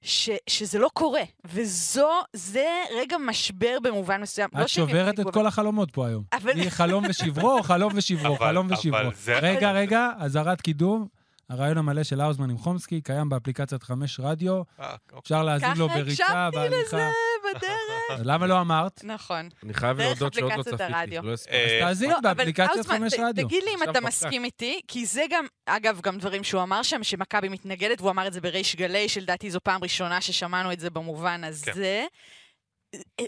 ש, 0.07 0.31
שזה 0.47 0.79
לא 0.79 0.89
קורה, 0.95 1.21
וזו, 1.45 2.09
זה 2.33 2.67
רגע 3.01 3.17
משבר 3.19 3.79
במובן 3.83 4.21
מסוים. 4.21 4.49
לא 4.55 4.63
את 4.63 4.69
שהם 4.69 4.89
שוברת 4.89 5.21
את 5.21 5.27
כל 5.33 5.47
החלומות 5.47 5.91
פה 5.91 6.07
היום. 6.07 6.23
אבל- 6.33 6.69
חלום 6.71 7.05
ושברו, 7.09 7.63
חלום 7.63 7.93
ושברו, 7.97 8.37
אבל- 8.37 8.47
חלום 8.47 8.67
אבל 8.67 8.75
ושברו. 8.75 9.11
זה- 9.15 9.39
רגע, 9.39 9.73
רגע, 9.73 10.11
אזהרת 10.19 10.61
קידום. 10.61 11.07
הרעיון 11.51 11.79
המלא 11.79 12.03
של 12.03 12.21
האוזמן 12.21 12.51
עם 12.51 12.59
חומסקי 12.59 13.01
קיים 13.01 13.29
באפליקציית 13.29 13.83
חמש 13.83 14.21
רדיו. 14.21 14.63
אה, 14.81 14.93
אוקיי. 14.93 15.19
אפשר 15.19 15.43
להאזין 15.43 15.77
לו 15.77 15.89
ככה 15.89 15.99
בריצה, 15.99 16.25
הקשבתי 16.25 16.57
בהליכה. 16.57 16.97
לזה 16.97 17.11
בדרך. 17.55 18.21
למה 18.31 18.47
לא 18.47 18.61
אמרת? 18.61 19.05
נכון. 19.05 19.49
אני 19.63 19.75
חייב 19.75 19.99
להודות 19.99 20.35
שעוד 20.35 20.53
לא 20.57 20.63
צפיתי. 20.63 20.83
לא 21.23 21.33
אז 21.33 21.41
הספקתי. 21.41 21.57
אה, 21.57 21.79
תאזין 21.81 22.11
לא, 22.11 22.19
אבל 22.19 22.35
באפליקציית 22.35 22.87
חמש 22.87 23.15
רדיו. 23.19 23.47
תגיד 23.47 23.63
לי 23.63 23.71
אם 23.75 23.83
אתה. 23.91 24.01
מסכים 24.01 24.45
איתי, 24.45 24.81
כי 24.89 25.07
זה 25.07 25.23
גם, 25.31 25.47
אגב, 25.67 26.01
גם 26.01 26.19
דברים 26.19 26.45
שהוא 26.45 26.63
אמר 26.63 26.83
שם, 26.83 27.05
שמכבי 27.05 27.49
מתנגדת, 27.49 28.01
והוא 28.01 28.11
אמר 28.11 28.27
את 28.27 28.33
זה 28.33 28.41
בריש 28.41 28.77
גלי, 28.77 29.09
שלדעתי 29.09 29.51
זו 29.51 29.61
פעם 29.61 29.83
ראשונה 29.83 30.21
ששמענו 30.21 30.73
את 30.73 30.81
זה 30.81 30.91
במובן 30.91 31.45
הזה. 31.45 32.07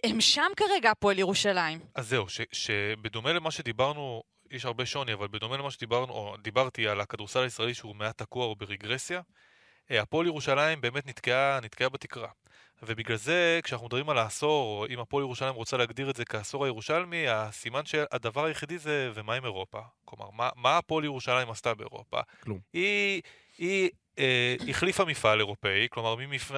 הם 0.04 0.20
שם 0.20 0.50
כרגע, 0.56 0.90
הפועל 0.90 1.18
ירושלים. 1.18 1.78
אז 1.94 2.08
זהו, 2.08 2.26
שבדומה 2.52 3.32
למה 3.32 3.50
שדיברנו, 3.50 4.22
יש 4.50 4.64
הרבה 4.64 4.86
שוני, 4.86 5.12
אבל 5.12 5.28
בדומה 5.28 5.56
למה 5.56 5.70
שדיברנו, 5.70 6.12
או 6.12 6.36
דיברתי 6.42 6.88
על 6.88 7.00
הכדורסל 7.00 7.42
הישראלי 7.42 7.74
שהוא 7.74 7.96
מעט 7.96 8.18
תקוע 8.18 8.46
או 8.46 8.56
ברגרסיה, 8.56 9.20
אה, 9.90 10.02
הפועל 10.02 10.26
ירושלים 10.26 10.80
באמת 10.80 11.06
נתקעה, 11.06 11.60
נתקעה 11.62 11.88
בתקרה. 11.88 12.28
ובגלל 12.82 13.16
זה, 13.16 13.60
כשאנחנו 13.62 13.86
מדברים 13.86 14.10
על 14.10 14.18
העשור, 14.18 14.78
או 14.80 14.86
אם 14.94 15.00
הפועל 15.00 15.24
ירושלים 15.24 15.54
רוצה 15.54 15.76
להגדיר 15.76 16.10
את 16.10 16.16
זה 16.16 16.24
כעשור 16.24 16.64
הירושלמי, 16.64 17.28
הסימן 17.28 17.84
שהדבר 17.84 18.44
היחידי 18.44 18.78
זה, 18.78 19.10
ומה 19.14 19.34
עם 19.34 19.44
אירופה? 19.44 19.80
כלומר, 20.04 20.30
מה, 20.30 20.48
מה 20.56 20.78
הפועל 20.78 21.04
ירושלים 21.04 21.50
עשתה 21.50 21.74
באירופה? 21.74 22.20
כלום. 22.40 22.58
היא, 22.72 23.22
היא 23.58 23.90
אה, 24.18 24.56
החליפה 24.68 25.04
מפעל 25.04 25.38
אירופאי, 25.38 25.86
כלומר 25.90 26.16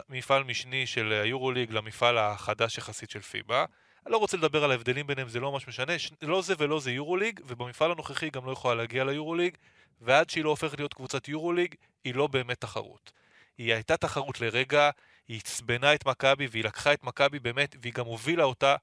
ממפעל 0.09 0.45
משני 0.45 0.87
של 0.87 1.13
היורוליג 1.13 1.73
למפעל 1.73 2.19
החדש 2.19 2.79
יחסית 2.79 3.11
של 3.11 3.21
פיבה. 3.21 3.65
לא 4.07 4.17
רוצה 4.17 4.37
לדבר 4.37 4.65
על 4.65 4.71
ההבדלים 4.71 5.07
ביניהם, 5.07 5.29
זה 5.29 5.41
לא 5.41 5.53
ממש 5.53 5.69
משנה, 5.69 5.99
ש... 5.99 6.11
לא 6.23 6.43
זה 6.43 6.55
ולא 6.59 6.81
זה 6.81 6.91
יורוליג, 6.91 7.41
ובמפעל 7.47 7.91
הנוכחי 7.91 8.31
גם 8.31 8.47
לא 8.47 8.53
יכולה 8.53 8.75
להגיע 8.75 9.05
ליורוליג, 9.05 9.57
ועד 10.01 10.31
שהיא 10.31 10.45
לא 10.45 10.51
הופכת 10.51 10.79
להיות 10.79 10.95
קבוצת 10.95 11.29
יורוליג, 11.29 11.75
היא 12.05 12.15
לא 12.15 12.27
באמת 12.27 12.61
תחרות. 12.61 13.13
היא 13.59 13.75
הייתה 13.75 13.97
תחרות 13.97 14.41
לרגע, 14.41 14.91
היא 15.29 15.39
עצבנה 15.39 15.95
את 15.95 16.07
מכבי, 16.07 16.47
והיא 16.51 16.65
לקחה 16.65 16.93
את 16.93 17.05
מכבי 17.05 17.39
באמת, 17.39 17.77
והיא 17.83 17.93
גם 17.93 18.07
הובילה 18.07 18.45
אותה, 18.45 18.77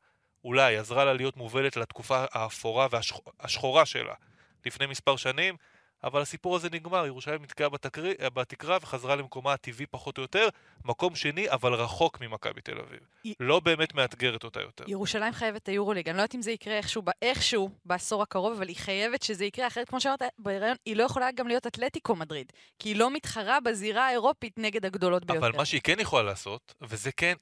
אולי, 0.44 0.78
עזרה 0.78 1.06
לה 1.06 1.14
להיות 1.14 1.38
מובלת 1.38 1.78
לתקופה 1.78 2.26
האפורה 2.32 2.88
והשחורה 2.92 3.86
שלה 3.86 4.14
לפני 4.66 4.86
מספר 4.86 5.16
שנים, 5.16 5.56
אבל 6.04 6.22
הסיפור 6.22 6.56
הזה 6.56 6.68
נגמר, 6.72 7.06
ירושלים 7.06 7.42
נתקעה 7.42 7.70
בתקרי, 7.70 8.14
בתקרה 8.34 8.78
וחזרה 8.82 9.16
למקומה 9.16 9.54
הטבעי 9.54 9.86
פחות 9.86 10.18
או 10.18 10.22
יותר, 10.24 10.48
מקום 10.86 11.16
שני, 11.16 11.50
אבל 11.50 11.74
רחוק 11.74 12.22
ממכבי 12.22 12.62
תל 12.62 12.80
אביב. 12.80 13.00
היא- 13.24 13.36
לא 13.40 13.60
באמת 13.60 13.96
מאתגרת 13.96 14.44
אותה 14.44 14.62
יותר. 14.62 14.84
ירושלים 14.88 15.34
חייבת 15.34 15.64
את 15.64 15.68
היורוליג. 15.68 16.10
אני 16.10 16.18
לא 16.18 16.22
יודעת 16.22 16.36
אם 16.36 16.42
זה 16.42 16.52
יקרה 16.52 16.78
איכשהו, 16.78 17.02
איכשהו 17.22 17.70
בעשור 17.86 18.22
הקרוב, 18.22 18.54
אבל 18.54 18.68
היא 18.68 18.76
חייבת 18.78 19.24
שזה 19.24 19.46
יקרה, 19.46 19.68
אחרת, 19.68 19.90
כמו 19.90 20.02
שאמרת, 20.02 20.22
בהיריון, 20.40 20.76
היא 20.86 20.96
לא 20.96 21.04
יכולה 21.04 21.32
גם 21.32 21.48
להיות 21.48 21.68
אתלטיקו 21.68 22.16
מדריד, 22.16 22.52
כי 22.80 22.90
היא 22.90 22.96
לא 22.96 23.12
מתחרה 23.14 23.60
בזירה 23.60 24.08
האירופית 24.08 24.54
נגד 24.58 24.86
הגדולות 24.86 25.26
ביותר. 25.26 25.40
אבל 25.48 25.58
מה 25.58 25.66
שהיא 25.66 25.82
כן 25.84 26.00
יכולה 26.00 26.24
לעשות, 26.24 26.74
וזה 26.82 27.12
כן, 27.12 27.34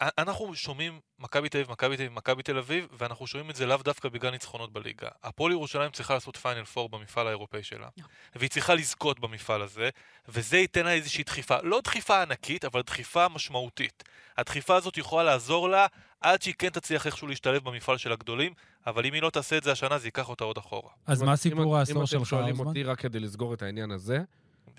אנחנו 0.00 0.54
שומעים 0.54 1.00
מכבי 1.18 1.48
תל 1.48 1.58
אביב, 1.58 1.70
מכבי 1.70 1.96
תל 1.96 2.02
אביב, 2.02 2.12
מכבי 2.12 2.42
תל 2.42 2.58
אביב, 2.58 2.86
ואנחנו 2.98 3.26
שומעים 3.26 3.50
את 3.50 3.56
זה 3.56 3.66
לאו 3.66 3.76
דווקא 3.76 4.08
בגלל 4.08 4.30
ניצחונות 4.30 4.72
בליגה. 4.72 5.08
הפועל 5.22 5.52
ירושלים 5.52 5.90
צריכה 5.90 6.14
לעשות 6.14 6.36
פיינל 6.36 6.64
פור 6.64 6.88
במפעל 6.88 7.26
האירופאי 7.26 7.62
שלה, 7.62 7.88
והיא 8.36 8.50
צריכה 8.50 8.74
לזכות 8.74 9.20
במפעל 9.20 9.62
הזה, 9.62 9.88
וזה 10.28 10.56
ייתן 10.58 10.84
לה 10.84 10.92
איזושהי 10.92 11.24
דחיפה, 11.24 11.56
לא 11.62 11.80
דחיפה 11.84 12.22
ענקית, 12.22 12.64
אבל 12.64 12.82
דחיפה 12.82 13.28
משמעותית. 13.28 14.04
הדחיפה 14.38 14.76
הזאת 14.76 14.98
יכולה 14.98 15.24
לעזור 15.24 15.68
לה 15.68 15.86
עד 16.20 16.42
שהיא 16.42 16.54
כן 16.58 16.68
תצליח 16.68 17.06
איכשהו 17.06 17.26
להשתלב 17.28 17.64
במפעל 17.64 17.98
של 17.98 18.12
הגדולים, 18.12 18.52
אבל 18.86 19.06
אם 19.06 19.12
היא 19.12 19.22
לא 19.22 19.30
תעשה 19.30 19.58
את 19.58 19.64
זה 19.64 19.72
השנה, 19.72 19.98
זה 19.98 20.06
ייקח 20.06 20.28
אותה 20.28 20.44
עוד 20.44 20.58
אחורה. 20.58 20.90
אז 21.06 21.22
מה 21.22 21.30
אם- 21.30 21.36
סיפור 21.36 21.76
העשור 21.78 21.96
אם 21.96 22.00
אתם 22.00 22.06
שלך, 22.06 22.26
שואלים? 22.28 22.60
אותי 22.60 22.82
רק 22.82 23.00
כדי 23.00 23.20
לסגור 23.20 23.54
את 23.54 23.62
העניין 23.62 23.90
הזה, 23.90 24.18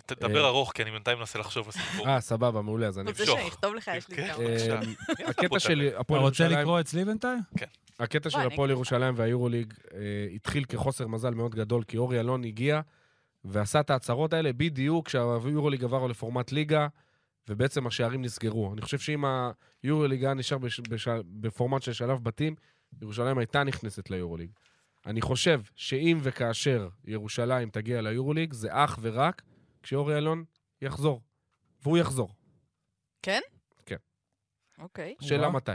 תדבר 0.05 0.43
אה. 0.43 0.47
ארוך, 0.47 0.71
כי 0.75 0.83
אני 0.83 0.91
בינתיים 0.91 1.17
מנסה 1.17 1.39
לחשוב 1.39 1.65
על 1.65 1.71
סיפור. 1.71 2.07
אה, 2.07 2.21
סבבה, 2.21 2.61
מעולה, 2.61 2.87
אז 2.87 2.99
אני... 2.99 3.09
רוצה. 3.09 3.25
שאני 3.25 3.47
אכתוב 3.47 3.75
לך? 3.75 3.91
יש 3.97 4.09
לי 4.09 4.15
כן. 4.15 4.33
כמה. 4.33 4.43
בבקשה. 4.43 4.75
אה, 4.75 5.29
הקטע 5.29 5.59
של 5.59 5.87
אתה 5.91 5.99
הפועל 5.99 6.21
רוצה 6.21 6.43
ירושלים... 6.43 6.61
לקרוא 6.61 6.79
אצלי 6.79 7.05
בינתיים? 7.05 7.39
הקטע 7.99 8.29
של 8.29 8.39
הפועל. 8.39 8.69
ירושלים 8.69 9.13
והיורוליג 9.17 9.73
אה, 9.93 9.99
התחיל 10.35 10.63
כחוסר 10.63 11.07
מזל 11.07 11.33
מאוד 11.33 11.55
גדול, 11.55 11.83
כי 11.83 11.97
אורי 11.97 12.19
אלון 12.19 12.43
הגיע 12.43 12.81
ועשה 13.45 13.79
את 13.79 13.89
ההצהרות 13.89 14.33
האלה 14.33 14.53
בדיוק 14.53 15.05
כשהיורוליג 15.05 15.83
עבר 15.83 16.07
לפורמט 16.07 16.51
ליגה, 16.51 16.87
ובעצם 17.49 17.87
השערים 17.87 18.21
נסגרו. 18.21 18.73
אני 18.73 18.81
חושב 18.81 18.99
שאם 18.99 19.23
היורוליג 19.83 20.23
היה 20.23 20.33
נשאר 20.33 20.57
בפורמט 21.25 21.81
של 21.81 21.93
שלב 21.93 22.23
בתים, 22.23 22.55
ירושלים 23.01 23.37
הייתה 23.37 23.63
נכנסת 23.63 24.09
ליורוליג. 24.09 24.49
אני 25.05 25.21
חושב 25.21 25.61
שאם 25.75 26.17
וכאשר 26.21 26.89
ירושלים 27.05 27.69
תגיע 27.69 28.01
ליורוליג, 28.01 28.53
זה 28.53 28.67
אך 28.71 28.99
ורק 29.01 29.41
כשאורי 29.87 30.17
אלון 30.17 30.43
יחזור. 30.81 31.21
והוא 31.83 31.97
יחזור. 31.97 32.29
אוקיי, 34.79 35.15
שאלה. 35.21 35.49
מתי. 35.49 35.71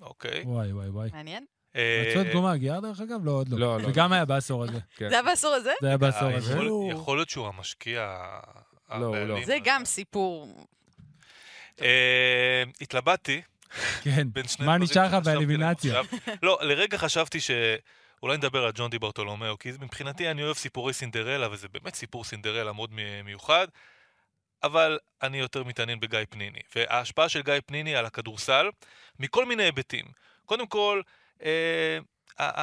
אוקיי. 0.00 0.42
וואי, 0.42 0.72
וואי, 0.72 0.88
וואי. 0.88 1.10
מעניין. 1.12 1.44
אה, 1.76 2.04
רצו 2.10 2.20
את 2.20 2.32
גומא 2.32 2.48
הגייר 2.48 2.80
דרך 2.80 3.00
אגב? 3.00 3.24
לא, 3.24 3.30
עוד 3.30 3.48
לא. 3.48 3.58
לא, 3.58 3.80
לא. 3.80 3.86
זה 3.86 3.92
גם 3.94 4.12
היה 4.12 4.24
בעשור 4.24 4.64
הזה. 4.64 4.78
כן. 4.96 5.08
זה 5.08 5.14
היה 5.14 5.22
בעשור 5.22 5.54
הזה? 5.54 5.72
זה 5.80 5.86
היה 5.88 5.96
בעשור 5.96 6.28
אה, 6.28 6.36
הזה. 6.36 6.58
יכול- 6.90 7.18
להיות 7.18 7.30
שהוא 7.30 7.46
המשקיע 7.46 8.16
לא, 8.90 9.26
לא. 9.26 9.44
זה 9.44 9.56
גם 9.64 9.84
סיפור. 9.84 10.66
אה, 11.80 12.62
התלבטתי 12.80 13.42
כן. 14.02 14.28
מה 14.60 14.78
נשאר 14.78 15.06
לך 15.06 15.14
באלימינציה? 15.24 16.00
לא, 16.42 16.58
לרגע 16.62 16.98
חשבתי 16.98 17.40
ש... 17.40 17.50
אולי 18.22 18.36
נדבר 18.36 18.64
על 18.64 18.72
ג'ון 18.74 18.90
די 18.90 18.98
ברטולומיאו, 18.98 19.58
כי 19.58 19.70
מבחינתי 19.80 20.30
אני 20.30 20.42
אוהב 20.42 20.56
סיפורי 20.56 20.92
סינדרלה, 20.92 21.48
וזה 21.52 21.68
באמת 21.68 21.94
סיפור 21.94 22.24
סינדרלה 22.24 22.72
מאוד 22.72 22.90
מיוחד, 23.24 23.66
אבל 24.62 24.98
אני 25.22 25.38
יותר 25.38 25.64
מתעניין 25.64 26.00
בגיא 26.00 26.18
פניני. 26.30 26.58
וההשפעה 26.76 27.28
של 27.28 27.42
גיא 27.42 27.54
פניני 27.66 27.96
על 27.96 28.06
הכדורסל, 28.06 28.66
מכל 29.18 29.46
מיני 29.46 29.62
היבטים. 29.62 30.04
קודם 30.46 30.66
כל, 30.66 31.02
אה, 31.44 31.98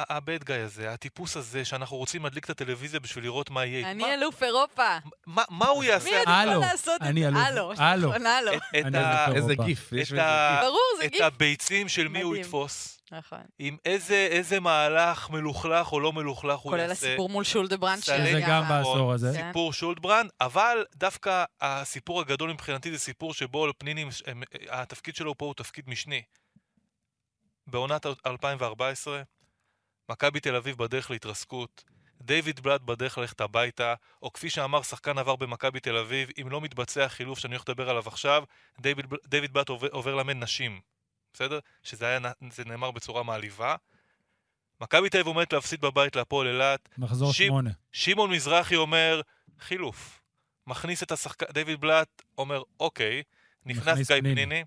הבד 0.08 0.44
גיא 0.44 0.54
הזה, 0.54 0.92
הטיפוס 0.92 1.36
הזה, 1.36 1.64
שאנחנו 1.64 1.96
רוצים 1.96 2.24
להדליק 2.24 2.44
את 2.44 2.50
הטלוויזיה 2.50 3.00
בשביל 3.00 3.24
לראות 3.24 3.50
מה 3.50 3.64
יהיה. 3.64 3.90
אני 3.90 4.14
אלוף 4.14 4.42
אירופה. 4.42 4.98
מה- 5.26 5.66
הוא 5.66 5.84
יעשה? 5.84 6.10
מי 6.10 6.16
יכול 6.16 6.60
לעשות 6.60 7.02
את 7.02 7.06
אני 7.06 7.20
זה? 7.22 7.28
אלוף. 7.28 7.40
הלו. 7.40 7.72
הלו. 7.78 8.08
נכון. 8.08 8.26
את- 8.80 8.86
את 9.30 9.36
איזה. 9.36 9.54
גיף, 9.64 9.90
את. 9.92 10.60
ברור, 10.62 10.80
זה 10.98 11.04
את 11.04 11.10
גיף. 11.12 11.20
הביצים 11.20 11.88
של 11.88 12.08
מי 12.08 12.20
הוא 12.20 12.30
מדהים. 12.30 12.44
יתפוס. 12.44 12.97
נכון. 13.12 13.42
עם 13.58 13.76
איזה, 13.84 14.28
איזה 14.30 14.60
מהלך 14.60 15.30
מלוכלך 15.30 15.92
או 15.92 16.00
לא 16.00 16.12
מלוכלך 16.12 16.58
הוא 16.58 16.70
כולל 16.70 16.80
יעשה. 16.80 16.92
הסיפור 16.92 17.28
מול 17.28 17.44
שולדברנד. 17.44 17.98
זה 18.02 18.40
גם 18.48 18.68
בעשור 18.68 19.12
הזה. 19.12 19.32
כן. 19.36 19.46
סיפור 19.48 19.72
שולדברנד, 19.72 20.30
אבל 20.40 20.84
דווקא 20.94 21.44
הסיפור 21.60 22.20
הגדול 22.20 22.52
מבחינתי 22.52 22.92
זה 22.92 22.98
סיפור 22.98 23.34
שבו 23.34 23.66
פניני, 23.78 24.04
התפקיד 24.70 25.16
שלו 25.16 25.38
פה 25.38 25.46
הוא 25.46 25.54
תפקיד 25.54 25.88
משני. 25.90 26.22
בעונת 27.66 28.06
2014, 28.26 29.22
מכבי 30.10 30.40
תל 30.40 30.54
אביב 30.56 30.76
בדרך 30.76 31.10
להתרסקות, 31.10 31.84
דיוויד 32.22 32.60
בלאט 32.60 32.80
בדרך 32.80 33.18
ללכת 33.18 33.40
הביתה, 33.40 33.94
או 34.22 34.32
כפי 34.32 34.50
שאמר 34.50 34.82
שחקן 34.82 35.18
עבר 35.18 35.36
במכבי 35.36 35.80
תל 35.80 35.96
אביב, 35.96 36.28
אם 36.40 36.48
לא 36.50 36.60
מתבצע 36.60 37.08
חילוף 37.08 37.38
שאני 37.38 37.54
הולך 37.54 37.68
לדבר 37.68 37.90
עליו 37.90 38.02
עכשיו, 38.06 38.44
דיוויד, 38.80 39.06
בל- 39.06 39.16
דיוויד 39.26 39.52
בלאט 39.52 39.68
עובר, 39.68 39.88
עובר 39.92 40.14
לאמן 40.14 40.42
נשים, 40.42 40.80
בסדר? 41.32 41.58
שזה 41.82 42.06
היה, 42.06 42.18
זה 42.50 42.64
נאמר 42.64 42.90
בצורה 42.90 43.22
מעליבה. 43.22 43.76
מכבי 44.80 45.10
תל 45.10 45.18
אביב 45.18 45.26
עומדת 45.26 45.52
להפסיד 45.52 45.80
בבית 45.80 46.16
להפועל 46.16 46.46
אילת, 46.46 46.88
מחזור 46.98 47.32
שמונה. 47.32 47.70
שמעון 47.92 48.30
מזרחי 48.30 48.76
אומר, 48.76 49.20
חילוף. 49.60 50.20
מכניס 50.66 51.02
את 51.02 51.12
השחקן, 51.12 51.46
דיוויד 51.52 51.80
בלאט 51.80 52.22
אומר, 52.38 52.62
אוקיי, 52.80 53.22
נכנס 53.66 54.10
גיא. 54.10 54.20
פניני. 54.20 54.64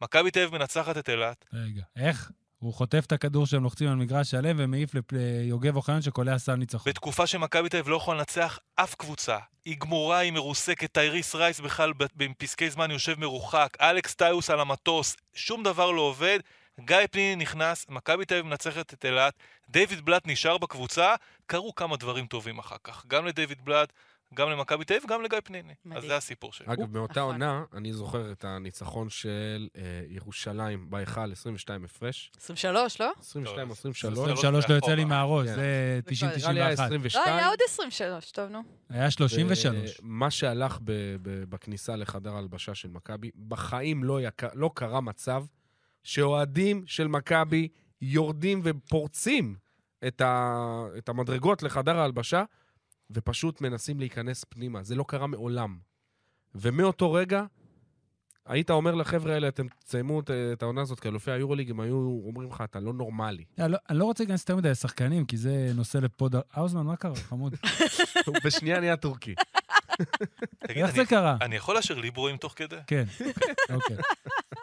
מכבי 0.00 0.30
תל 0.30 0.40
אביב 0.40 0.58
מנצחת 0.58 0.96
את 0.96 1.08
אילת. 1.08 1.44
רגע, 1.52 1.82
איך? 1.96 2.30
הוא 2.58 2.74
חוטף 2.74 3.04
את 3.06 3.12
הכדור 3.12 3.46
שהם 3.46 3.62
לוחצים 3.62 3.88
על 3.88 3.94
מגרש 3.94 4.30
שלם 4.30 4.56
ומעיף 4.58 4.90
ליוגב 5.12 5.76
אוחיון 5.76 6.02
שקולע 6.02 6.38
סל 6.38 6.54
ניצחון. 6.54 6.92
בתקופה 6.92 7.26
שמכבי 7.26 7.68
תל 7.68 7.76
אביב 7.76 7.88
לא 7.88 7.96
יכולה 7.96 8.18
לנצח 8.18 8.58
אף 8.74 8.94
קבוצה. 8.94 9.38
היא 9.64 9.76
גמורה, 9.78 10.18
היא 10.18 10.32
מרוסקת, 10.32 10.92
טייריס 10.92 11.34
רייס 11.34 11.60
בכלל 11.60 11.92
בפסקי 12.16 12.70
זמן 12.70 12.90
יושב 12.90 13.20
מרוחק, 13.20 13.76
אלכס 13.80 14.14
טיוס 14.14 14.50
על 14.50 14.60
המטוס, 14.60 15.16
שום 15.34 15.62
דבר 15.62 15.90
לא 15.90 16.00
עובד. 16.00 16.38
גיא 16.80 16.96
פניני 17.10 17.36
נכנס, 17.36 17.86
מכבי 17.88 18.24
תל 18.24 18.34
אביב 18.34 18.46
מנצחת 18.46 18.94
את 18.94 19.04
אילת, 19.04 19.34
דיוויד 19.70 20.04
בלאט 20.04 20.22
נשאר 20.26 20.58
בקבוצה, 20.58 21.14
קרו 21.46 21.74
כמה 21.74 21.96
דברים 21.96 22.26
טובים 22.26 22.58
אחר 22.58 22.76
כך. 22.84 23.06
גם 23.06 23.26
לדיוויד 23.26 23.64
בלאט, 23.64 23.92
גם 24.34 24.50
למכבי 24.50 24.84
תל 24.84 24.94
אביב, 24.94 25.08
גם 25.10 25.22
לגיא 25.22 25.38
פניני. 25.44 25.70
אז 25.72 25.76
מדהים. 25.84 26.08
זה 26.08 26.16
הסיפור 26.16 26.52
שלי. 26.52 26.66
אגב, 26.72 26.92
באותה. 26.92 27.20
עונה, 27.20 27.64
אני 27.74 27.92
זוכר 27.92 28.32
את 28.32 28.44
הניצחון 28.44 29.08
של 29.10 29.68
אה, 29.76 29.82
ירושלים 30.08 30.90
בהיכל, 30.90 31.32
22 31.32 31.84
הפרש. 31.84 32.30
23, 32.40 33.00
לא? 33.00 33.12
22 33.20 33.70
או 33.70 33.74
זה 33.74 33.80
23. 33.80 34.18
לא- 34.18 34.22
23 34.32 34.70
לא 34.70 34.74
יוצא 34.74 34.94
לי 34.94 35.04
מהראש, 35.04 35.48
כן. 35.48 35.54
זה 35.54 36.00
זה 36.10 36.16
כבר- 36.16 36.36
נראה 36.38 36.52
לי 36.52 36.60
היה 36.62 36.74
90-91. 36.74 36.78
לא, 36.80 36.84
22. 36.86 37.36
היה 37.38 37.48
עוד 37.48 37.58
23, 37.68 38.30
טוב, 38.30 38.50
נו. 38.50 38.62
היה 38.90 39.10
33. 39.10 40.00
מה 40.02 40.30
שהלך 40.30 40.78
ב- 40.84 40.92
ב- 41.22 41.44
בכניסה 41.50 41.96
לחדר 41.96 42.34
ההלבשה 42.34 42.74
של 42.74 42.88
מכבי, 42.88 43.30
בחיים 43.48 44.04
לא, 44.04 44.18
לא 44.54 44.70
קרה 44.74 45.00
מצב 45.00 45.44
שאוהדים 46.02 46.84
של 46.86 47.08
מכבי 47.08 47.68
יורדים 48.00 48.60
ופורצים 48.64 49.56
את, 50.06 50.20
ה, 50.20 50.64
את 50.98 51.08
המדרגות 51.08 51.62
לחדר 51.62 51.98
ההלבשה, 51.98 52.44
ופשוט 53.10 53.60
מנסים 53.60 53.98
להיכנס 54.00 54.44
פנימה. 54.48 54.82
זה 54.82 54.94
לא 54.94 55.04
קרה 55.08 55.26
מעולם. 55.26 55.78
ומאותו 56.54 57.12
רגע, 57.12 57.44
היית 58.46 58.70
אומר 58.70 58.94
לחבר'ה 58.94 59.34
האלה, 59.34 59.48
אתם 59.48 59.66
תסיימו 59.68 60.20
את, 60.20 60.62
העונה 60.62 60.80
הזאת 60.80 61.00
כאלופי 61.00 61.30
היורוליג, 61.30 61.70
הם 61.70 61.80
היו 61.80 61.96
אומרים 62.26 62.48
לך, 62.50 62.60
אתה 62.64 62.80
לא 62.80 62.92
נורמלי. 62.92 63.44
אני 63.58 63.72
לא- 63.72 63.78
אני 63.90 63.98
לא 63.98 64.04
רוצה 64.04 64.24
להיכנס 64.24 64.40
יותר 64.40 64.56
מדי 64.56 64.70
לשחקנים, 64.70 65.24
כי 65.24 65.36
זה 65.36 65.72
נושא 65.74 65.98
לפוד... 65.98 66.34
האוזמן, 66.52 66.82
מה 66.86 66.96
קרה? 66.96 67.14
חמוד. 67.16 67.54
בשנייה 68.44 68.80
נהיה 68.80 68.96
טורקי. 68.96 69.34
תגיד, 70.58 70.76
איך 70.76 70.90
אני- 70.90 70.92
זה 70.92 71.04
קרה? 71.06 71.36
אני 71.40 71.56
יכול 71.56 71.74
לאשר 71.76 71.94
ליברואים 71.94 72.36
תוך 72.36 72.52
כדי? 72.56 72.76
כן, 72.86 73.04
אוקיי. 73.74 73.96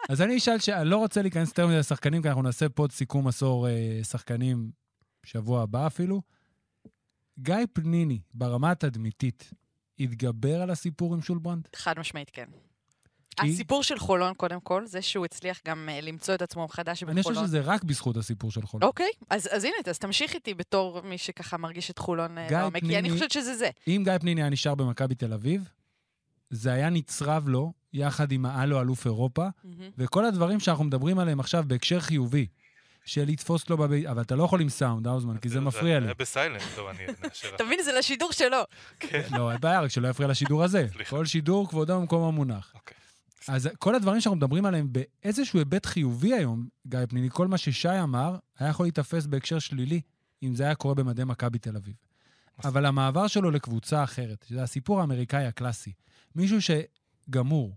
אז 0.08 0.22
אני 0.22 0.36
אשאל 0.36 0.58
שאני 0.58 0.88
לא 0.88 0.96
רוצה 0.96 1.22
להיכנס 1.22 1.48
יותר 1.48 1.66
מדי 1.66 1.78
לשחקנים, 1.78 2.22
כי 2.22 2.28
אנחנו 2.28 2.42
נעשה 2.42 2.68
פוד 2.68 2.92
סיכום 2.92 3.28
עשור 3.28 3.68
אה, 3.68 4.00
שחקנים 4.02 4.70
שבוע 5.26 5.62
הבא 5.62 5.86
אפילו. 5.86 6.22
גיא 7.38 7.54
פניני, 7.72 8.20
ברמה 8.34 8.70
התדמיתית, 8.70 9.50
התגבר 10.00 10.62
על 10.62 10.70
הסיפור 10.70 11.14
עם 11.14 11.22
שולברנד? 11.22 11.68
חד 11.76 11.98
משמעית, 11.98 12.30
כן. 12.30 12.46
כי- 13.40 13.52
הסיפור 13.52 13.82
של 13.82 13.98
חולון, 13.98 14.34
קודם 14.34 14.60
כל, 14.60 14.86
זה 14.86 15.02
שהוא 15.02 15.24
הצליח 15.24 15.60
גם 15.66 15.88
אה, 15.88 16.00
למצוא 16.00 16.34
את 16.34 16.42
עצמו 16.42 16.64
מחדש 16.64 17.02
בחולון. 17.02 17.16
אני 17.16 17.22
חושב 17.22 17.46
שזה 17.46 17.60
רק 17.60 17.84
בזכות 17.84 18.16
הסיפור 18.16 18.50
של 18.50 18.62
חולון. 18.66 18.88
אוקיי, 18.88 19.10
אז, 19.30 19.48
אז 19.52 19.64
הנה, 19.64 19.74
אז 19.90 19.98
תמשיך 19.98 20.34
איתי 20.34 20.54
בתור 20.54 21.00
מי 21.02 21.18
שככה 21.18 21.56
מרגיש 21.56 21.90
את 21.90 21.98
חולון 21.98 22.38
אה, 22.38 22.48
גיא 22.48 22.58
לעומק, 22.58 22.80
כי 22.80 22.86
אני 22.86 22.94
פניני- 22.98 23.10
חושבת 23.14 23.30
שזה 23.30 23.54
זה. 23.56 23.70
אם 23.88 24.00
גיא 24.04 24.18
פניני 24.18 24.40
היה 24.42 24.50
נשאר 24.50 24.74
במכבי 24.74 25.14
תל 25.14 25.32
אביב, 25.32 25.68
זה 26.50 26.72
היה 26.72 26.90
נצרב 26.90 27.48
לו, 27.48 27.72
יחד 27.92 28.32
עם 28.32 28.46
האלו 28.46 28.80
אלוף 28.80 29.06
אירופה, 29.06 29.46
מהמם. 29.64 29.90
וכל 29.98 30.24
הדברים 30.24 30.60
שאנחנו 30.60 30.84
מדברים 30.84 31.18
עליהם 31.18 31.40
עכשיו 31.40 31.64
בהקשר 31.66 32.00
חיובי, 32.00 32.46
של 33.06 33.24
לתפוס 33.24 33.70
לו 33.70 33.76
בבית, 33.76 34.06
אבל 34.06 34.22
אתה 34.22 34.36
לא 34.36 34.44
יכול 34.44 34.60
עם 34.60 34.68
סאונד, 34.68 35.06
האוזמן, 35.06 35.38
כי 35.38 35.48
זה 35.48 35.60
מפריע 35.60 36.00
לי. 36.00 36.06
זה 36.06 36.14
בסיילנט, 36.14 36.62
טוב, 36.76 36.86
אני 36.88 36.98
נאשר. 37.22 37.54
אתה 37.54 37.64
מבין, 37.64 37.78
זה 37.84 37.92
לשידור 37.98 38.32
שלו. 38.32 38.58
כן. 39.00 39.22
לא, 39.30 39.52
אין 39.52 39.60
בעיה, 39.60 39.80
רק 39.80 39.90
שלא 39.90 40.08
יפריע 40.08 40.28
לשידור 40.28 40.64
הזה. 40.64 40.86
כל 41.08 41.26
שידור, 41.26 41.68
כבודו 41.68 42.00
במקום 42.00 42.22
המונח. 42.22 42.72
אוקיי. 42.74 42.96
אז 43.48 43.68
כל 43.78 43.94
הדברים 43.94 44.20
שאנחנו 44.20 44.36
מדברים 44.36 44.64
עליהם 44.64 44.88
באיזשהו 44.92 45.58
היבט 45.58 45.86
חיובי 45.86 46.34
היום, 46.34 46.68
גיא 46.86 46.98
פניני, 47.08 47.28
כל 47.30 47.46
מה 47.48 47.58
ששי 47.58 48.00
אמר, 48.02 48.36
היה 48.58 48.70
יכול 48.70 48.86
להיתפס 48.86 49.26
בהקשר 49.26 49.58
שלילי, 49.58 50.00
אם 50.42 50.54
זה 50.54 50.64
היה 50.64 50.74
קורה 50.74 50.94
במדי 50.94 51.24
מכבי 51.24 51.58
תל 51.58 51.76
אביב. 51.76 51.94
אבל 52.64 52.86
המעבר 52.86 53.26
שלו 53.26 53.50
לקבוצה 53.50 54.04
אחרת, 54.04 54.44
שזה 54.48 54.62
הסיפור 54.62 55.00
האמריקאי 55.00 55.46
הקלאסי, 55.46 55.92
מישהו 56.34 56.58
שגמור, 56.62 57.76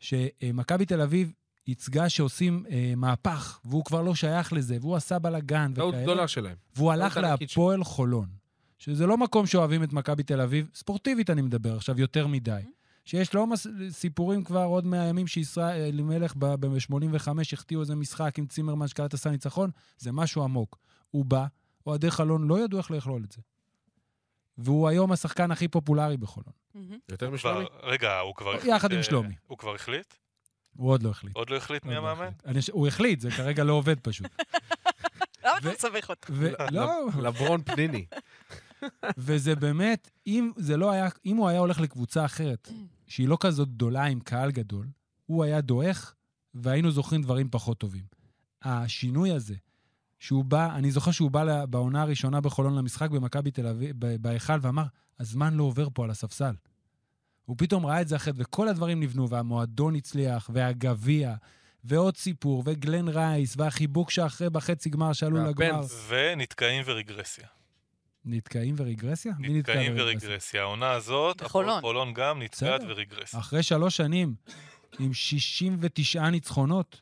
שמכבי 0.00 0.86
תל 0.86 1.00
אביב 1.00 1.32
ייצגה 1.66 2.08
שעושים 2.08 2.64
אה, 2.70 2.92
מהפך, 2.96 3.60
והוא 3.64 3.84
כבר 3.84 4.02
לא 4.02 4.14
שייך 4.14 4.52
לזה, 4.52 4.76
והוא 4.80 4.96
עשה 4.96 5.18
בלאגן 5.18 5.72
טעות 5.74 5.88
וכאלה, 5.88 6.02
גדולה 6.02 6.28
שלהם. 6.28 6.56
והוא 6.76 6.92
הלך 6.92 7.18
טעות. 7.18 7.40
להפועל 7.40 7.84
חולון, 7.84 8.28
שזה 8.78 9.06
לא 9.06 9.18
מקום 9.18 9.46
שאוהבים 9.46 9.82
את 9.82 9.92
מכבי 9.92 10.22
תל 10.22 10.40
אביב, 10.40 10.70
ספורטיבית 10.74 11.30
אני 11.30 11.42
מדבר 11.42 11.76
עכשיו 11.76 12.00
יותר 12.00 12.26
מדי. 12.26 12.62
שיש 13.04 13.34
לא 13.34 13.46
מס... 13.46 13.66
סיפורים 13.90 14.44
כבר 14.44 14.64
עוד 14.64 14.86
מהימים 14.86 15.26
שישראל 15.26 15.80
אלימלך 15.80 16.34
ב-85 16.38 17.28
החטיאו 17.52 17.80
איזה 17.80 17.94
משחק 17.94 18.38
עם 18.38 18.46
צימרמן 18.46 18.88
שקלט 18.88 19.14
עשה 19.14 19.30
ניצחון, 19.30 19.70
זה 19.98 20.12
משהו 20.12 20.42
עמוק. 20.42 20.78
הוא 21.10 21.24
בא, 21.24 21.46
אוהדי 21.86 22.10
חלון 22.10 22.48
לא 22.48 22.64
ידעו 22.64 22.78
איך 22.78 22.90
לכלול 22.90 23.24
את 23.24 23.32
זה. 23.32 23.40
והוא 24.58 24.88
היום 24.88 25.12
השחקן 25.12 25.50
הכי 25.50 25.68
פופולרי 25.68 26.16
בחולון. 26.16 26.52
מהמם. 26.74 26.98
יותר 27.08 27.30
משלומי? 27.30 27.64
רגע, 27.82 28.18
הוא 28.18 28.34
כבר. 28.34 28.52
יחד 28.64 28.92
עם 28.92 28.98
אה, 28.98 29.02
שלומי. 29.02 29.34
הוא 29.46 29.58
כבר 29.58 29.74
החליט? 29.74 30.14
הוא 30.76 30.90
עוד 30.90 31.02
לא 31.02 31.10
החליט. 31.10 31.36
עוד 31.36 31.50
לא 31.50 31.56
החליט 31.56 31.84
מי 31.84 31.94
לא 31.94 31.98
המאמן? 31.98 32.30
הוא 32.72 32.88
החליט, 32.88 33.20
זה 33.20 33.30
כרגע 33.30 33.64
לא 33.64 33.72
עובד 33.72 34.00
פשוט. 34.00 34.26
למה 35.44 35.58
אתה 35.58 35.72
מסבך 35.72 36.10
אותו? 36.10 36.32
לא, 36.70 37.08
לברון 37.22 37.62
פניני. 37.62 38.06
וזה 39.18 39.56
באמת, 39.56 40.10
אם 40.26 40.52
זה 40.56 40.76
לא 40.76 40.90
היה, 40.90 41.08
אם 41.26 41.36
הוא 41.36 41.48
היה 41.48 41.58
הולך 41.58 41.80
לקבוצה 41.80 42.24
אחרת, 42.24 42.72
שהיא 43.06 43.28
לא 43.28 43.36
כזאת 43.40 43.68
גדולה 43.68 44.04
עם 44.04 44.20
קהל 44.20 44.50
גדול, 44.50 44.86
הוא 45.26 45.44
היה 45.44 45.60
דועך, 45.60 46.14
והיינו 46.54 46.90
זוכרים 46.90 47.22
דברים 47.22 47.48
פחות 47.50 47.78
טובים. 47.78 48.04
השינוי 48.62 49.32
הזה, 49.32 49.54
שהוא 50.18 50.44
בא, 50.44 50.76
אני 50.76 50.90
זוכר 50.90 51.10
שהוא 51.10 51.30
בא 51.30 51.64
בעונה 51.66 52.02
הראשונה 52.02 52.40
בחולון 52.40 52.74
למשחק 52.74 53.10
במכבי 53.10 53.50
תל 53.50 53.66
אביב, 53.66 53.96
בהיכל, 54.20 54.58
ואמר, 54.60 54.84
הזמן 55.20 55.54
לא 55.54 55.62
עובר 55.62 55.88
פה 55.94 56.04
על 56.04 56.10
הספסל. 56.10 56.54
הוא 57.46 57.56
פתאום 57.58 57.86
ראה 57.86 58.00
את 58.00 58.08
זה 58.08 58.16
אחרת, 58.16 58.34
וכל 58.38 58.68
הדברים 58.68 59.00
נבנו, 59.00 59.30
והמועדון 59.30 59.94
הצליח, 59.94 60.50
והגביע, 60.52 61.34
ועוד 61.84 62.16
סיפור, 62.16 62.62
וגלן 62.66 63.08
רייס, 63.08 63.54
והחיבוק 63.58 64.10
שאחרי 64.10 64.50
בחצי 64.50 64.90
גמר 64.90 65.12
שעלו 65.12 65.44
לגמר. 65.44 65.80
ונתקעים 66.08 66.82
ורגרסיה. 66.86 67.46
נתקעים 68.24 68.74
ורגרסיה? 68.78 69.32
מי 69.38 69.48
נתקע 69.48 69.72
נתקעים 69.72 69.96
ברגרסיה? 69.96 70.28
ורגרסיה. 70.28 70.62
העונה 70.62 70.90
הזאת, 70.90 71.42
בחולון. 71.42 71.80
חולון 71.80 72.12
גם 72.12 72.42
נתקעת. 72.42 72.80
ורגרסיה. 72.88 73.40
אחרי 73.40 73.62
שלוש 73.62 73.96
שנים, 73.96 74.34
עם 74.98 75.14
69 75.14 76.30
ניצחונות. 76.30 77.00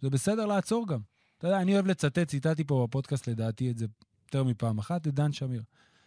זה 0.00 0.10
בסדר 0.10 0.46
לעצור 0.46 0.88
גם. 0.88 1.00
אתה 1.38 1.46
יודע, 1.46 1.60
אני 1.60 1.74
אוהב 1.74 1.86
לצטט, 1.86 2.18
ציטטתי 2.18 2.64
פה 2.64 2.86
בפודקאסט 2.88 3.28
לדעתי 3.28 3.70
את 3.70 3.78
זה 3.78 3.86
יותר 4.26 4.44
מפעם 4.44 4.78
אחת, 4.78 5.06
את 5.06 5.14
דן 5.14 5.32
שמיר. 5.32 5.62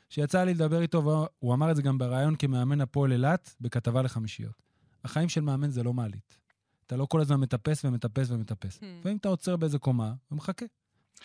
שיצא 0.10 0.44
לי 0.44 0.54
לדבר 0.54 0.82
איתו, 0.82 1.04
והוא 1.04 1.54
אמר 1.54 1.72
את 1.72 1.76
זה 1.76 1.82
גם 1.82 1.98
בריאיון 1.98 2.36
כמאמן 2.36 2.82
הפועל 2.82 3.12
אילת, 3.12 3.56
בכתבה 3.62 4.02
לחמישיות. 4.02 4.62
החיים 5.04 5.30
של 5.30 5.42
מאמן 5.42 5.70
זה 5.70 5.84
לא 5.84 5.94
מעלית. 5.94 6.38
אתה 6.86 6.98
לא 6.98 7.06
כל 7.06 7.22
הזמן 7.22 7.40
מטפס 7.40 7.86
ומטפס 7.86 8.32
ומטפס. 8.32 8.78
Hmm. 8.78 8.86
לפעמים 9.00 9.18
אתה 9.18 9.30
עוצר 9.30 9.56
באיזה 9.56 9.80
קומה 9.80 10.14
ומחכה, 10.32 10.66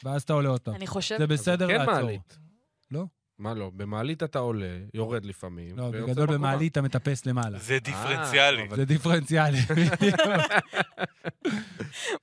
ואז 0.05 0.22
אתה 0.22 0.32
עולה 0.32 0.49
עוד 0.49 0.61
פעם. 0.61 0.74
אני 0.74 0.87
חושבת... 0.87 1.18
זה 1.18 1.26
בסדר 1.26 1.68
כן 1.68 1.78
לעצור. 1.78 1.95
מעלית. 1.95 2.39
לא? 2.91 3.05
מה 3.39 3.55
לא? 3.55 3.70
במעלית 3.76 4.22
אתה 4.22 4.39
עולה, 4.39 4.66
יורד 4.95 5.24
לפעמים. 5.24 5.78
לא, 5.78 5.91
בגדול. 5.91 6.26
במעלית 6.26 6.72
אתה 6.72 6.82
מטפס 6.82 7.26
למעלה. 7.26 7.59
זה 7.59 7.78
דיפרנציאלי. 7.78 8.62
אבל- 8.68 8.76
זה 8.76 8.85
דיפרנציאלי. 8.85 9.59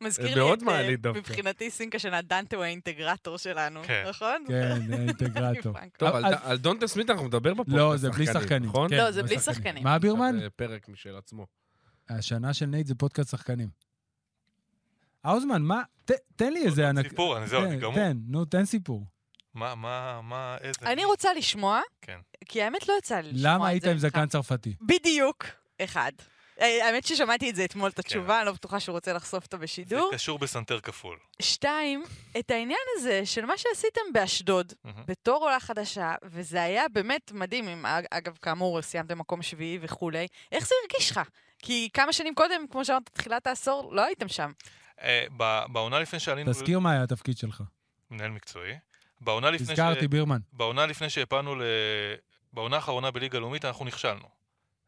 מזכיר 0.02 0.44
לי 0.48 0.54
את, 0.54 0.60
אה, 0.62 0.66
מעלית 0.66 1.02
דווקא. 1.02 1.20
מבחינתי 1.20 1.72
סינקה 1.72 2.00
שנה, 2.00 2.22
דנטה 2.22 2.56
הוא 2.56 2.64
האינטגרטור 2.64 3.38
שלנו, 3.38 3.82
כן. 3.84 4.06
נכון? 4.10 4.44
כן, 4.48 4.80
זה 4.88 4.96
אינטגרטור. 4.96 5.74
פאנק. 5.74 5.98
טוב, 5.98 6.10
אז- 6.16 6.36
על- 6.44 6.58
דונטה 6.58 6.88
סמית 6.88 7.10
אנחנו 7.10 7.28
נדבר 7.28 7.54
בפודקאסט 7.54 7.78
לא, 7.78 7.98
זה 7.98 8.10
בלי 8.12 8.26
שחקנים. 8.26 8.70
נכון? 8.70 8.90
כן, 8.90 8.98
לא, 8.98 9.12
זה 9.12 9.24
בלי 9.24 9.40
שחקנים. 9.40 9.84
מה 9.84 10.00
בירמן? 10.00 10.36
זה 10.40 10.50
פרק 10.50 10.90
משל 10.90 11.16
עצמו. 11.16 11.46
השנה 12.10 12.54
של 12.54 12.66
נייט 12.66 12.88
זה 12.88 12.96
פודקאסט 12.96 13.30
שחקנים. 13.32 13.70
האוזמן, 15.24 15.62
מה? 15.62 15.82
ת- 16.06 16.12
תן 16.36 16.54
לי 16.54 16.66
איזה 16.66 16.90
ענק... 16.90 17.10
סיפור, 17.10 17.38
אני 17.38 17.48
זהו, 17.48 17.62
אני 17.64 17.76
תן, 17.76 17.80
גמור. 17.82 17.96
תן, 17.96 18.18
נו, 18.28 18.46
תן 18.46 18.66
סיפור. 18.66 19.06
מה, 19.54 19.76
מה, 19.76 20.22
מה, 20.24 20.58
איזה... 20.62 20.80
אני 20.86 21.06
רוצה 21.06 21.34
לשמוע, 21.34 21.82
כן. 22.02 22.20
כי 22.46 22.62
האמת 22.62 22.88
לא 22.88 22.94
יצא 22.98 23.16
לי 23.16 23.22
לשמוע 23.22 23.36
את 23.36 23.38
זה. 23.42 23.48
למה 23.48 23.68
היית 23.68 23.86
עם. 23.86 23.98
זקן 23.98 24.28
צרפתי? 24.28 24.76
בדיוק, 24.82 25.46
אחד. 25.82 26.12
אה, 26.62 26.86
האמת 26.88 27.06
ששמעתי 27.06 27.50
את 27.50 27.56
זה 27.56 27.66
אתמול, 27.66 27.90
את 27.90 27.94
כן. 27.96 28.00
התשובה, 28.00 28.38
אני 28.40 28.46
לא 28.46 28.52
בטוחה 28.52 28.80
שהוא 28.80 28.94
רוצה 28.94 29.14
לחשוף 29.14 29.44
אותה 29.44 29.58
זה 29.58 29.64
בשידור. 29.64 30.10
קשור 30.14 30.40
בסנטר 30.40 30.80
כפול. 30.80 31.18
שתיים, 31.42 32.04
את 32.40 32.52
העניין 32.52 32.80
הזה 32.98 33.22
של 33.26 33.46
מה 33.46 33.58
שעשיתם 33.58 34.02
באשדוד. 34.14 34.74
בתור 35.08 35.44
עולה 35.44 35.60
חדשה, 35.60 36.16
וזה 36.24 36.64
היה 36.64 36.90
באמת 36.90 37.32
מדהים, 37.32 37.68
אם, 37.68 37.86
אג- 37.86 38.06
אגב, 38.12 38.38
כאמור, 38.42 38.82
סיימתם 38.82 39.20
מקום 39.20 39.42
שביעי 39.42 39.80
וכולי, 39.82 40.28
איך 40.52 40.68
זה 40.68 40.76
הרגיש 40.84 41.12
לך? 41.12 41.22
כי 41.60 41.90
כמה 41.94 42.14
שנים 42.14 42.36
קודם, 42.36 42.66
כמו 42.72 42.86
שאמרת, 42.86 43.10
תחילת 43.14 43.48
העשור, 43.48 43.94
לא 43.96 44.02
הייתם 44.06 44.28
שם. 44.28 44.52
אה, 45.02 45.26
בעונה 45.72 46.00
לפני 46.00 46.20
שעלינו... 46.20 46.52
תזכיר 46.52 46.80
מה 46.80 46.92
היה 46.92 47.04
התפקיד 47.04 47.38
שלך. 47.38 47.64
מנהל 48.12 48.30
מקצועי. 48.32 48.74
בעונה 49.22 49.50
לפני, 49.50 49.68
ש... 49.68 49.70
הזכרתי, 49.70 50.08
בירמן. 50.08 50.40
בעונה 50.54 50.86
לפני 50.86 51.10
שהפלנו 51.10 51.56
ל... 51.56 51.62
בעונה 52.54 52.76
האחרונה 52.76 53.12
בליגה 53.12 53.38
הלאומית 53.38 53.66
אנחנו 53.66 53.86
נכשלנו. 53.86 54.42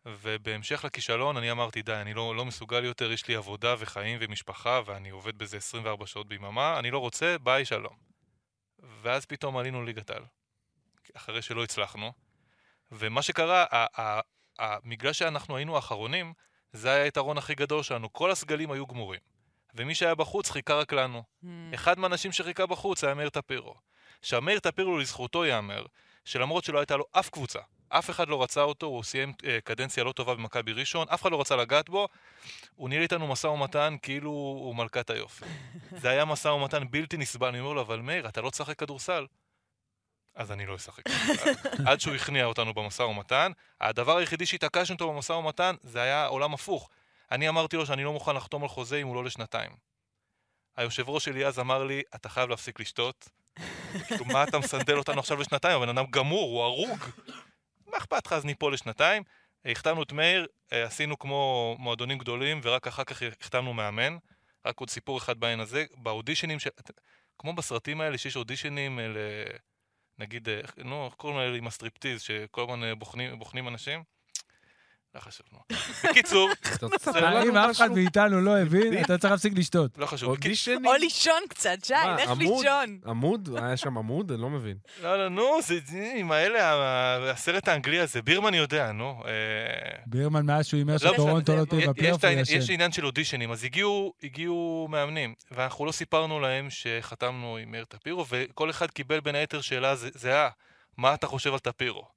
ובהמשך 0.05 0.85
לכישלון 0.85 1.37
אני 1.37 1.51
אמרתי, 1.51 1.81
די, 1.81 1.93
אני 1.93 2.13
לא, 2.13 2.35
לא 2.35 2.45
מסוגל 2.45 2.85
יותר, 2.85 3.11
יש 3.11 3.27
לי 3.27 3.35
עבודה 3.35 3.75
וחיים 3.79 4.17
ומשפחה, 4.21 4.81
ואני 4.85 5.09
עובד 5.09 5.37
בזה 5.37 5.57
24 5.57 6.07
שעות 6.07 6.27
ביממה, 6.27 6.79
אני 6.79 6.91
לא 6.91 6.99
רוצה, 6.99 7.35
ביי, 7.43 7.65
שלום. 7.65 7.95
ואז 9.01 9.25
פתאום 9.25 9.57
עלינו 9.57 9.83
ליגת 9.83 10.11
על, 10.11 10.23
אחרי 11.13 11.41
שלא 11.41 11.63
הצלחנו. 11.63 12.11
ומה 12.91 13.21
שקרה, 13.21 13.65
בגלל 14.85 15.13
שאנחנו 15.13 15.57
היינו 15.57 15.75
האחרונים, 15.75 16.33
זה 16.73 16.91
היה 16.91 17.03
היתרון 17.03 17.37
הכי 17.37 17.55
גדול 17.55 17.83
שלנו. 17.83 18.13
כל 18.13 18.31
הסגלים 18.31 18.71
היו 18.71 18.87
גמורים. 18.87 19.19
ומי 19.75 19.95
שהיה 19.95 20.15
בחוץ 20.15 20.49
חיכה 20.49 20.73
רק 20.73 20.93
לנו. 20.93 21.23
Hmm. 21.43 21.47
אחד 21.73 21.99
מהאנשים 21.99 22.31
שחיכה 22.31 22.65
בחוץ 22.65 23.03
היה 23.03 23.13
מאיר 23.13 23.29
טפירו. 23.29 23.75
עכשיו, 24.23 24.41
מאיר 24.41 24.59
טפירו 24.59 24.97
לזכותו 24.97 25.45
ייאמר, 25.45 25.85
שלמרות 26.25 26.63
שלא 26.63 26.79
הייתה 26.79 26.97
לו 26.97 27.05
אף 27.11 27.29
קבוצה, 27.29 27.59
אף 27.89 28.09
אחד 28.09 28.27
לא 28.27 28.43
רצה 28.43 28.61
אותו, 28.61 28.85
הוא 28.85 29.03
סיים 29.03 29.33
אה, 29.45 29.61
קדנציה 29.63 30.03
לא 30.03 30.11
טובה 30.11 30.35
במכבי 30.35 30.73
ראשון, 30.73 31.07
אף 31.09 31.21
אחד 31.21 31.31
לא 31.31 31.41
רצה 31.41 31.55
לגעת 31.55 31.89
בו, 31.89 32.07
הוא 32.75 32.89
ניהל 32.89 33.01
איתנו 33.01 33.27
משא 33.27 33.47
ומתן 33.47 33.95
כאילו 34.01 34.29
הוא 34.29 34.75
מלכת 34.75 35.09
היופי. 35.09 35.45
זה 36.01 36.09
היה 36.09 36.25
משא 36.25 36.47
ומתן 36.47 36.83
בלתי 36.91 37.17
נסבל, 37.17 37.47
אני 37.47 37.59
אומר 37.59 37.73
לו, 37.73 37.81
אבל 37.81 37.99
מאיר, 37.99 38.27
אתה 38.27 38.41
לא 38.41 38.49
תשחק 38.49 38.79
כדורסל. 38.79 39.25
אז 40.35 40.51
אני 40.51 40.65
לא 40.65 40.75
אשחק 40.75 41.03
כדורסל. 41.07 41.51
עד 41.89 41.99
שהוא 41.99 42.15
הכניע 42.15 42.45
אותנו 42.45 42.73
במשא 42.73 43.03
ומתן, 43.03 43.51
הדבר 43.81 44.17
היחידי 44.17 44.45
שהתעקשנו 44.45 44.93
אותו 44.93 45.13
במשא 45.13 45.33
ומתן, 45.33 45.75
זה 45.81 46.01
היה 46.01 46.25
עולם 46.25 46.53
הפוך. 46.53 46.89
אני 47.31 47.49
אמרתי 47.49 47.77
לו 47.77 47.85
שאני 47.85 48.03
לא 48.03 48.13
מוכן 48.13 48.35
לחתום 48.35 48.63
על 48.63 48.69
חוזה 48.69 48.97
אם 48.97 49.07
הוא 49.07 49.15
לא 49.15 49.23
לשנתיים. 49.23 49.71
היושב 50.75 51.09
ראש 51.09 51.25
שלי 51.25 51.45
אז 51.45 51.59
אמר 51.59 51.83
לי, 51.83 52.01
אתה 52.15 52.29
חייב 52.29 52.49
להפסיק 52.49 52.79
לשתות. 52.79 53.29
כאילו, 54.07 54.25
מה 54.25 54.43
אתה 54.43 54.59
מסנדל 54.59 54.97
אותנו 54.97 55.19
עכשיו 55.19 55.39
לשנתיים? 55.39 55.81
הבן 55.81 55.97
אדם 55.97 56.05
גמור, 56.11 56.51
הוא 56.51 56.63
הרוג. 56.63 56.99
מה 57.87 57.97
אכפת 57.97 58.25
לך? 58.25 58.33
אז 58.33 58.45
ניפול 58.45 58.73
לשנתיים. 58.73 59.23
החתמנו 59.65 60.03
את 60.03 60.11
מאיר, 60.11 60.47
אה, 60.73 60.83
עשינו 60.83 61.19
כמו 61.19 61.75
מועדונים 61.79 62.17
גדולים, 62.17 62.59
ורק 62.63 62.87
אחר 62.87 63.03
כך 63.03 63.21
החתמנו 63.21 63.73
מאמן. 63.73 64.17
רק 64.65 64.79
עוד 64.79 64.89
סיפור 64.89 65.17
אחד 65.17 65.39
בעין 65.39 65.59
הזה, 65.59 65.85
באודישנים 65.95 66.59
של... 66.59 66.69
כמו 67.37 67.53
בסרטים 67.53 68.01
האלה 68.01 68.17
שיש 68.17 68.35
אודישנים 68.35 68.99
ל... 68.99 69.17
נגיד, 70.19 70.49
אה, 70.49 70.61
נו, 70.77 71.05
איך 71.05 71.13
קוראים 71.13 71.39
להם 71.39 71.53
עם 71.53 71.67
הסטריפטיז, 71.67 72.21
שכל 72.21 72.61
הזמן 72.61 72.83
אה, 72.83 72.95
בוחנים, 72.95 73.39
בוחנים 73.39 73.67
אנשים? 73.67 74.03
לא 75.15 75.19
חשוב, 75.19 75.45
נו. 75.53 75.59
בקיצור, 76.09 76.49
אם 77.47 77.57
אף 77.57 77.71
אחד? 77.77 77.91
מאיתנו 77.91 78.41
לא 78.41 78.57
הבין, 78.57 79.03
אתה 79.03 79.17
צריך 79.17 79.31
להפסיק 79.31 79.53
לשתות. 79.55 79.97
לא 79.97 80.05
חשוב. 80.05 80.37
או 80.85 80.93
לישון 80.99 81.41
קצת, 81.49 81.77
שי, 81.83 81.93
לך? 81.93 82.31
לישון. 82.39 82.99
עמוד? 83.05 83.49
היה 83.61 83.77
שם 83.77 83.97
עמוד? 83.97 84.31
אני 84.31 84.41
לא 84.41 84.49
מבין. 84.49 84.77
לא, 85.03 85.17
לא, 85.17 85.29
נו, 85.29 85.59
זה 85.61 85.79
עם 86.15 86.31
האלה, 86.31 86.73
הסרט 87.31 87.67
האנגלי 87.67 87.99
הזה, 87.99 88.21
בירמן 88.21 88.53
יודע, 88.53 88.91
נו. 88.91 89.23
אה, 89.25 89.31
בירמן, 90.05 90.45
מאז 90.45 90.65
שהוא 90.67 90.77
הימר 90.77 90.93
לא, 90.93 91.13
שטורונטו 91.13 91.53
לא 91.55 91.59
זה- 91.59 91.65
תהיה 91.65 91.87
בפלייאוף, 91.89 92.23
הוא 92.25 92.31
ישן. 92.33 92.57
יש 92.57 92.69
עניין 92.69 92.91
של 92.91 93.05
אודישנים, 93.05 93.51
אז 93.51 93.63
הגיעו, 93.63 94.87
מאמנים, 94.89 95.33
ואנחנו 95.51 95.85
לא 95.85 95.91
סיפרנו 95.91 96.39
להם 96.39 96.67
שחתמנו 96.69 97.57
עם 97.57 97.71
מאיר 97.71 97.85
טפירו, 97.85 98.25
וכל 98.29 98.69
אחד 98.69 98.91
קיבל 98.91 99.19
בין 99.19 99.35
היתר 99.35 99.61
שאלה 99.61 99.95
זהה, 99.95 100.49
מה 100.97 101.13
אתה 101.13 101.27
חושב 101.27 101.53
על 101.53 101.59
טפירו? 101.59 102.12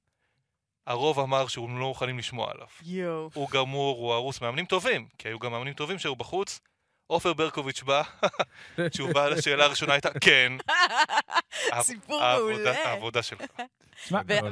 הרוב 0.87 1.19
אמר 1.19 1.47
שהם 1.47 1.79
לא 1.79 1.87
מוכנים 1.87 2.19
לשמוע 2.19 2.51
עליו. 2.51 2.67
יואו. 2.83 3.29
הוא 3.33 3.49
גמור, 3.49 3.97
הוא 3.97 4.13
הרוס, 4.13 4.41
מאמנים 4.41 4.65
טובים, 4.65 5.07
כי 5.17 5.27
היו 5.27 5.39
גם 5.39 5.51
מאמנים 5.51 5.73
טובים 5.73 5.99
שהיו 5.99 6.15
בחוץ. 6.15 6.59
עופר 7.07 7.33
ברקוביץ' 7.33 7.83
בא, 7.83 8.03
תשובה 8.91 9.29
לשאלה 9.29 9.65
הראשונה 9.65 9.93
הייתה, 9.93 10.09
כן. 10.21 10.53
סיפור 11.81 12.21
מעולה. 12.21 12.87
העבודה 12.87 13.23
שלך. 13.23 13.41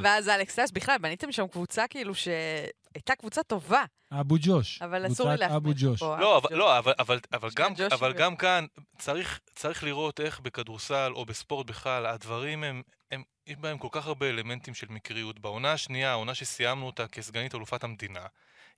ואז 0.02 0.30
אלכס 0.30 0.60
טס, 0.60 0.72
בכלל, 0.72 0.98
בניתם 0.98 1.32
שם 1.32 1.48
קבוצה 1.48 1.88
כאילו 1.88 2.16
שהייתה 2.16 3.16
קבוצה 3.16 3.44
טובה, 3.44 3.84
אבו 4.12 4.36
ג'וש. 4.40 4.82
אבל 4.82 5.08
אסור 5.08 5.30
לי 5.30 5.38
קבוצת 5.38 5.56
אבו 5.56 5.98
פה. 6.00 6.18
לא, 6.20 6.38
אבל, 6.38 6.56
לא, 6.56 6.78
אבל, 6.78 6.94
אבל, 7.00 7.20
אבל, 7.34 7.50
גם, 7.56 7.74
אבל 7.92 8.14
גם 8.14 8.36
כאן 8.36 8.66
צריך, 8.98 9.40
צריך 9.56 9.84
לראות 9.84 10.20
איך 10.20 10.40
בכדורסל 10.40 11.12
או 11.16 11.26
בספורט 11.26 11.66
בכלל, 11.66 12.06
הדברים 12.06 12.64
הם, 12.64 12.82
הם, 13.12 13.24
יש 13.48 13.56
בהם 13.56 13.78
כל 13.78 13.88
כך 13.92 14.08
הרבה 14.08 14.30
אלמנטים 14.30 14.74
של 14.74 14.88
מקריות. 14.90 15.40
בעונה 15.40 15.72
השנייה, 15.72 16.12
העונה 16.12 16.34
שסיימנו 16.36 16.86
אותה 16.86 17.08
כסגנית 17.08 17.56
אלופת 17.56 17.84
המדינה, 17.84 18.26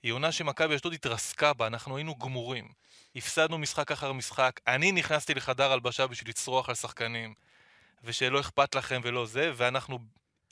היא 0.02 0.12
עונה 0.12 0.32
שמכבי 0.32 0.74
אשדוד 0.76 0.92
התרסקה 0.92 1.52
בה, 1.52 1.66
אנחנו 1.66 1.96
היינו 1.96 2.14
גמורים. 2.16 2.68
הפסדנו 3.16 3.58
משחק 3.58 3.92
אחר 3.92 4.12
משחק, 4.12 4.60
אני 4.66 4.92
נכנסתי 4.92 5.34
לחדר 5.34 5.72
הלבשה 5.72 6.06
בשביל 6.06 6.30
לצרוח 6.30 6.68
על 6.68 6.74
שחקנים, 6.74 7.34
ושלא 8.04 8.40
אכפת 8.40 8.74
לכם 8.74 9.00
ולא 9.04 9.26
זה, 9.26 9.52
ואנחנו 9.56 9.98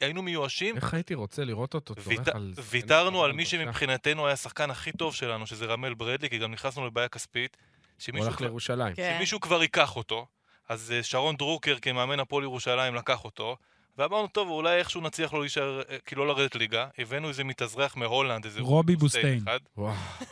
היינו 0.00 0.22
מיואשים, 0.22 0.76
איך 0.76 0.94
הייתי 0.94 1.14
רוצה 1.14 1.44
לראות 1.44 1.74
אותו 1.74 1.94
צורך 1.94 2.06
ויתר- 2.06 2.36
על... 2.36 2.52
ויתרנו 2.70 3.24
על 3.24 3.32
מי 3.32 3.42
בבקשה. 3.42 3.56
שמבחינתנו 3.56 4.26
היה 4.26 4.32
השחקן 4.32 4.70
הכי 4.70 4.92
טוב 4.92 5.14
שלנו, 5.14 5.46
שזה 5.46 5.64
רמל 5.66 5.94
ברדלי, 5.94 6.30
כי 6.30 6.38
גם 6.38 6.52
נכנסנו 6.52 6.86
לבעיה 6.86 7.08
כספית. 7.08 7.56
הוא 7.60 8.02
שמישהו 8.02 8.26
הלך 8.26 8.36
כבר- 8.36 8.46
לירושלים. 8.46 8.94
כן. 8.94 9.14
שמישהו 9.18 9.40
כבר 9.40 9.62
ייקח 9.62 9.96
אותו. 9.96 10.26
אז 10.68 10.92
אה, 10.92 11.02
שרון 11.02 11.36
דרוקר 11.36 11.76
כמאמן 11.82 12.20
הפועל 12.20 12.44
ירושלים 12.44 12.94
לקח 12.94 13.24
אותו, 13.24 13.56
ואמרנו, 13.98 14.26
טוב, 14.26 14.48
אולי 14.48 14.78
איכשהו 14.78 15.00
נצליח 15.00 15.32
לו 15.32 15.40
להישאר, 15.40 15.82
אה, 15.90 15.98
כאילו 15.98 16.24
לא 16.24 16.34
לרדת 16.34 16.54
ליגה. 16.54 16.88
הבאנו 16.98 17.28
איזה 17.28 17.44
מתאזרח 17.44 17.96
מהולנד, 17.96 18.44
איזה 18.44 18.60
רובי 18.60 18.96
בוסטיין. 18.96 19.44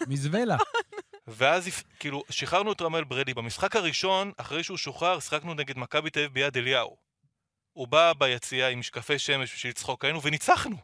מזוולה. 0.09 0.57
ואז 1.27 1.69
כאילו, 1.99 2.23
שחררנו 2.31 2.73
את 2.73 2.83
רמל 2.83 3.05
ברדלי. 3.05 3.35
במשחק 3.35 3.77
הראשון, 3.77 4.33
אחרי 4.37 4.62
שהוא 4.62 4.77
שוחרר, 4.77 5.21
שיחקנו 5.21 5.55
נגד 5.55 5.79
מכבי 5.79 6.11
תל 6.11 6.21
אביב 6.21 6.33
ביד 6.33 6.57
אליהו. 6.57 6.97
הוא 7.73 7.89
בא 7.89 8.12
ביציע 8.19 8.69
עם 8.69 8.79
משקפי 8.79 9.19
שמש 9.19 9.55
בשביל 9.55 9.71
לצחוק 9.71 10.05
עלינו, 10.05 10.23
וניצחנו. 10.23 10.77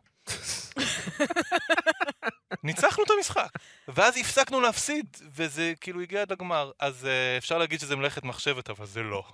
ניצחנו 2.64 3.04
את 3.04 3.08
המשחק. 3.16 3.48
ואז 3.88 4.16
הפסקנו 4.16 4.60
להפסיד, 4.60 5.06
וזה 5.34 5.72
כאילו 5.80 6.00
הגיע 6.00 6.22
עד 6.22 6.32
לגמר. 6.32 6.70
אז 6.80 7.04
uh, 7.04 7.38
אפשר 7.38 7.58
להגיד 7.58 7.80
שזה 7.80 7.96
מלאכת 7.96 8.24
מחשבת, 8.24 8.70
אבל 8.70 8.86
זה 8.86 9.02
לא. 9.02 9.24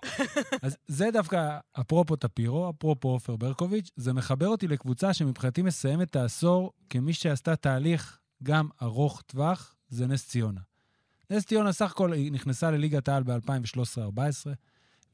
אז 0.63 0.77
זה 0.87 1.11
דווקא, 1.13 1.59
אפרופו 1.81 2.17
טפירו, 2.17 2.71
אפרופו 2.71 3.09
עופר 3.09 3.37
ברקוביץ', 3.37 3.91
זה 3.97 4.13
מחבר 4.13 4.49
אותי 4.49 4.69
לקבוצה 4.69 5.15
שמבחינתי 5.15 5.63
מסיימת 5.63 6.11
את 6.11 6.17
העשור 6.17 6.73
כמי 6.91 7.13
שעשתה 7.13 7.57
תהליך 7.57 8.19
גם 8.43 8.69
ארוך 8.83 9.23
טווח, 9.23 9.75
זה 9.89 10.07
נס 10.07 10.29
ציונה. 10.29 10.61
נס 11.31 11.45
ציונה 11.45 11.73
סך 11.73 11.91
הכל 11.91 12.13
נכנסה 12.31 12.71
לליגת 12.71 13.09
העל 13.09 13.23
ב-2013-2014, 13.23 14.49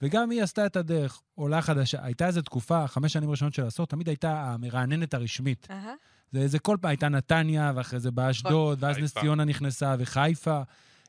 וגם 0.02 0.30
היא 0.30 0.42
עשתה 0.42 0.66
את 0.66 0.76
הדרך, 0.76 1.20
עולה 1.34 1.62
חדשה. 1.62 2.04
הייתה 2.04 2.26
איזו 2.26 2.42
תקופה, 2.42 2.86
חמש 2.86 3.12
שנים 3.12 3.30
ראשונות 3.30 3.54
של 3.54 3.64
העשור, 3.64 3.86
תמיד 3.86 4.08
הייתה 4.08 4.42
המרעננת 4.42 5.14
הרשמית. 5.14 5.68
אהה. 5.70 5.94
זה, 6.32 6.48
זה 6.48 6.58
כל 6.58 6.76
פעם 6.80 6.88
הייתה 6.88 7.08
נתניה, 7.08 7.72
ואחרי 7.76 8.00
זה 8.00 8.10
באשדוד, 8.10 8.78
ואז 8.82 8.98
נס. 8.98 9.18
ציונה 9.18 9.44
נכנסה, 9.44 9.94
וחיפה 9.98 10.62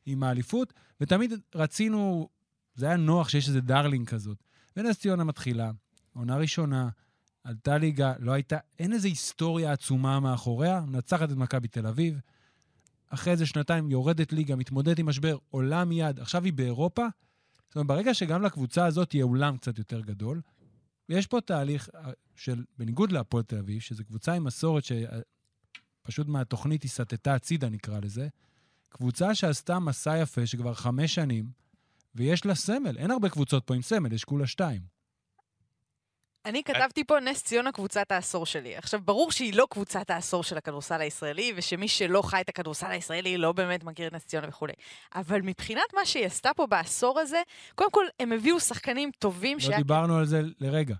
עם 0.05 0.23
האליפות, 0.23 0.73
ותמיד 1.01 1.33
רצינו, 1.55 2.29
זה 2.75 2.85
היה 2.85 2.97
נוח 2.97 3.29
שיש 3.29 3.47
איזה 3.47 3.61
darling 3.61 4.09
כזאת. 4.09 4.43
ונס 4.77 4.99
ציונה 4.99 5.23
מתחילה, 5.23 5.71
עונה 6.13 6.37
ראשונה, 6.37 6.89
עלתה 7.43 7.77
ליגה, 7.77 8.13
לא 8.19 8.31
הייתה, 8.31 8.57
אין 8.79 8.93
איזו 8.93 9.07
היסטוריה 9.07 9.71
עצומה 9.71 10.19
מאחוריה, 10.19 10.81
מנצחת 10.87 11.31
את 11.31 11.35
מכבי 11.35 11.67
תל 11.67 11.87
אביב, 11.87 12.19
אחרי 13.09 13.33
איזה 13.33 13.45
שנתיים 13.45 13.91
יורדת 13.91 14.33
ליגה, 14.33 14.55
מתמודדת 14.55 14.99
עם 14.99 15.05
משבר, 15.05 15.37
עולה 15.49 15.85
מיד, 15.85 16.19
עכשיו 16.19 16.43
היא 16.43 16.53
באירופה. 16.53 17.07
זאת 17.73 17.75
אומרת, 17.75 17.87
ברגע 17.87 18.13
שגם 18.13 18.41
לקבוצה 18.41 18.85
הזאת 18.85 19.13
יהיה 19.13 19.25
אולם 19.25 19.57
קצת 19.57 19.77
יותר 19.77 20.01
גדול, 20.01 20.41
יש 21.09 21.27
פה 21.27 21.41
תהליך 21.41 21.89
אה, 21.95 22.11
של, 22.35 22.63
בניגוד 22.77 23.11
להפועל 23.11 23.43
תל 23.43 23.57
אביב, 23.57 23.81
שזו 23.81 24.05
קבוצה 24.05 24.33
עם 24.33 24.43
מסורת 24.43 24.83
שפשוט 24.83 26.27
מהתוכנית 26.27 26.83
היא 26.83 26.91
סטתה 26.91 27.33
הצידה, 27.33 27.69
נקרא 27.69 27.99
לזה, 27.99 28.27
קבוצה 28.89 29.35
שעשתה 29.35 29.79
מסע 29.79 30.17
יפה 30.17 30.45
שכבר 30.45 30.73
חמש 30.73 31.15
שנים, 31.15 31.51
ויש 32.15 32.45
לה 32.45 32.55
סמל. 32.55 32.97
אין 32.97 33.11
הרבה 33.11 33.29
קבוצות 33.29 33.63
פה 33.67 33.75
עם 33.75 33.81
סמל, 33.81 34.13
יש 34.13 34.23
כולה 34.23 34.47
שתיים. 34.47 34.81
אני 36.45 36.63
כתבתי 36.63 37.03
פה 37.03 37.19
נס 37.19 37.43
ציונה 37.43 37.71
קבוצת 37.71 38.11
העשור 38.11 38.45
שלי. 38.45 38.75
עכשיו, 38.75 38.99
ברור 39.05 39.31
שהיא 39.31 39.53
לא 39.53 39.67
קבוצת 39.69 40.09
העשור 40.09 40.43
של 40.43 40.57
הכדורסל 40.57 41.01
הישראלי, 41.01 41.53
ושמי 41.55 41.87
שלא 41.87 42.21
חי 42.21 42.41
את 42.41 42.49
הכדורסל 42.49 42.91
הישראלי 42.91 43.37
לא 43.37 43.51
באמת 43.51 43.83
מכיר 43.83 44.07
את 44.07 44.13
נס 44.13 44.25
ציונה 44.25 44.47
וכולי. 44.49 44.73
אבל 45.15 45.41
מבחינת 45.41 45.93
מה 45.95 46.05
שהיא 46.05 46.25
עשתה 46.25 46.49
פה 46.55 46.67
בעשור 46.67 47.19
הזה, 47.19 47.41
קודם 47.75 47.91
כל, 47.91 48.05
הם 48.19 48.31
הביאו 48.31 48.59
שחקנים 48.59 49.11
טובים 49.19 49.57
לא 49.69 49.77
דיברנו 49.77 50.17
על 50.17 50.25
זה 50.25 50.41
לרגע, 50.59 50.95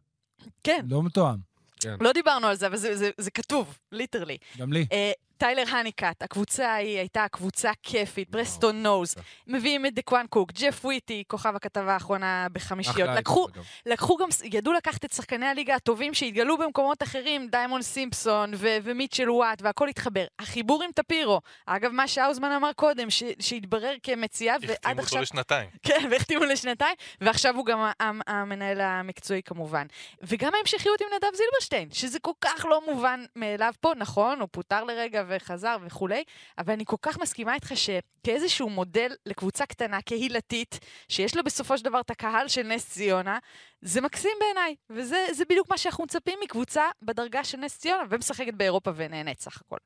כן, 0.64 0.86
לא 0.89 1.04
מתואם. 1.04 1.54
לא 2.02 2.12
דיברנו 2.12 2.48
על 2.48 2.56
זה, 2.56 2.68
אבל 2.68 2.78
זה, 2.78 2.96
זה, 2.98 3.10
זה 3.18 3.32
כתוב, 3.32 3.78
literally. 3.91 4.38
גם 4.58 4.74
לי. 4.74 4.86
אה, 4.91 5.12
טיילר 5.44 5.64
הניקאט, 5.70 6.24
הקבוצה 6.24 6.72
ההיא 6.72 6.98
הייתה 6.98 7.26
קבוצה 7.32 7.72
כיפית, 7.84 8.30
ברסטון 8.30 8.84
נוז, 8.84 9.16
מביאים 9.48 9.86
את 9.86 9.94
דקואן 9.94 10.26
קוק, 10.30 10.52
ג'ף 10.52 10.86
וויטי, 10.86 11.24
כוכב 11.28 11.56
הכתבה 11.56 11.94
האחרונה 11.94 12.48
בחמישיות. 12.52 13.10
לקחו. 13.18 13.48
לקחו 13.86 14.18
גם, 14.18 14.28
ידעו 14.44 14.74
לקחת 14.74 15.06
את 15.06 15.14
שחקני 15.14 15.46
הליגה 15.46 15.76
הטובים 15.76 16.14
שהתגלו 16.14 16.58
במקומות 16.58 17.04
אחרים, 17.04 17.48
דיימון 17.48 17.82
סימפסון 17.82 18.52
ו- 18.56 18.78
ומיטשל 18.84 19.30
וואט, 19.30 19.62
והכל 19.62 19.89
התחבר. 19.89 20.26
החיבור 20.39 20.84
עם 20.84 20.91
טפירו, 20.96 21.41
אגב, 21.66 21.91
מה 21.91 22.08
שהאוזמן 22.08 22.52
אמר 22.52 22.74
קודם, 22.76 23.10
ש- 23.10 23.24
שהתברר 23.39 23.94
כמציאה, 24.04 24.56
ועד 24.62 24.72
החתימו 24.72 25.02
עכשיו... 25.02 25.20
אותו 25.20 25.34
לשנתיים. 25.34 25.70
כן, 25.88 26.08
והחתימו 26.12 26.46
לשנתיים, 26.46 26.96
ועכשיו 27.22 27.56
הוא 27.56 27.66
גם 27.66 27.91
המנהל 28.28 28.82
המקצועי 28.82 29.41
כמובן. 29.44 29.86
וגם 30.22 30.52
ההמשכיות 30.56 31.02
עם 31.02 31.08
נדב 31.16 31.36
זילברשטיין, 31.36 31.89
שזה 31.91 32.20
כל 32.20 32.32
כך 32.41 32.66
לא 32.70 32.82
מובן 32.86 33.26
מאליו 33.36 33.74
פה, 33.80 33.94
נכון, 33.98 34.39
הוא 34.39 34.48
פוטר 34.52 34.84
לרגע 34.84 35.24
וחזר 35.36 35.78
וכולי, 35.86 36.24
אבל 36.58 36.74
אני 36.74 36.84
כל 36.86 36.96
כך 37.02 37.20
מסכימה 37.20 37.54
איתך 37.54 37.72
שכאיזשהו 37.76 38.70
מודל 38.70 39.12
לקבוצה 39.26 39.66
קטנה, 39.66 40.02
קהילתית, 40.02 40.80
שיש 41.10 41.36
לה 41.36 41.42
בסופו 41.44 41.78
של 41.78 41.84
דבר 41.84 42.00
את 42.00 42.10
הקהל 42.10 42.48
של 42.48 42.64
נס 42.64 42.90
ציונה, 42.90 43.40
זה 43.82 44.02
מקסים 44.02 44.38
בעיניי, 44.40 44.76
וזה 44.90 45.26
זה 45.32 45.46
בדיוק 45.46 45.70
מה 45.70 45.78
שאנחנו 45.78 46.04
מצפים 46.04 46.40
מקבוצה 46.44 46.84
בדרגה 47.02 47.44
של 47.44 47.58
נס 47.58 47.78
ציונה, 47.78 48.04
ומשחקת 48.10 48.54
באירופה 48.54 48.92
ונהנית 48.96 49.40
סך 49.40 49.62
הכל. 49.62 49.78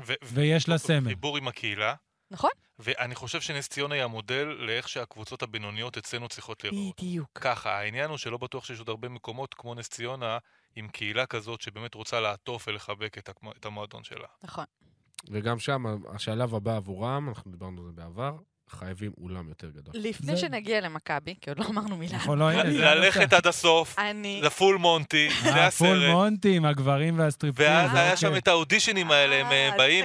ו- 0.00 0.12
ויש 0.22 0.68
לה 0.68 0.78
סמל. 0.78 1.08
חיבור 1.08 1.36
עם 1.36 1.48
הקהילה. 1.48 1.94
נכון? 2.30 2.50
ואני 2.78 3.14
חושב 3.14 3.40
שנס 3.40 3.68
ציונה 3.68 3.94
היא 3.94 4.02
המודל 4.02 4.44
לאיך 4.44 4.88
שהקבוצות 4.88 5.42
הבינוניות 5.42 5.98
אצלנו 5.98 6.28
צריכות 6.28 6.64
להיראות. 6.64 7.00
בדיוק. 7.00 7.28
ככה, 7.34 7.78
העניין 7.78 8.10
הוא 8.10 8.18
שלא 8.18 8.36
בטוח 8.38 8.64
שיש 8.64 8.78
עוד 8.78 8.88
הרבה 8.88 9.08
מקומות 9.08 9.54
כמו 9.54 9.74
נס 9.74 9.88
ציונה, 9.88 10.38
עם 10.76 10.88
קהילה 10.88 11.26
כזאת 11.26 11.60
שבאמת 11.60 11.94
רוצה 11.94 12.20
לעטוף 12.20 12.68
ולחבק 12.68 13.18
את 13.18 13.66
המועדון 13.66 14.04
שלה. 14.04 14.26
נכון. 14.42 14.64
וגם 15.30 15.58
שם, 15.58 15.84
השלב 16.14 16.54
הבא 16.54 16.76
עבורם, 16.76 17.28
אנחנו 17.28 17.50
דיברנו 17.50 17.80
על 17.80 17.86
זה 17.86 17.92
בעבר, 17.92 18.36
חייבים 18.70 19.12
אולם 19.20 19.48
יותר 19.48 19.70
גדול. 19.70 19.94
לפני 19.96 20.32
זה- 20.32 20.40
שנגיע 20.40 20.80
למכבי, 20.80 21.34
כי 21.40 21.50
עוד 21.50 21.58
לא 21.58 21.64
אמרנו 21.70 21.96
מילה. 21.96 22.16
נכון, 22.16 22.38
לא, 22.38 22.50
הנה, 22.50 22.94
ללכת 22.94 23.32
עד 23.32 23.46
הסוף, 23.46 23.98
אני... 23.98 24.40
ל 24.42 24.49
Full 24.49 24.76
Monty, 24.76 25.28
זה 25.42 25.50
אה, 25.54 25.66
הסרט. 25.66 26.10
מונטי 26.12 26.56
עם 26.56 26.64
הגברים 26.64 27.18
והסטריפטיז. 27.18 27.66
ואז 27.66 27.94
היה 27.94 28.04
אוקיי. 28.04 28.16
שם 28.16 28.36
את 28.36 28.48
האודישנים 28.48 29.10
האלה, 29.10 29.34
הם 29.34 29.46
אה, 29.46 29.68
אה, 29.72 29.76
באים, 29.76 30.04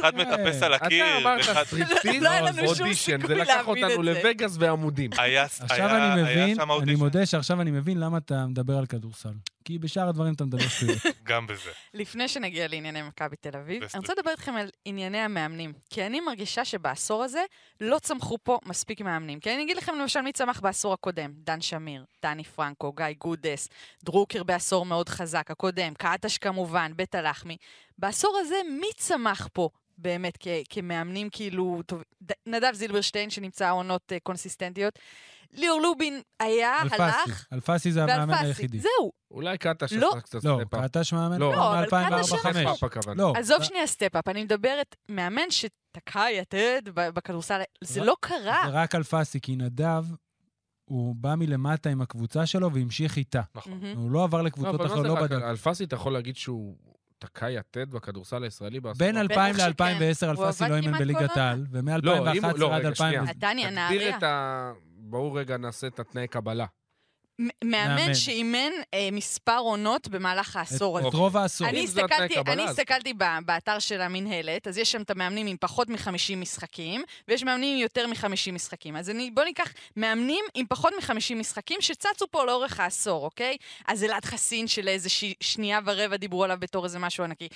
אחד 0.00 0.14
מטפס 0.16 0.62
על 0.62 0.74
הקיר, 0.74 1.04
אתה 1.06 1.18
אמרת 1.18 1.48
ואחד... 1.48 1.64
סטריפטיז, 1.64 2.22
לא 2.62 2.66
אודישן, 2.66 3.26
זה 3.26 3.34
לקח 3.34 3.66
אותנו. 3.68 4.02
לווגאס 4.02 4.56
ועמודים. 4.58 5.10
היה 5.18 5.44
עכשיו 5.60 5.90
אני 5.96 6.22
מבין, 6.22 6.56
אני. 6.82 6.94
מודה 6.94 7.26
שעכשיו 7.26 7.60
אני 7.60 7.70
מבין 7.70 8.00
למה 8.00 8.18
אתה 8.18 8.46
מדבר 8.46 8.78
על 8.78 8.86
כדורסל. 8.86 9.32
כי 9.64 9.78
בשאר 9.78 10.08
הדברים 10.08 10.34
אתה 10.34 10.44
מדבר 10.44 10.68
שטויות. 10.68 10.98
גם 11.22 11.46
בזה. 11.46 11.70
לפני 11.94 12.28
שנגיע 12.28 12.68
לענייני 12.68 13.02
מכבי 13.02 13.36
תל 13.36 13.56
אביב. 13.56 13.82
אני 13.82 14.00
רוצה 14.00 14.12
לדבר 14.12 14.30
איתכם 14.30 14.54
על 14.54 14.70
ענייני 14.84 15.18
המאמנים. 15.18 15.72
כי 15.90 16.06
אני 16.06 16.20
מרגישה 16.20 16.64
שבעשור 16.64 17.24
הזה 17.24 17.44
לא 17.80 17.98
צמחו 17.98 18.36
פה 18.42 18.58
מספיק 18.64 19.00
מאמנים. 19.00 19.40
כי 19.40 19.54
אני 19.54 19.62
אגיד 19.62 19.76
לכם 19.76 19.92
למשל 20.00 20.20
מי 20.20 20.32
צמח 20.32 20.60
בעשור 20.60 20.92
הקודם. 20.92 21.30
דן 21.34 21.60
שמיר, 21.60 22.04
דני 22.22 22.44
פרנקו, 22.44 22.92
גיא 22.92 23.06
גודס, 23.18 23.68
דרוקר 24.04 24.42
בעשור 24.42 24.86
מאוד 24.86 25.08
חזק, 25.08 25.50
הקודם, 25.50 25.94
קעטש 25.94 26.38
כמובן, 26.38 26.92
בית 26.96 27.14
הלחמי. 27.14 27.56
בעשור 27.98 28.36
הזה 28.40 28.56
מי 28.80 28.88
צמח 28.96 29.48
פה? 29.52 29.68
באמת, 30.00 30.36
כ- 30.40 30.48
כמאמנים 30.70 31.28
כאילו, 31.32 31.80
טוב, 31.86 32.02
ד- 32.22 32.32
נדב 32.46 32.70
זילברשטיין 32.74 33.30
שנמצא 33.30 33.70
עונות 33.70 34.12
אה, 34.12 34.18
קונסיסטנטיות. 34.22 34.98
ליאור 35.52 35.80
לובין 35.80 36.20
היה, 36.40 36.82
אלפסי. 36.82 37.02
הלך, 37.02 37.46
אלפסי 37.52 37.92
זה 37.92 38.02
המאמן 38.04 38.30
ואלפסי. 38.30 38.46
היחידי. 38.46 38.78
זהו. 38.78 39.12
אולי 39.30 39.58
קטש 39.58 39.92
לא. 39.92 40.08
עשה 40.12 40.20
קצת 40.20 40.44
לא, 40.44 40.58
step-up. 40.64 40.84
קטש 40.84 41.12
מאמן? 41.12 41.38
לא, 41.40 41.52
לא, 41.52 41.68
אבל 41.78 41.84
מ-2004-2005. 41.84 42.36
קטש 42.38 42.56
היה 42.56 42.74
step-up 42.74 42.84
הכוונה. 42.84 43.22
לא. 43.22 43.32
עזוב 43.36 43.62
שנייה 43.62 43.86
step-up, 43.86 44.28
אני 44.28 44.44
מדברת 44.44 44.96
מאמן 45.08 45.50
שתקע 45.50 46.24
יתד 46.30 46.82
בכדורסל, 46.94 47.60
זה 47.84 48.00
רק- 48.00 48.06
לא 48.06 48.16
קרה. 48.20 48.62
זה 48.66 48.70
רק 48.72 48.94
אלפסי, 48.94 49.40
כי 49.40 49.56
נדב, 49.56 50.04
הוא 50.84 51.14
בא 51.16 51.34
מלמטה 51.34 51.90
עם 51.90 52.02
הקבוצה 52.02 52.46
שלו 52.46 52.72
והמשיך 52.74 53.16
איתה. 53.16 53.40
נכון. 53.54 53.80
הוא 53.96 54.10
לא 54.10 54.24
עבר 54.24 54.38
לא, 54.38 54.44
לקבוצות 54.44 54.74
אבל 54.74 54.84
מה 54.86 54.92
אחרות, 54.92 55.06
לא 55.06 55.14
בדק. 55.22 55.42
אלפסי, 55.42 55.84
אתה 55.84 55.94
יכול 55.96 56.12
להגיד 56.12 56.36
שהוא 56.36 56.76
תקע 57.20 57.50
יתד 57.50 57.90
בכדורסל 57.90 58.44
הישראלי 58.44 58.80
בעשור? 58.80 58.98
בין 58.98 59.14
בטח 59.14 59.20
2000 59.20 59.54
שכן. 59.54 59.68
ל-2010 59.68 60.36
הוא 60.36 60.44
אלפסי 60.46 60.64
לא 60.68 60.76
אימן 60.76 60.98
בליגת 60.98 61.36
העל, 61.36 61.66
לא, 61.72 61.80
אם- 61.80 61.88
ומ-2011 62.42 62.56
לא, 62.58 62.74
עד 62.76 62.84
רגע, 62.86 62.94
שנייה. 62.94 63.20
2000... 63.20 63.24
נתניה, 63.24 63.68
תגדיר 63.70 63.74
נהריה. 63.74 64.18
את 64.18 64.22
ה... 64.22 64.72
בואו 64.96 65.32
רגע 65.32 65.56
נעשה 65.56 65.86
את 65.86 66.00
התנאי 66.00 66.28
קבלה. 66.28 66.66
מאמן. 67.64 68.14
שאימן 68.14 68.70
אה, 68.94 69.08
מספר 69.12 69.58
עונות 69.58 70.08
במהלך 70.08 70.56
העשור 70.56 70.98
הזה. 70.98 71.08
את 71.08 71.14
רוב 71.14 71.36
העשור. 71.36 71.68
אני 71.68 71.84
הסתכלתי, 71.84 72.38
אני 72.46 72.64
אז- 72.64 72.70
הסתכלתי 72.70 73.12
ב- 73.14 73.38
באתר 73.44 73.78
של 73.78 74.00
המינהלת, 74.00 74.66
אז 74.68 74.78
יש 74.78 74.92
שם 74.92 75.02
את 75.02 75.10
המאמנים 75.10 75.46
עם 75.46 75.56
פחות 75.60 75.88
מ-50 75.88 76.36
משחקים, 76.36 77.02
ויש 77.28 77.44
מאמנים 77.44 77.74
עם 77.76 77.82
יותר 77.82 78.06
מ-50 78.06 78.52
משחקים. 78.52 78.96
אז 78.96 79.10
אני, 79.10 79.30
בוא 79.30 79.44
ניקח 79.44 79.72
מאמנים 79.96 80.44
עם 80.54 80.66
פחות 80.68 80.92
מ-50 80.92 81.34
משחקים 81.34 81.80
שצצו 81.80 82.26
פה 82.30 82.44
לאורך 82.44 82.80
העשור, 82.80 83.24
אוקיי? 83.24 83.56
אז 83.86 84.04
אלעד 84.04 84.24
חסין 84.24 84.68
של 84.68 84.88
איזה 84.88 85.08
ש... 85.08 85.24
שנייה 85.40 85.80
ורבע 85.84 86.16
דיברו 86.16 86.44
עליו 86.44 86.56
בתור 86.60 86.84
איזה 86.84 86.98
משהו 86.98 87.24
ענקי. 87.24 87.48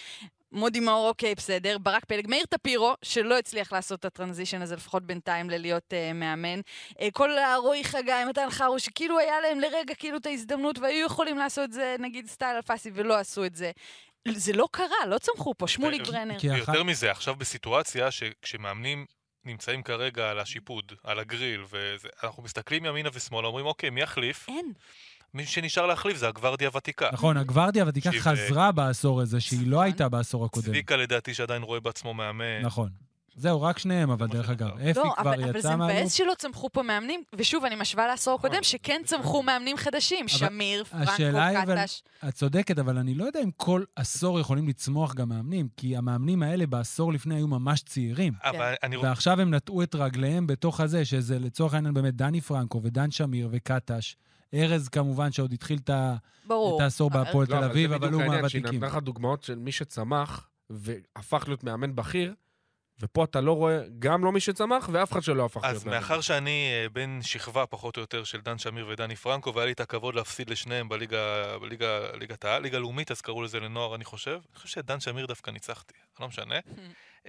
מודי 0.55 0.80
מאור, 0.80 1.09
אוקיי, 1.09 1.34
בסדר. 1.34 1.78
ברק 1.78 2.05
פלג, 2.05 2.26
מאיר 2.28 2.44
טפירו, 2.46 2.94
שלא 3.02 3.38
הצליח 3.38 3.72
לעשות 3.72 4.00
את 4.00 4.05
הטרנזישן 4.05 4.62
הזה, 4.62 4.76
לפחות 4.76 5.02
בינתיים, 5.02 5.50
ללהיות 5.50 5.92
אה, 5.92 6.12
מאמן. 6.12 6.61
אה, 7.00 7.09
כל 7.12 7.38
הרועי 7.38 7.84
חגי, 7.84 8.12
מתן 8.28 8.50
חרו, 8.50 8.78
שכאילו 8.78 9.18
היה 9.18 9.40
להם 9.40 9.61
לרגע 9.61 9.94
כאילו 9.94 10.16
את 10.16 10.26
ההזדמנות, 10.26 10.78
והיו 10.78 11.07
יכולים 11.07 11.38
לעשות 11.38 11.64
את 11.64 11.72
זה, 11.72 11.96
נגיד 11.98 12.26
סטייל 12.28 12.57
אלפסי, 12.57 12.90
ולא 12.94 13.14
עשו 13.18 13.44
את 13.44 13.55
זה. 13.55 13.70
זה 14.28 14.52
לא 14.52 14.68
קרה, 14.70 15.07
לא 15.09 15.18
צמחו 15.18 15.55
פה. 15.59 15.68
שמוליק 15.68 16.02
כי- 16.05 16.11
ברנר. 16.12 16.36
ויותר 16.42 16.82
מזה, 16.82 17.11
עכשיו 17.11 17.34
בסיטואציה 17.36 18.11
שכשמאמנים 18.11 19.07
נמצאים 19.44 19.82
כרגע 19.82 20.30
על 20.30 20.38
השיפוד, 20.38 20.92
על 21.05 21.18
הגריל, 21.18 21.64
ואנחנו 21.70 22.42
מסתכלים 22.42 22.84
ימינה 22.84 23.09
ושמאלה, 23.12 23.46
אומרים, 23.46 23.66
אוקיי, 23.66 23.90
מי 23.90 24.00
יחליף? 24.02 24.48
אין. 24.48 24.72
מי 25.35 25.47
שנשאר 25.47 25.87
להחליף 25.87 26.16
זה 26.16 26.28
הגוורדיה 26.28 26.68
הוותיקה. 26.68 27.09
נכון, 27.12 27.37
הגוורדיה 27.37 27.82
הוותיקה 27.82 28.11
שהיא 28.11 28.20
ב- 28.20 28.24
חזרה 28.24 28.72
בעשור 28.72 29.20
הזה, 29.20 29.41
שהיא 29.41 29.61
לא 29.66 29.76
נכון. 29.76 29.85
הייתה 29.85 30.09
בעשור 30.09 30.45
הקודם. 30.45 30.66
צביקה 30.66 30.97
לדעתי 30.97 31.35
שעדיין 31.35 31.62
רואה 31.62 31.80
בעצמו 31.80 32.14
מאמן. 32.14 32.61
נכון. 32.62 32.89
זהו, 33.37 33.62
רק 33.62 33.78
שניהם, 33.78 34.11
אבל 34.11 34.26
דרך 34.26 34.51
אגב. 34.51 34.68
אפי 34.78 34.99
לא, 34.99 35.03
כבר 35.03 35.12
אבל, 35.18 35.43
אבל 35.45 35.57
יצא 35.57 35.68
זה 35.68 35.76
מהלופ. 35.76 35.97
מבאס 35.97 36.12
שלא 36.12 36.32
צמחו 36.39 36.70
פה 36.72 36.82
מאמנים, 36.82 37.22
ושוב, 37.37 37.64
אני 37.64 37.74
משווה 37.74 38.07
לעשור 38.07 38.35
נכון, 38.39 38.51
הקודם, 38.51 38.62
שכן 38.62 39.01
בסדר. 39.05 39.18
צמחו 39.18 39.43
מאמנים 39.43 39.76
חדשים, 39.76 40.28
שמיר, 40.28 40.85
פרנקו, 40.85 41.11
השאלה 41.12 41.47
היא, 41.47 41.59
אבל- 41.62 41.80
קטש. 41.82 42.03
את 42.28 42.35
צודקת, 42.35 42.78
אבל 42.78 42.99
אני 42.99 43.14
לא 43.14 43.24
יודע 43.24 43.41
אם 43.41 43.51
כל 43.57 43.85
עשור 43.97 44.41
יכולים 44.41 44.68
לצמוח 44.68 45.14
גם 45.14 45.28
מאמנים, 45.28 45.68
כי 45.76 45.97
המאמנים 45.97 46.43
האלה 46.43 46.66
בעשור 46.66 47.12
לפני 47.12 47.35
היו 47.35 47.49
ממש 47.49 47.82
צעירים. 47.82 48.32
אבל 48.45 48.74
אני 48.82 48.97
רוצה... 48.97 49.09
ועכשיו 49.09 49.41
הם 49.41 49.55
נטעו 49.55 49.82
את 49.82 49.95
רגליהם 49.95 50.47
בתוך 50.47 50.80
הזה, 50.80 51.05
שזה 51.05 51.39
לצורך 51.39 51.74
העניין 51.74 51.95
באמת 51.95 52.14
דני 52.16 52.41
פרנקו 52.41 52.80
ודן 52.82 53.11
שמיר 53.11 53.49
וקטש. 53.53 54.14
ארז 54.55 54.88
כמובן, 54.88 55.32
שעוד 55.32 55.52
התחיל 55.52 55.78
את 55.84 55.90
העשור 56.80 57.11
אבל- 57.11 57.24
בהפועל 57.24 57.46
לא, 57.50 57.57
תל 57.59 57.64
אביב, 57.64 57.92
אבל 57.92 58.12
הוא 58.12 58.22
העניין, 58.22 58.48
שהיא 58.48 58.62
מהוותיקים. 58.62 58.84
נתנה 58.84 58.98
לך 58.98 59.05
דוגמאות 59.05 59.42
של 59.42 59.55
מי 59.59 59.72
שצמח 59.72 60.48
והפך 60.70 61.44
להיות 61.46 61.64
מאמן 61.64 61.94
בכיר, 61.96 62.34
ופה 63.00 63.24
אתה 63.24 63.40
לא 63.40 63.52
רואה 63.52 63.80
גם 63.98 64.24
לא 64.24 64.32
מי 64.32 64.40
שצמח 64.40 64.88
ואף 64.92 65.12
אחד 65.12 65.22
שלא 65.22 65.44
הפך 65.44 65.62
להיות 65.64 65.76
אז 65.76 65.84
מאמן. 65.84 65.96
מאחר 65.96 66.20
שאני 66.20 66.70
אה, 66.72 66.88
בן 66.88 67.18
שכבה 67.22 67.66
פחות 67.66 67.96
או 67.96 68.00
יותר 68.00 68.24
של 68.24 68.40
דן 68.40 68.59
שמיר 68.59 68.86
ודני 68.88 69.16
פרנקו, 69.16 69.55
והיה 69.55 69.66
לי 69.66 69.72
את 69.72 69.80
הכבוד 69.80 70.14
להפסיד 70.14 70.50
לשניהם 70.50 70.88
בליגה, 70.88 71.18
בליגה, 71.59 71.98
ליגת 72.20 72.44
העל, 72.44 72.62
ליגה 72.62 72.78
לאומית, 72.78 73.11
אז 73.11 73.20
קראו 73.20 73.42
לזה 73.42 73.61
לנוער, 73.61 73.94
אני 73.94 74.05
חושב. 74.05 74.30
אני 74.50 74.57
חושב 74.57 74.68
שדן 74.68 75.00
שמיר 75.00 75.26
דווקא 75.26 75.50
ניצחתי, 75.50 75.94
לא 76.20 76.28
משנה. 76.28 76.55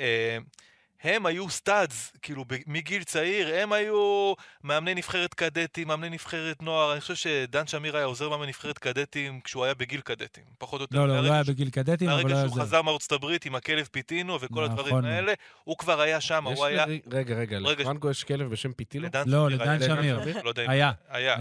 הם 1.03 1.25
היו 1.25 1.49
studs, 1.49 2.13
כאילו, 2.21 2.45
מגיל 2.67 3.03
צעיר, 3.03 3.55
הם 3.55 3.73
היו 3.73 4.33
מאמני 4.63 4.95
נבחרת 4.95 5.33
קדטים, 5.33 5.87
מאמני 5.87 6.09
נבחרת 6.09 6.61
נוער. 6.63 6.91
אני 6.93 7.01
חושב 7.01 7.15
שדן 7.15 7.67
שמיר 7.67 7.95
היה 7.97 8.05
עוזר 8.05 8.29
מאמן 8.29 8.47
נבחרת 8.47 8.77
קדטים 8.77 9.39
כשהוא 9.43 9.65
היה 9.65 9.73
בגיל 9.73 10.01
קדטים, 10.01 10.43
פחות 10.57 10.79
או 10.81 10.83
יותר. 10.83 10.97
לא, 10.97 11.07
לא, 11.07 11.13
הוא 11.13 11.15
מהרגע 11.15 11.29
לא 11.29 11.33
היה 11.33 11.43
ש- 11.43 11.49
בגיל 11.49 11.69
קדטים, 11.69 12.09
אבל 12.09 12.17
לא 12.17 12.23
מהרגע 12.23 12.39
היה 12.39 12.47
שהוא 12.47 12.55
זה. 12.55 12.61
חזר 12.61 12.81
מארצות 12.81 13.11
הברית 13.11 13.45
עם 13.45 13.55
הכלב 13.55 13.87
פיטינו 13.91 14.35
וכל 14.41 14.65
נכון 14.65 14.85
הדברים. 14.85 15.05
האלה, 15.05 15.33
הוא 15.63 15.77
כבר 15.77 16.01
היה 16.01 16.21
שם, 16.21 16.47
הוא 16.47 16.65
היה... 16.65 16.85
רגע, 17.11 17.35
רגע, 17.35 17.59
רגע, 17.59 17.81
לפרנקו 17.81 18.09
יש 18.09 18.23
כלב 18.23 18.49
בשם 18.49 18.71
פיטינו? 18.73 19.05
לדן 19.05 19.23
לא, 19.29 19.47
שמיר 19.49 19.61
לדן 19.61 19.69
היה- 19.81 19.95
שמיר. 19.95 20.41
לא 20.43 20.49
יודע 20.49 20.65
אם... 20.65 20.69
היה, 20.69 20.91
היה. 21.09 21.35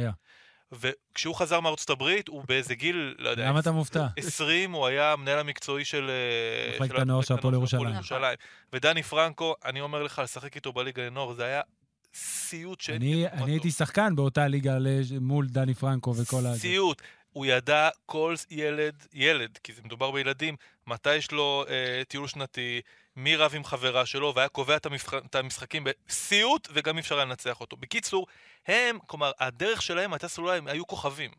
וכשהוא 0.80 1.34
חזר 1.34 1.60
מארצות 1.60 1.90
הברית, 1.90 2.28
הוא 2.28 2.42
באיזה 2.48 2.74
גיל, 2.74 3.14
לא 3.18 3.28
יודע, 3.28 3.48
למה 3.48 3.60
אתה 3.60 3.72
מופתע? 3.72 4.06
20, 4.16 4.72
הוא 4.72 4.86
היה 4.86 5.12
המנהל 5.12 5.38
המקצועי 5.38 5.84
של... 5.84 6.10
מחלקת 6.80 6.98
הנוער 6.98 7.22
של 7.22 7.34
הפועל 7.34 7.54
ירושלים. 7.54 7.96
ודני 8.72 9.02
פרנקו, 9.02 9.54
אני 9.64 9.80
אומר 9.80 10.02
לך, 10.02 10.20
לשחק 10.24 10.56
איתו 10.56 10.72
בליגה 10.72 11.06
לנוער, 11.06 11.32
זה 11.32 11.44
היה 11.44 11.60
סיוט 12.14 12.80
שאין 12.80 13.02
אני 13.02 13.52
הייתי 13.52 13.70
שחקן 13.70 14.16
באותה 14.16 14.48
ליגה 14.48 14.76
מול 15.20 15.46
דני 15.46 15.74
פרנקו 15.74 16.14
וכל 16.16 16.46
ה... 16.46 16.54
סיוט. 16.54 17.02
הוא 17.32 17.46
ידע 17.46 17.88
כל 18.06 18.34
ילד, 18.50 19.06
ילד, 19.12 19.58
כי 19.62 19.72
זה 19.72 19.82
מדובר 19.84 20.10
בילדים, 20.10 20.56
מתי 20.86 21.14
יש 21.14 21.32
לו 21.32 21.64
אה, 21.68 22.02
טיול 22.08 22.28
שנתי, 22.28 22.80
מי 23.16 23.36
רב 23.36 23.52
עם 23.54 23.64
חברה 23.64 24.06
שלו, 24.06 24.32
והיה 24.36 24.48
קובע 24.48 24.76
את, 24.76 24.86
המשחק, 24.86 25.20
את 25.26 25.34
המשחקים 25.34 25.84
בסיוט, 26.08 26.68
וגם 26.72 26.96
אי 26.96 27.00
אפשר 27.00 27.14
היה 27.16 27.24
לנצח 27.24 27.60
אותו. 27.60 27.76
בקיצור, 27.76 28.26
הם, 28.66 28.98
כלומר, 29.06 29.30
הדרך 29.40 29.82
שלהם 29.82 30.12
הייתה 30.12 30.28
סלולה, 30.28 30.54
הם 30.54 30.66
היו 30.68 30.86
כוכבים. 30.86 31.30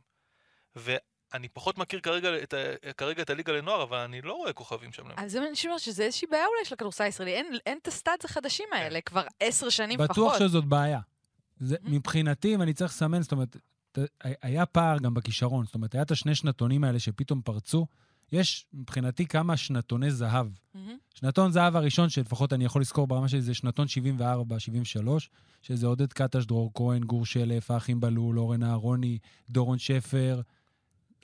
אני 1.33 1.49
פחות 1.49 1.77
מכיר 1.77 1.99
כרגע 1.99 2.29
את, 2.43 2.53
ה- 2.53 2.91
כרגע 2.93 3.21
את 3.21 3.29
הליגה 3.29 3.53
לנוער, 3.53 3.83
אבל 3.83 3.97
אני 3.97 4.21
לא 4.21 4.33
רואה 4.33 4.53
כוכבים 4.53 4.91
שם. 4.93 5.03
אז 5.17 5.31
זה 5.31 5.39
מה 5.39 5.45
שאני 5.55 5.69
אומרת, 5.69 5.81
שזה 5.81 6.03
איזושהי 6.03 6.27
בעיה 6.31 6.45
אולי 6.45 6.65
של 6.65 6.73
הכדורסל 6.73 7.03
הישראלי. 7.03 7.31
אין, 7.33 7.45
אין 7.65 7.77
את 7.81 7.87
הסטאצ 7.87 8.25
החדשים 8.25 8.65
האלה, 8.73 9.01
כבר 9.01 9.23
עשר 9.39 9.69
שנים 9.69 9.99
בטוח 9.99 10.17
לפחות. 10.33 10.49
שזאת 10.49 10.65
בעיה. 10.65 10.99
זה, 11.59 11.75
Mhm. 11.75 11.89
מבחינתי, 11.89 12.55
אם 12.55 12.61
אני 12.61 12.73
צריך 12.73 12.91
לסמן, 12.91 13.21
זאת 13.21 13.31
אומרת, 13.31 13.55
היה 14.41 14.65
פער 14.65 14.97
גם 14.97 15.13
בכישרון. 15.13 15.65
זאת 15.65 15.75
אומרת, 15.75 15.93
היה 15.93 16.03
את 16.03 16.11
השני 16.11 16.35
שנתונים 16.35 16.83
האלה 16.83 16.99
שפתאום 16.99 17.41
פרצו. 17.41 17.85
יש 18.31 18.65
מבחינתי 18.73 19.25
כמה 19.25 19.57
שנתוני 19.57 20.11
זהב. 20.11 20.47
מהמם. 20.75 20.97
שנתון 21.15 21.51
זהב 21.51 21.75
הראשון, 21.75 22.09
שלפחות 22.09 22.53
אני 22.53 22.65
יכול 22.65 22.81
לזכור 22.81 23.07
ברמה 23.07 23.27
שלי, 23.29 23.41
זה 23.41 23.53
שנתון 23.53 23.87
74, 23.87 24.59
73, 24.59 25.29
שזה 25.61 25.87
עודד 25.87 26.13
קטש, 26.13 26.45
דרור 26.45 26.71
כהן, 26.73 27.03
גור 27.03 27.25
שלף, 27.25 27.71
האחים 27.71 27.99
בלול, 27.99 28.39
אורן 28.39 28.63
אהרוני, 28.63 29.17
דורון 29.49 29.77
שפר. 29.79 30.41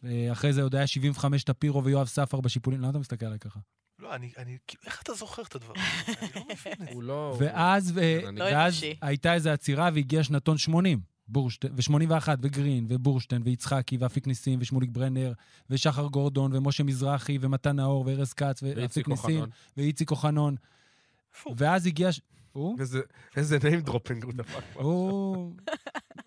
אה, 0.05 0.31
אחרי 0.31 0.53
זה 0.53 0.61
עוד 0.63 0.75
היה 0.75 0.87
75 0.87 1.43
טפירו 1.43 1.83
ויואב 1.83 2.07
ספר 2.07 2.41
בשיפולים. 2.41 2.81
למה 2.81 2.89
אתה 2.89 2.99
מסתכל 2.99 3.25
עליי 3.25 3.39
ככה? 3.39 3.59
לא, 3.99 4.15
אני, 4.15 4.31
אני, 4.37 4.57
כאילו, 4.67 4.83
איך 4.85 5.01
אתה 5.01 5.13
זוכר 5.13 5.41
את 5.41 5.55
הדברים? 5.55 5.81
אני 6.07 6.29
לא 6.35 6.41
מבין 6.53 6.73
את 6.73 6.87
זה. 6.87 6.93
הוא 6.93 7.03
לא... 7.03 7.35
ואז, 7.39 7.97
אני- 8.27 8.39
לא 8.39 8.43
ואז 8.43 8.73
אנושי. 8.73 8.95
הייתה 9.01 9.33
איזו 9.33 9.49
עצירה 9.49 9.89
והגיע 9.93 10.23
שנתון 10.23 10.57
80. 10.57 11.10
בורשטיין, 11.31 11.73
ו-81, 11.75 12.27
וגרין, 12.41 12.85
ובורשטיין, 12.89 13.41
ויצחקי, 13.45 13.97
ואפיק 13.97 14.27
ניסים, 14.27 14.59
ושמוליק 14.61 14.89
ברנר, 14.89 15.33
ושחר 15.69 16.07
גורדון, 16.07 16.55
ומשה 16.55 16.83
מזרחי, 16.83 17.37
ומתן 17.41 17.75
נאור, 17.75 18.03
וארז 18.07 18.33
כץ, 18.33 18.63
ואפיק 18.63 19.07
ניסים. 19.07 19.43
ואיציק 19.77 20.11
אוחנון. 20.11 20.55
ואז 21.57 21.85
הגיע... 21.85 22.09
הוא? 22.51 22.79
איזה- 23.35 23.57
name 23.57 23.87
dropping 23.89 24.23
הוא 24.23 24.33
דפק. 24.33 24.63
הוא 24.73 25.55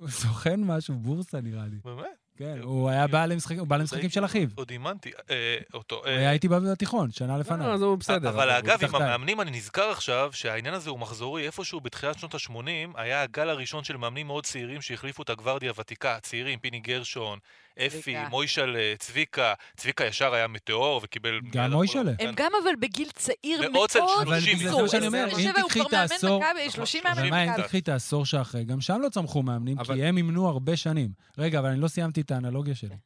סוכן 0.09 0.61
משהו, 0.65 0.95
בורסה 0.95 1.41
נראה 1.41 1.67
לי. 1.67 1.77
באמת? 1.85 2.05
כן, 2.37 2.59
הוא 2.62 2.91
היה 2.91 3.07
בא 3.07 3.26
למשחקים, 3.26 4.11
של 4.11 4.24
אחיו. 4.24 4.49
עוד 4.55 4.70
אימנתי 4.70 5.11
אה, 5.30 5.59
אותו. 5.74 5.97
הוא 5.97 6.07
אה, 6.07 6.18
היה 6.18 6.32
איתי 6.32 6.49
בתיכון, 6.49 7.11
שנה 7.11 7.39
לפניו. 7.39 7.68
לא, 7.68 7.76
זה 7.76 7.85
הוא 7.85 7.99
בסדר. 7.99 8.28
אבל 8.28 8.51
אגב, 8.51 8.85
עם. 8.85 8.95
המאמנים 8.95 9.41
אני 9.41 9.51
נזכר 9.51 9.91
עכשיו 9.91 10.30
שהעניין 10.32 10.74
הזה 10.74 10.91
הוא 10.91 10.99
מחזורי. 10.99 11.47
איפשהו 11.47 11.80
בתחילת 11.80 12.18
שנות 12.18 12.35
ה-80 12.35 12.66
היה 12.95 13.22
הגל 13.22 13.49
הראשון 13.49 13.85
של 13.85 13.97
מאמנים 13.97 14.26
מאוד 14.26 14.47
צעירים 14.47 14.82
שהחליפו 14.82 15.22
את 15.22 15.30
הגוורדיה 15.30 15.70
הוותיקה. 15.70 16.18
צעירים, 16.22 16.59
פיני 16.59 16.80
גרשון, 16.80 17.39
אפי. 17.79 18.16
מוישל, 18.31 18.77
אה, 18.77 18.95
צביקה. 18.99 19.55
צביקה 19.77 20.05
ישר 20.05 20.35
היה 20.35 20.47
מטאור 20.47 21.01
וקיבל... 21.05 21.41
גם. 21.53 21.72
כן. 21.93 22.27
הם 22.29 22.35
גם 22.37 22.51
אבל 22.62 22.70
בגיל 22.81 23.09
צעיר 23.14 23.61
מאוד 23.61 23.72
מאוד. 23.72 23.91
צעיר, 23.91 24.05
אבל 24.22 24.41
30, 24.41 24.59
בגלל 24.59 24.70
זה 24.72 24.83
מה 24.83 24.89
שאני 24.89 25.07
אומר, 25.07 25.25
אם 25.25 25.29
27, 25.31 25.61
הוא 25.61 25.68
תקחי 25.68 25.81
את 25.81 25.93
העשור- 25.93 26.41
מכבי, 26.41 26.70
30 26.70 27.03
מאמן 27.05 27.18
אבל 27.18 27.31
מה, 27.31 27.45
אם. 27.57 27.62
תקחי 27.62 27.79
את 27.79 27.89
העשור 27.89 28.27
שאחרי, 28.27 28.64
גם 28.64 28.81
שם 28.81 29.01
לא 29.03 29.09
צמחו 29.09 29.43
מאמנים, 29.43 29.77
כי 29.85 30.05
הם 30.05 30.16
אימנו 30.16 30.49
הרבה 30.49 30.77
שנים. 30.77 31.11
רגע, 31.39 31.59
אבל 31.59 31.68
אני 31.68 31.81
לא 31.81 31.89
סיימתי 31.89 32.20
את 32.20 32.31
האנלוגיה 32.31 32.75
שלי. 32.75 32.97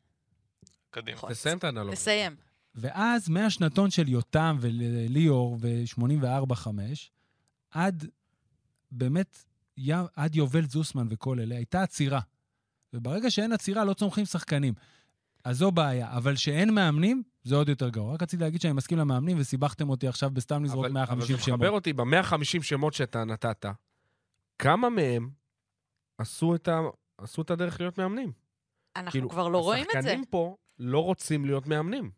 קדימה. 0.90 1.16
נכון. 1.16 1.30
תסיים 1.32 1.58
את 1.58 1.64
האנלוגיה. 1.64 1.96
תסיים. 1.96 2.36
ואז 2.74 3.28
מהשנתון 3.28 3.90
של 3.90 4.08
יותם 4.08 4.56
וליאור 4.60 5.58
ו-84-5, 5.60 6.68
עד 7.70 8.06
באמת, 8.90 9.44
עד 10.16 10.34
יובל 10.36 10.66
זוסמן 10.66 11.06
וכל 11.10 11.40
אלה, 11.40 11.56
הייתה 11.56 11.82
עצירה. 11.82 12.20
וברגע 12.92 13.30
שאין 13.30 13.52
עצירה, 13.52 13.84
לא 13.84 13.94
צומחים 13.94 14.24
שחקנים. 14.24 14.74
אז 15.44 15.56
זו 15.58 15.70
בעיה. 15.70 16.16
אבל 16.16 16.36
שאין 16.36 16.74
מאמנים, 16.74 17.22
זה 17.42 17.54
עוד 17.56 17.68
יותר 17.68 17.88
גרוע. 17.88 18.14
רק 18.14 18.22
רציתי 18.22 18.42
להגיד 18.42 18.60
שאני 18.60 18.72
מסכים 18.72 18.98
למאמנים, 18.98 19.36
וסיבכתם 19.40 19.90
אותי 19.90 20.08
עכשיו 20.08 20.30
בסתם 20.30 20.64
לזרוק 20.64 20.84
אבל- 20.84 20.92
150 20.92 21.18
אבל 21.34 21.38
זה 21.38 21.44
שמות. 21.44 21.58
מחבר 21.60 21.70
אותי, 21.70 21.92
ב-150 21.92 22.62
שמות 22.62 22.94
שאתה 22.94 23.24
נתת, 23.24 23.66
כמה 24.58 24.88
מהם 24.88 25.30
עשו 26.18 26.54
את 26.54 26.68
ה- 26.68 26.80
עשו 27.18 27.42
את 27.42 27.50
הדרך 27.50 27.80
להיות 27.80 27.98
מאמנים? 27.98 28.32
אנחנו 28.96 29.10
כאילו, 29.10 29.28
כבר 29.30 29.48
לא 29.48 29.58
רואים 29.58 29.84
את 29.84 29.92
זה. 29.92 29.98
השחקנים 29.98 30.24
פה 30.24 30.56
לא 30.78 31.04
רוצים 31.04 31.44
להיות 31.44 31.66
מאמנים. 31.66 32.10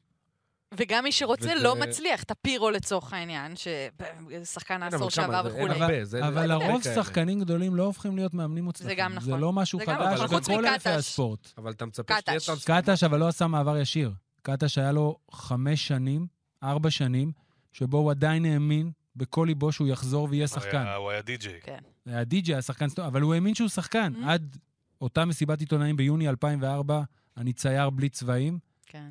וגם 0.76 1.04
מי 1.04 1.12
שרוצה 1.12 1.44
וזה- 1.44 1.54
לא 1.62 1.76
מצליח. 1.76 2.22
טפירו 2.22 2.70
לצורך 2.70 3.12
העניין, 3.12 3.54
ששחקן 3.56 4.82
העשור 4.82 5.10
שעבר 5.10 5.42
זה? 5.42 5.48
וכולי. 5.58 6.04
זה- 6.04 6.26
אבל 6.28 6.40
זה 6.40 6.46
לרוב. 6.46 6.82
שחקנים 6.94 7.40
גדולים 7.40 7.74
לא 7.74 7.82
הופכים 7.84 8.16
להיות 8.16 8.34
מאמנים 8.34 8.64
מוצלחים. 8.64 8.98
גם 8.98 9.12
זה 9.12 9.16
נכון. 9.16 9.40
לא 9.40 9.52
משהו 9.52 9.78
זה 9.78 9.84
גם 9.84 9.98
חדש 9.98 10.14
נכון, 10.20 10.28
חוץ 10.28 10.48
בכל 10.48 10.66
ענפי 10.66 10.70
מקטש. 10.76 10.86
הספורט. 10.86 11.48
אבל 11.58 11.70
אתה 11.70 11.86
מצפה. 11.86 12.02
שתהיה 12.18 12.22
טרנספורמציה. 12.22 12.82
קטש 12.82 13.04
אבל 13.04 13.18
לא 13.20 13.28
עשה 13.28 13.46
מעבר 13.46 13.76
ישיר. 13.78 14.12
קטש 14.42 14.78
היה 14.78 14.92
לו 14.92 15.16
חמש 15.32 15.88
שנים, 15.88 16.26
ארבע 16.62 16.90
שנים, 16.90 17.32
שבו 17.72 17.98
הוא 17.98 18.10
עדיין 18.10 18.44
האמין 18.44 18.90
בכל 19.16 19.44
ליבו 19.48 19.72
שהוא 19.72 19.88
יחזור 19.88 20.28
ויהיה 20.30 20.46
שחקן. 20.48 20.86
הוא 20.96 21.10
היה 21.10 21.22
די-ג'יי. 21.22 21.60
כן. 21.62 21.78
היה 22.06 22.24
די.ג'יי, 22.24 22.54
היה 22.54 22.62
שחקן 22.62 22.88
סטור, 22.88 23.06
אבל 23.06 23.20
הוא 23.20 23.34
האמין 23.34 23.54
שהוא 23.54 23.68
שחקן. 23.68 24.12
Mhm. 24.22 24.26
עד 24.28 24.56
אותה 25.00 25.24
מסיבת 25.24 25.60
עיתונאים 25.60 25.96
ביוני 25.96 26.28
2004, 26.28 27.02
אני 27.36 27.52
צייר 27.52 27.90
בלי 27.90 28.08
צבעים, 28.08 28.58
כן. 28.86 29.08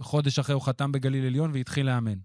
שחודש 0.00 0.38
אחרי 0.38 0.54
הוא 0.54 0.62
חתם 0.62 0.92
בגליל 0.92 1.26
עליון 1.26 1.50
והתחיל 1.54 1.86
לאמן. 1.86 2.18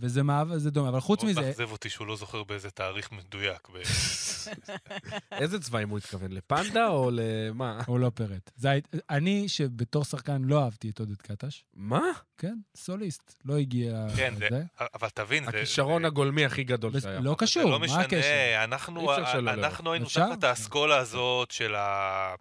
וזה 0.00 0.22
מעבר, 0.22 0.58
זה 0.58 0.70
דומה. 0.70 0.88
אבל 0.88 1.00
חוץ 1.00 1.22
מאוד 1.22 1.32
מזה, 1.32 1.40
מאכזב 1.40 1.72
אותי 1.72 1.90
שהוא 1.90 2.06
לא 2.06 2.16
זוכר 2.16 2.44
באיזה 2.44 2.70
תאריך 2.70 3.12
מדויק. 3.12 3.68
איזה 5.32 5.60
צבעים 5.60 5.88
הוא 5.88 5.98
התכוון? 5.98 6.32
לפנדה 6.32 6.86
או 6.88 7.10
למה? 7.12 7.80
הוא 7.86 7.98
לא 7.98 8.10
פירט. 8.14 8.50
זה 8.56 8.68
אני, 9.10 9.48
שבתור 9.48 10.04
שחקן 10.04 10.42
לא 10.44 10.64
אהבתי 10.64 10.90
את 10.90 10.98
עודד 10.98 11.16
קטש, 11.22 11.64
מה? 11.74 12.02
כן, 12.38 12.54
סוליסט, 12.76 13.34
לא 13.44 13.58
הגיע... 13.58 14.06
כן, 14.16 14.34
זה-. 14.50 14.62
אבל 14.94 15.08
תבין, 15.08 15.44
זה... 15.44 15.48
הכישרון 15.50 16.02
זה- 16.02 16.06
הגולמי 16.08 16.44
הכי 16.44 16.64
גדול 16.64 17.00
שהיה. 17.00 17.20
לא 17.20 17.30
זה 17.30 17.36
קשור, 17.36 17.70
לא 17.70 17.78
מה 17.78 17.84
משנה, 17.84 18.00
הקשר? 18.00 18.64
אנחנו, 18.64 19.00
אי 19.00 19.20
אפשר 19.20 19.32
שלא 19.32 19.50
אנחנו 19.50 19.92
היינו? 19.92 20.06
תחת 20.06 20.44
האסכולה 20.44 20.96
הזאת 20.96 21.50
של 21.50 21.74
ה... 21.74 22.34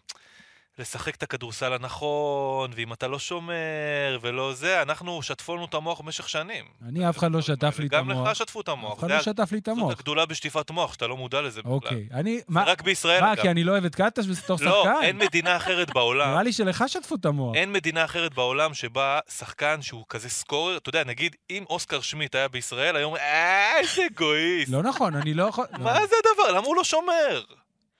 לשחק 0.80 1.16
את 1.16 1.24
הכדורסל 1.24 1.74
הנכון, 1.74 2.72
ואם 2.76 2.94
אתה 2.94 3.08
לא 3.08 3.20
שומר 3.20 4.20
ולא 4.22 4.54
זה, 4.54 4.82
אנחנו 4.82 5.22
שטפו 5.22 5.56
לנו 5.56 5.66
את 5.66 5.74
המוח 5.74 6.02
במשך 6.02 6.30
שנים. 6.30 6.66
אני, 6.88 7.10
אף 7.10 7.18
אחד 7.18 7.32
לא 7.32 7.42
שטף 7.42 7.76
לי 7.80 7.86
את 7.86 7.92
גם 7.92 8.12
המוח. 8.12 8.28
לך 8.28 8.36
שטפו 8.36 8.62
את 8.62 8.70
המוח. 8.70 8.94
אף 8.94 9.00
אחד 9.00 9.12
לא 9.12 9.22
שטף 9.22 9.52
לי 9.52 9.58
את 9.58 9.66
זאת 9.66 9.78
המוח. 9.78 9.92
הגדולה 9.92 10.26
בשטיפת 10.26 10.72
מוח, 10.72 10.94
שאתה 10.94 11.08
לא 11.08 11.18
מודע 11.18 11.42
לזה 11.42 11.62
בכלל. 11.62 11.72
אוקיי. 11.74 12.08
אני... 12.14 12.42
מה, 12.48 12.64
רק 12.64 12.82
בישראל, 12.82 13.22
מה, 13.22 13.34
אגב. 13.34 13.42
כי 13.42 13.50
אני 13.50 13.64
לא 13.64 13.72
אוהב 13.72 13.86
את 13.86 13.96
קטש 13.96 14.26
בתור 14.28 14.58
לא, 14.62 14.84
שחקן? 14.84 15.04
אין 15.06 15.18
מדינה 15.18 15.58
אחרת 15.58 15.94
בעולם. 15.94 16.30
נראה 16.30 16.44
לי 16.44 16.54
שלך 16.54 16.84
שטפו 16.88 17.16
את 17.16 17.26
המוח. 17.26 17.56
אין 17.56 17.72
מדינה 17.72 18.06
אחרת 18.06 18.34
בעולם 18.34 18.74
שבה 18.74 19.20
שחקן 19.38 19.82
שהוא 19.82 20.06
כזה 20.10 20.30
סקורר, 20.30 20.78
אתה 20.78 20.90
יודע, 20.90 21.04
נגיד, 21.04 21.36
אם 21.50 21.64
אוסקר 21.70 22.02
שמיט 22.02 22.36
היה 22.36 22.48
בישראל, 22.48 22.96
היום, 22.96 23.16
אה, 23.16 23.80
איזה 23.80 24.06
אגואיסט. 24.06 24.72
לא 24.72 24.84
נכון, 24.84 25.16
אני 25.16 25.34
לא 25.34 25.44
יכול... 25.44 25.66
מה 25.80 25.94
זה 25.94 26.16
הדבר? 26.26 26.52
למה 26.58 26.68
הוא 26.68 26.76
לא 26.76 26.84
שומר? 26.84 27.44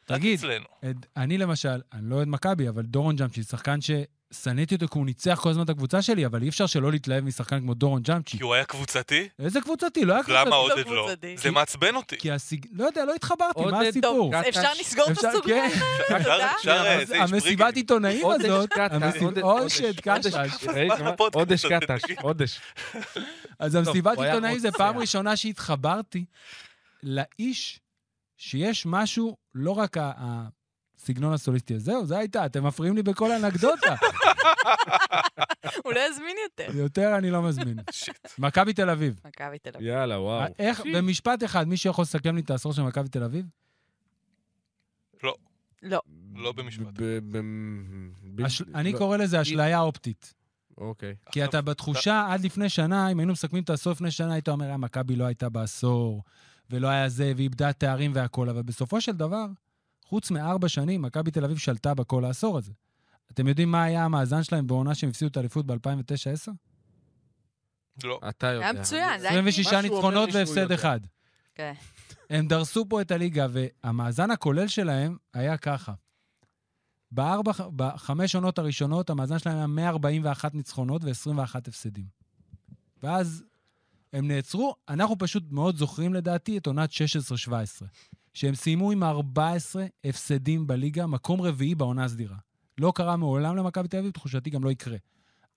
תגיד. 0.08 0.40
את- 0.90 1.06
אני 1.18 1.38
למשל, 1.38 1.82
אני 1.94 2.10
לא 2.10 2.16
אוהד 2.16 2.28
מכבי, 2.28 2.70
אבל 2.70 2.82
דורון 2.84 3.16
ג'אמצ'י, 3.16 3.44
שחקן 3.44 3.80
ששנאתי 3.82 4.76
אותו 4.76 4.88
כי 4.88 4.98
הוא 5.00 5.06
ניצח 5.06 5.40
כל 5.44 5.50
הזמן 5.50 5.64
את 5.64 5.70
הקבוצה 5.70 6.02
שלי, 6.02 6.26
אבל 6.26 6.42
אי 6.44 6.50
אפשר 6.50 6.66
שלא 6.66 6.92
להתלהב 6.92 7.24
משחקן 7.24 7.60
כמו 7.60 7.74
דורון 7.74 8.02
ג'אמצ'י. 8.02 8.38
כי 8.38 8.44
הוא 8.44 8.54
היה 8.54 8.66
קבוצתי? 8.66 9.28
איזה 9.40 9.62
קבוצתי? 9.62 10.06
לא 10.06 10.14
היה 10.14 10.22
אז 10.22 10.30
למה 10.30 10.42
קבוצתי. 10.52 10.72
עודד 10.80 10.88
לא? 10.90 11.06
קבוצתי. 11.08 11.38
זה 11.38 11.52
מעצבן 11.52 11.96
אותי. 11.96 12.18
כי 12.18 12.32
הסיג... 12.32 12.66
לא 12.72 12.86
יודע, 12.86 13.06
לא 13.06 13.16
התחברתי, 13.16 13.60
מה 13.62 13.78
עודד, 13.78 13.88
הסיפור? 13.90 14.32
אפשר. 14.50 14.72
לסגור 14.80 15.06
את 15.06 15.12
אפשר- 15.12 15.28
הסוגריים? 15.28 15.72
כן. 16.08 16.16
אפשר- 16.16 16.40
אפשר, 16.58 16.72
אה, 17.12 17.24
המסיבת. 17.24 17.76
עיתונאים 17.76 18.26
הזאת, 18.32 18.70
עודש 19.42 19.96
קטש. 19.96 20.44
עודש? 21.32 21.66
קטש, 21.66 22.02
עודש. 22.22 22.60
אז 23.60 23.76
המסיבת 23.76 24.18
עיתונאים 24.20 24.60
זה. 24.60 24.72
פעם 24.72 24.98
ראשונה 24.98 25.36
שהתחברתי 25.36 26.26
לאיש 27.04 27.80
שיש 28.38 28.86
משהו, 28.86 29.38
לא 29.56 29.72
רק 29.72 29.98
הסגנון 30.00 31.34
הסוליסטי 31.34 31.76
הזה, 31.76 31.92
זהו, 31.92 32.06
זה 32.06 32.18
הייתה, 32.18 32.46
אתם 32.46 32.64
מפריעים 32.68 32.96
לי 32.96 33.04
בכל 33.04 33.32
אנקדוטה. 33.32 33.96
הוא 35.84 35.94
לא 35.94 36.00
יזמין 36.10 36.36
יותר. 36.44 36.78
יותר 36.78 37.18
אני 37.18 37.30
לא 37.32 37.42
מזמין. 37.42 37.78
שיט. 37.92 38.28
מכבי 38.40 38.74
תל 38.74 38.90
אביב. 38.90 39.20
מכבי 39.26 39.60
תל 39.60 39.70
אביב. 39.76 39.88
יאללה, 39.88 40.20
וואו. 40.20 40.54
איך, 40.60 40.82
במשפט 40.94 41.44
אחד, 41.44 41.68
מישהו 41.68 41.90
יכול 41.92 42.02
לסכם 42.02 42.36
לי 42.36 42.42
את 42.42 42.50
העשור 42.52 42.74
של 42.74 42.82
מכבי 42.82 43.10
תל 43.10 43.24
אביב? 43.24 43.46
לא. 45.84 46.02
לא 46.36 46.52
במשפט. 46.52 46.86
ב- 46.94 47.20
ב- 47.32 47.42
ב- 48.36 48.42
אש- 48.46 48.62
אני 48.76 48.94
לא, 48.94 48.98
קורא 48.98 49.18
לזה 49.18 49.42
אשליה 49.42 49.80
אופטית. 49.82 50.34
אוקיי. 50.78 51.16
כי 51.32 51.44
אתה 51.46 51.62
בתחושה, 51.62 52.26
עד 52.30 52.42
לפני 52.46 52.70
שנה, 52.70 53.12
אם 53.12 53.20
היינו 53.20 53.34
מסכמים 53.34 53.64
את 53.64 53.70
העשור 53.70 53.92
לפני 53.92 54.12
שנה, 54.12 54.34
היית 54.34 54.50
אומר, 54.50 54.70
"אה, 54.70 54.78
מכבי 54.78 55.16
לא 55.16 55.24
הייתה 55.26 55.50
בעשור, 55.50 56.24
ולא 56.70 56.88
היה 56.88 57.10
זה, 57.10 57.34
ואיבדה 57.38 57.74
תארים 57.74 58.12
והכול, 58.16 58.50
אבל 58.50 58.62
בסופו 58.62 59.02
של 59.02 59.12
דבר, 59.12 59.46
חוץ 60.06 60.32
מארבע 60.32 60.70
שנים, 60.70 61.02
מכבי 61.02 61.32
תל 61.32 61.44
אביב 61.44 61.58
שלטה 61.58 61.94
בכל 61.94 62.26
העשור 62.26 62.58
הזה. 62.58 62.72
אתם 63.32 63.48
יודעים 63.48 63.72
מה 63.72 63.84
היה 63.84 64.06
המאזן 64.06 64.44
שלהם 64.44 64.68
בעונה 64.68 64.96
שהם 64.96 65.10
הפסידו 65.10 65.32
את 65.32 65.38
האליפות 65.38 65.66
ב-2009-2010? 65.66 66.52
לא. 68.04 68.20
אתה 68.30 68.48
יודע. 68.48 68.66
היה 68.66 68.74
מצוין, 68.74 69.20
זה 69.20 69.30
היה... 69.30 69.40
26 69.40 69.68
משהו 69.68 69.78
אומר 69.78 69.82
ניצחונות 69.82 70.30
והפסד. 70.34 70.72
אחד. 70.72 71.00
כן. 71.56 71.74
הם 72.30 72.48
דרסו 72.48 72.86
פה 72.90 73.02
את 73.02 73.12
הליגה, 73.12 73.48
והמאזן 73.52 74.32
הכולל 74.32 74.68
שלהם 74.68 75.18
היה 75.34 75.58
ככה. 75.58 75.94
בארבע, 77.12 77.52
בחמש 77.76 78.36
עונות 78.36 78.60
הראשונות, 78.60 79.10
המאזן 79.10 79.40
שלהם 79.40 79.58
היה 79.58 79.68
141 79.68 80.56
ניצחונות 80.56 81.02
ו-21 81.04 81.56
הפסדים. 81.68 82.06
ואז 83.04 83.44
הם 84.14 84.28
נעצרו, 84.28 84.76
אנחנו 84.90 85.18
פשוט 85.18 85.44
מאוד 85.52 85.78
זוכרים 85.78 86.14
לדעתי 86.14 86.58
את 86.58 86.68
עונת 86.68 86.90
16-17, 86.92 86.94
שהם 88.34 88.56
סיימו 88.56 88.92
עם 88.92 89.04
14 89.04 89.86
הפסדים 90.04 90.68
בליגה, 90.68 91.08
מקום 91.08 91.42
רביעי 91.42 91.76
בעונה 91.76 92.04
הסדירה. 92.04 92.38
לא 92.78 92.92
קרה 92.96 93.18
מעולם 93.18 93.56
למכבי 93.56 93.88
תל 93.88 93.98
אביב, 93.98 94.12
תחושתי 94.12 94.50
גם 94.50 94.64
לא 94.64 94.72
יקרה. 94.72 94.98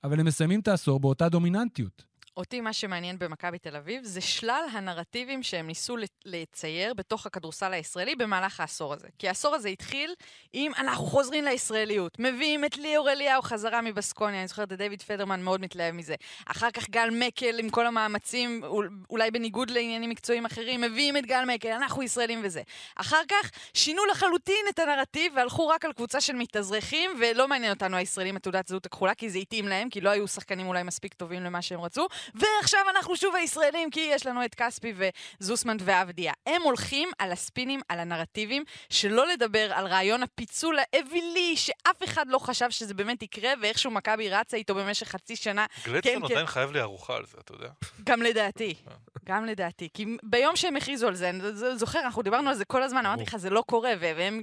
אבל 0.05 0.21
הם 0.21 0.27
מסיימים 0.27 0.61
את 0.61 0.69
העשור 0.69 1.01
באותה 1.01 1.29
דומיננטיות. 1.29 2.05
אותי 2.41 2.61
מה 2.61 2.73
שמעניין 2.73 3.19
במכבי 3.19 3.59
תל 3.59 3.77
אביב 3.77 4.05
זה 4.05 4.21
שלל 4.21 4.63
הנרטיבים 4.73 5.43
שהם 5.43 5.67
ניסו 5.67 5.97
לצייר 6.25 6.95
בתוך 6.95 7.27
הכדורסל 7.27 7.73
הישראלי 7.73 8.17
במהלך 8.17 8.61
העשור 8.61 8.95
הזה. 8.95 9.09
כי 9.19 9.29
העשור 9.29 9.55
הזה 9.55 9.69
התחיל 9.69 10.15
עם 10.53 10.73
אנחנו 10.79 11.07
חוזרים 11.07 11.45
לישראליות, 11.45 12.19
מביאים 12.19 12.65
את 12.65 12.77
ליאור 12.77 13.11
אליהו 13.11 13.43
חזרה 13.43 13.81
מבסקוניה, 13.81 14.41
אני 14.41 14.49
זוכרת 14.49 14.73
את 14.73 14.79
דיוויד 14.79 15.03
פדרמן 15.03 15.43
מאוד 15.43 15.61
מתלהב 15.61 15.95
מזה. 15.95 16.15
אחר 16.47 16.71
כך 16.71 16.91
גל 16.91 17.09
מקל 17.13 17.59
עם 17.59 17.71
כל 17.71 17.87
המאמצים, 17.87 18.63
אולי 19.11 19.31
בניגוד 19.31 19.71
לעניינים 19.71 20.11
מקצועיים 20.11 20.47
אחרים, 20.47 20.81
מביאים 20.81 21.17
את 21.17 21.27
גל 21.27 21.45
מקל, 21.47 21.69
אנחנו 21.69 22.03
ישראלים 22.03 22.41
וזה. 22.45 22.63
אחר 22.97 23.23
כך 23.29 23.51
שינו 23.75 24.03
לחלוטין 24.11 24.67
את 24.69 24.79
הנרטיב 24.79 25.33
והלכו 25.37 25.69
רק 25.69 25.85
על 25.85 25.93
קבוצה 25.93 26.21
של 26.21 26.37
מתאזרחים, 26.37 27.11
ולא 27.21 27.49
מעניין 27.49 27.73
אותנו 27.73 27.97
הישראלים 27.97 28.37
את 28.37 28.43
תעודת 28.43 28.69
זהות 28.69 28.87
הכחולה, 28.87 29.15
כי 29.15 29.31
זה 29.31 29.39
התאים 29.39 29.69
להם, 29.69 29.91
כי 29.91 30.01
לא 30.01 30.11
היו 30.11 30.29
שחקנים 30.29 30.67
אולי 30.67 30.83
מספיק 30.83 31.15
טובים 31.15 31.43
למה 31.43 31.63
שהם 31.63 31.81
רצו, 31.81 32.07
ועכשיו 32.35 32.81
אנחנו 32.91 33.17
שוב 33.17 33.35
הישראלים, 33.35 33.91
כי 33.91 34.01
יש 34.01 34.27
לנו 34.27 34.45
את 34.45 34.55
כספי 34.55 34.95
וזוסמן 35.41 35.77
ועבדיה. 35.81 36.33
הם 36.47 36.63
הולכים 36.63 37.09
על 37.19 37.33
הספינים, 37.33 37.81
על 37.89 38.01
הנרטיבים, 38.01 38.65
שלא 38.91 39.27
לדבר 39.27 39.73
על 39.73 39.87
רעיון 39.87 40.23
הפיצול 40.23 40.79
האווילי, 40.79 41.57
שאף 41.57 42.05
אחד 42.05 42.29
לא 42.29 42.39
חשב 42.39 42.71
שזה 42.71 42.95
באמת 42.95 43.23
יקרה, 43.23 43.51
ואיכשהו 43.63 43.91
מכבי 43.91 44.31
רצה 44.31 44.57
איתו 44.57 44.75
במשך 44.75 45.09
חצי 45.09 45.37
שנה. 45.37 45.67
גלדסון 45.85 46.13
כן, 46.13 46.25
עדיין 46.25 46.47
כן. 46.47 46.47
חייב 46.47 46.73
לי 46.73 46.81
ארוחה 46.81 47.17
על 47.17 47.27
זה, 47.27 47.37
אתה 47.41 47.55
יודע. 47.55 47.69
גם 48.05 48.23
לדעתי, 48.23 48.75
אה. 48.89 48.95
גם 49.29 49.45
לדעתי. 49.45 49.89
כי 49.95 50.07
ביום 50.23 50.57
שהם 50.57 50.77
הכריזו 50.77 51.09
על 51.09 51.15
זה, 51.15 51.31
אני 51.31 51.41
זוכר, 51.77 52.01
אנחנו 52.01 52.23
דיברנו 52.23 52.49
על 52.49 52.55
זה 52.55 52.65
כל 52.65 52.83
הזמן, 52.83 53.07
אמרתי 53.07 53.23
לך, 53.23 53.37
זה 53.37 53.51
לא 53.51 53.63
קורה, 53.67 53.93
והם... 54.01 54.43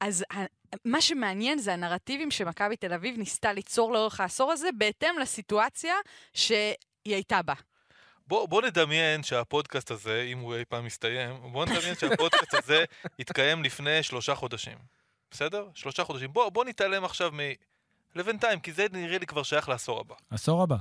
אז 0.00 0.24
מה 0.84 1.00
שמעניין 1.00 1.58
זה 1.58 1.72
הנרטיבים 1.72 2.30
שמכבי 2.30 2.76
תל 2.76 2.92
אביב 2.92 3.18
ניסתה 3.18 3.52
ליצור 3.52 3.92
לאורך 3.92 4.20
העשור 4.20 4.52
הזה, 4.52 4.68
בהתאם 4.78 5.18
לסיטואציה 5.18 5.94
ש... 6.34 6.52
היא 7.04 7.14
הייתה 7.14 7.42
בה. 7.42 7.54
בוא, 8.26 8.48
בוא 8.48 8.62
נדמיין 8.62 9.22
שהפודקאסט 9.22 9.90
הזה, 9.90 10.22
אם 10.32 10.38
הוא 10.38 10.54
אי 10.54 10.64
פעם 10.64 10.86
יסתיים, 10.86 11.52
בוא 11.52 11.64
נדמיין 11.64 11.94
שהפודקאסט 11.94 12.54
הזה 12.54 12.84
יתקיים 13.18 13.64
לפני 13.64 14.02
שלושה 14.02 14.34
חודשים. 14.34 14.78
בסדר? 15.30 15.68
שלושה 15.74 16.04
חודשים. 16.04 16.32
בוא, 16.32 16.48
בוא 16.48 16.64
נתעלם 16.64 17.04
עכשיו 17.04 17.32
מ... 17.32 17.38
לבינתיים, 18.14 18.60
כי 18.60 18.72
זה 18.72 18.86
נראה 18.92 19.18
לי 19.18 19.26
כבר 19.26 19.42
שייך 19.42 19.68
לעשור 19.68 20.00
הבא. 20.00 20.14
עשור 20.30 20.62
הבא. 20.62 20.76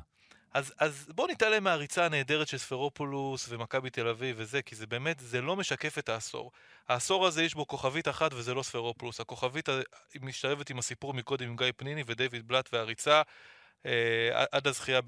אז, 0.54 0.74
אז 0.80 1.08
בוא 1.16 1.28
נתעלם 1.28 1.64
מהריצה 1.64 2.06
הנהדרת 2.06 2.48
של 2.48 2.58
ספרופולוס 2.58 3.46
ומכבי 3.50 3.90
תל 3.90 4.08
אביב 4.08 4.36
וזה, 4.40 4.62
כי 4.62 4.76
זה 4.76 4.88
באמת, 4.88 5.20
זה 5.20 5.42
לא 5.42 5.56
משקף 5.56 5.98
את 5.98 6.10
העשור. 6.10 6.52
העשור 6.88 7.28
הזה 7.28 7.44
יש 7.44 7.56
בו 7.56 7.68
כוכבית 7.68 8.08
אחת 8.08 8.34
וזה 8.34 8.54
לא 8.54 8.64
ספרופולוס. 8.64 9.20
הכוכבית 9.20 9.70
משתלבת 10.22 10.70
עם 10.70 10.80
הסיפור 10.80 11.14
מקודם 11.14 11.48
עם 11.48 11.56
גיא 11.56 11.72
פניני 11.78 12.04
ודייוויד 12.06 12.48
בלאט 12.48 12.70
והריצה. 12.74 13.22
אה, 13.86 14.46
עד 14.52 14.68
הזכייה 14.68 15.00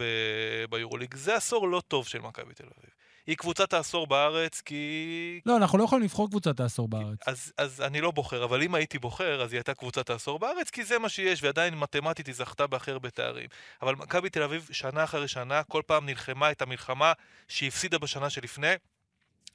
ביורוליג. 0.70 1.16
זה 1.16 1.36
עשור 1.36 1.68
לא 1.68 1.82
טוב 1.88 2.08
של 2.08 2.20
מכבי 2.20 2.54
תל 2.54 2.64
אביב. 2.64 2.90
היא 3.30 3.38
קבוצת 3.38 3.74
העשור 3.74 4.08
בארץ 4.08 4.62
כי... 4.62 5.42
לא, 5.46 5.58
אנחנו 5.58 5.78
לא 5.78 5.84
יכולים 5.84 6.04
לבחור 6.04 6.30
קבוצת 6.30 6.60
העשור 6.60 6.88
בארץ. 6.88 7.20
אז, 7.28 7.54
אז 7.58 7.82
אני 7.82 8.02
לא 8.02 8.12
בוחר, 8.12 8.44
אבל 8.44 8.64
אם 8.64 8.76
הייתי 8.76 9.00
בוחר, 9.00 9.42
אז 9.42 9.54
היא 9.54 9.58
הייתה 9.58 9.74
קבוצת 9.74 10.10
העשור 10.10 10.40
בארץ, 10.40 10.70
כי 10.70 10.84
זה 10.84 11.00
מה 11.00 11.10
שיש, 11.10 11.44
ועדיין 11.44 11.76
מתמטית 11.76 12.28
היא 12.28 12.36
זכתה 12.36 12.68
בהכי 12.68 12.92
הרבה 12.92 13.10
תארים. 13.10 13.48
אבל 13.82 13.96
מכבי 13.96 14.30
תל 14.30 14.44
אביב, 14.44 14.70
שנה 14.72 15.04
אחרי 15.04 15.28
שנה, 15.28 15.64
כל 15.64 15.82
פעם 15.86 16.06
נלחמה 16.06 16.52
את 16.52 16.62
המלחמה 16.62 17.14
שהיא 17.48 17.68
הפסידה 17.68 17.98
בשנה 17.98 18.30
שלפני. 18.30 18.74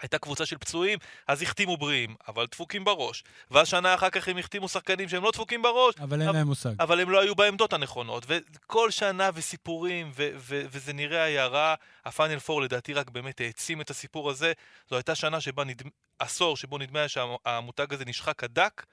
הייתה 0.00 0.18
קבוצה 0.18 0.46
של 0.46 0.58
פצועים, 0.58 0.98
אז 1.26 1.42
החתימו 1.42 1.76
בריאים, 1.76 2.14
אבל 2.28 2.46
דפוקים 2.50 2.84
בראש. 2.84 3.24
ואז 3.50 3.68
שנה 3.68 3.94
אחר 3.94 4.10
כך 4.10 4.28
הם 4.28 4.38
החתימו 4.38 4.68
שחקנים 4.68 5.08
שהם 5.08 5.22
לא 5.22 5.30
דפוקים 5.30 5.62
בראש. 5.62 5.94
אבל 5.98 6.22
אין 6.22 6.30
להם 6.30 6.46
מושג. 6.46 6.72
אבל 6.80 7.00
הם 7.00 7.10
לא 7.10 7.20
היו 7.20 7.34
בעמדות 7.34 7.72
הנכונות. 7.72 8.24
וכל 8.26 8.90
שנה 8.90 9.30
וסיפורים, 9.34 10.10
ו- 10.14 10.30
ו- 10.36 10.62
וזה 10.70 10.92
נראה 10.92 11.22
היה 11.22 11.46
רע. 11.46 11.74
הפיינל 12.04 12.38
פור 12.38 12.62
לדעתי 12.62 12.94
רק 12.94 13.10
באמת 13.10 13.40
העצים 13.40 13.80
את 13.80 13.90
הסיפור 13.90 14.30
הזה. 14.30 14.52
זו 14.90 14.96
הייתה 14.96 15.14
שנה 15.14 15.40
שבה 15.40 15.64
נדמה, 15.64 15.90
עשור 16.18 16.56
שבו 16.56 16.78
נדמה 16.78 17.08
שהמותג 17.08 17.94
הזה 17.94 18.04
נשחק 18.04 18.44
עדק, 18.44 18.86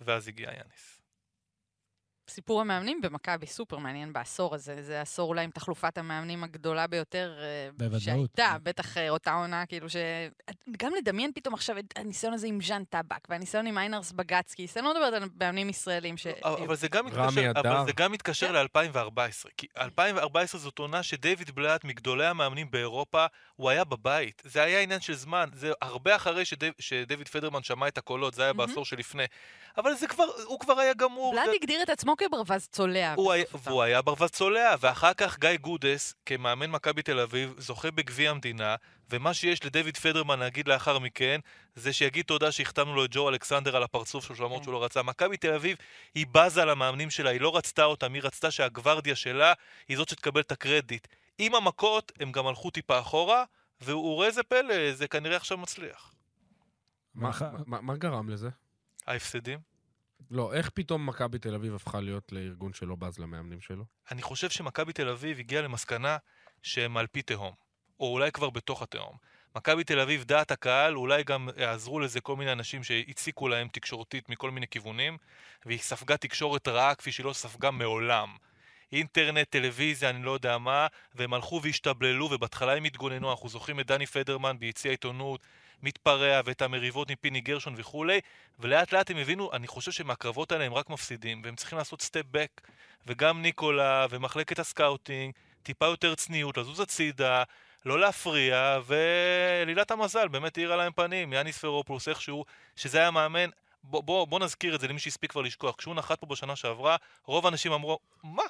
ואז 0.00 0.28
הגיע 0.28 0.48
יאניס. 0.48 0.97
סיפור 2.28 2.60
המאמנים 2.60 3.00
במכבי 3.00 3.46
סופר 3.46 3.78
מעניין 3.78 4.12
בעשור 4.12 4.54
הזה. 4.54 4.82
זה 4.82 5.00
עשור 5.00 5.28
אולי 5.28 5.44
עם 5.44 5.50
תחלופת 5.50 5.98
המאמנים 5.98 6.44
הגדולה 6.44 6.86
ביותר 6.86 7.38
אה, 7.40 7.68
בוודאות. 7.76 8.02
שהייתה, 8.02 8.56
בטח 8.62 8.96
אה, 8.96 9.10
אותה 9.10 9.32
עונה, 9.32 9.66
כאילו 9.66 9.90
ש... 9.90 9.96
גם 10.78 10.92
לדמיין 10.98 11.32
פתאום 11.34 11.54
עכשיו 11.54 11.78
את 11.78 11.94
הניסיון 11.96 12.32
הזה 12.32 12.46
עם 12.46 12.60
ז'אן 12.60 12.84
טבק, 12.84 13.28
והניסיון 13.28 13.66
עם 13.66 13.78
איינרס 13.78 14.12
בגצקי, 14.12 14.66
אני 14.76 14.84
לא 14.84 14.94
מדברת 14.94 15.22
על 15.22 15.28
מאמנים 15.40 15.68
ישראלים 15.68 16.16
ש... 16.16 16.26
אבל 16.42 16.76
זה 16.76 16.88
גם 16.88 17.06
מתקשר, 17.06 17.52
אבל 17.56 17.86
זה 17.86 17.92
גם 17.96 18.12
מתקשר 18.12 18.46
כן. 18.46 18.54
ל-2014. 18.54 19.48
כי 19.56 19.66
2014 19.78 20.60
זאת 20.60 20.78
עונה 20.78 21.02
שדייוויד 21.02 21.50
בלאט, 21.50 21.84
מגדולי 21.84 22.26
המאמנים 22.26 22.70
באירופה, 22.70 23.26
הוא 23.56 23.70
היה 23.70 23.84
בבית. 23.84 24.42
זה 24.44 24.62
היה 24.62 24.80
עניין 24.80 25.00
של 25.00 25.14
זמן. 25.14 25.48
זה 25.52 25.72
הרבה 25.82 26.16
אחרי 26.16 26.42
שדייוויד 26.78 27.28
פדרמן 27.28 27.62
שמע 27.62 27.88
את 27.88 27.98
הקולות, 27.98 28.34
זה 28.34 28.42
היה 28.42 28.52
בעשור 28.52 28.84
שלפני. 28.84 29.24
אבל 29.78 29.94
זה 29.94 30.06
כבר, 30.06 30.24
הוא 30.44 30.60
כבר 30.60 30.78
היה 30.78 30.94
גמור. 30.94 31.32
בלאד 31.32 31.48
הגדיר 31.54 31.82
את 31.82 31.88
עצמו 31.88 32.16
כברווז 32.16 32.68
צולע. 32.72 33.14
הוא 33.14 33.32
היה, 33.32 33.44
והוא 33.54 33.82
היה 33.82 34.02
ברווז 34.02 34.30
צולע, 34.30 34.74
ואחר 34.80 35.14
כך 35.14 35.38
גיא 35.38 35.56
גודס, 35.60 36.14
כמאמן 36.26 36.70
מכבי 36.70 37.02
תל 37.02 37.20
אביב, 37.20 37.54
זוכה 37.58 37.90
בגביע 37.90 38.30
המדינה, 38.30 38.76
ומה 39.10 39.34
שיש 39.34 39.64
לדויד 39.64 39.96
פדרמן 39.96 40.38
להגיד 40.38 40.68
לאחר 40.68 40.98
מכן, 40.98 41.40
זה 41.74 41.92
שיגיד 41.92 42.24
תודה 42.24 42.52
שהחתמנו 42.52 42.94
לו 42.94 43.04
את 43.04 43.10
ג'ו 43.12 43.28
אלכסנדר 43.28 43.76
על 43.76 43.82
הפרצוף 43.82 44.24
שלו, 44.24 44.36
למרות 44.46 44.58
כן. 44.58 44.64
שהוא 44.64 44.72
לא 44.72 44.84
רצה. 44.84 45.02
מכבי 45.02 45.36
תל 45.36 45.54
אביב, 45.54 45.76
היא 46.14 46.26
בזה 46.32 46.64
למאמנים 46.64 47.10
שלה, 47.10 47.30
היא 47.30 47.40
לא 47.40 47.56
רצתה 47.56 47.84
אותם, 47.84 48.14
היא 48.14 48.22
רצתה 48.22 48.50
שהגוורדיה 48.50 49.16
שלה 49.16 49.52
היא 49.88 49.96
זאת 49.96 50.08
שתקבל 50.08 50.40
את 50.40 50.52
הקרדיט. 50.52 51.06
עם 51.38 51.54
המכות, 51.54 52.12
הם 52.20 52.32
גם 52.32 52.46
הלכו 52.46 52.70
טיפה 52.70 52.98
אחורה, 52.98 53.44
והוא 53.80 54.18
ראה 54.18 54.26
איזה 54.26 54.42
פלא, 54.42 54.92
זה 54.92 55.08
כנראה 55.08 55.36
עכשיו 55.36 55.58
מצליח. 55.58 56.12
מה, 57.14 57.30
מה, 57.66 57.80
מה 57.80 57.96
גרם 57.96 58.28
לזה? 58.28 58.48
ההפסדים. 59.06 59.67
לא, 60.30 60.52
איך 60.52 60.70
פתאום 60.70 61.06
מכבי 61.06 61.38
תל 61.38 61.54
אביב 61.54 61.74
הפכה 61.74 62.00
להיות 62.00 62.32
לארגון 62.32 62.72
שלא 62.72 62.96
בז 62.96 63.18
למאמנים 63.18 63.60
שלו? 63.60 63.84
אני 64.10 64.22
חושב 64.22 64.50
שמכבי 64.50 64.92
תל 64.92 65.08
אביב 65.08 65.38
הגיעה 65.38 65.62
למסקנה 65.62 66.16
שהם 66.62 66.96
על 66.96 67.06
פי 67.06 67.22
תהום, 67.22 67.52
או 68.00 68.12
אולי 68.12 68.32
כבר 68.32 68.50
בתוך 68.50 68.82
התהום. 68.82 69.16
מכבי 69.56 69.84
תל 69.84 70.00
אביב, 70.00 70.24
דעת 70.24 70.50
הקהל, 70.50 70.96
אולי 70.96 71.24
גם 71.24 71.48
יעזרו 71.56 72.00
לזה 72.00 72.20
כל 72.20 72.36
מיני 72.36 72.52
אנשים 72.52 72.84
שהציקו 72.84 73.48
להם 73.48 73.68
תקשורתית 73.68 74.28
מכל 74.28 74.50
מיני 74.50 74.68
כיוונים, 74.68 75.18
והיא 75.66 75.78
ספגה 75.78 76.16
תקשורת 76.16 76.68
רעה 76.68 76.94
כפי 76.94 77.12
שהיא 77.12 77.26
לא 77.26 77.32
ספגה 77.32 77.70
מעולם. 77.70 78.36
אינטרנט, 78.92 79.50
טלוויזיה, 79.50 80.10
אני 80.10 80.22
לא 80.22 80.30
יודע 80.30 80.58
מה, 80.58 80.86
והם 81.14 81.34
הלכו 81.34 81.60
והשתבללו, 81.62 82.28
ובהתחלה 82.30 82.76
הם 82.76 82.84
התגוננו, 82.84 83.30
אנחנו 83.30 83.48
זוכרים 83.48 83.80
את 83.80 83.86
דני 83.86 84.06
פדרמן 84.06 84.58
ביציע 84.58 84.90
העיתונות, 84.90 85.40
מתפרע, 85.82 86.40
ואת 86.44 86.62
המריבות 86.62 87.10
עם 87.10 87.16
פיני 87.20 87.40
גרשון 87.40 87.74
וכולי, 87.76 88.20
ולאט 88.58 88.92
לאט 88.92 89.10
הם 89.10 89.16
הבינו, 89.16 89.52
אני 89.52 89.66
חושב 89.66 89.92
שמהקרבות 89.92 90.52
האלה 90.52 90.64
הם 90.64 90.74
רק 90.74 90.90
מפסידים, 90.90 91.42
והם 91.44 91.56
צריכים 91.56 91.78
לעשות 91.78 92.02
step 92.02 92.24
back, 92.30 92.60
וגם 93.06 93.42
ניקולה, 93.42 94.06
ומחלקת 94.10 94.58
ה 94.58 94.66
scouting, 94.66 95.34
טיפה 95.62 95.86
יותר 95.86 96.14
צניעות, 96.14 96.56
לזוז 96.56 96.80
הצידה, 96.80 97.42
לא 97.86 98.00
להפריע, 98.00 98.78
ולילת 98.86 99.90
המזל 99.90 100.28
באמת 100.28 100.58
האירה 100.58 100.76
להם 100.76 100.92
פנים, 100.92 101.32
יאניס 101.32 101.58
פרופלוס 101.58 102.08
איכשהו, 102.08 102.44
שזה 102.76 102.98
היה 102.98 103.10
מאמן, 103.10 103.50
בוא, 103.82 104.02
בוא, 104.02 104.26
בוא 104.26 104.40
נזכיר 104.40 104.74
את 104.74 104.80
זה 104.80 104.88
למי 104.88 104.98
שהספיק 104.98 105.30
כבר 105.30 105.42
לשכוח, 105.42 105.74
כשהוא 105.78 105.94
נחת 105.94 106.20
פה 106.20 106.26
בשנה 106.26 106.56
שעברה, 106.56 106.96
רוב 107.24 107.46
האנשים 107.46 107.72
אמרו, 107.72 107.98
מה? 108.22 108.42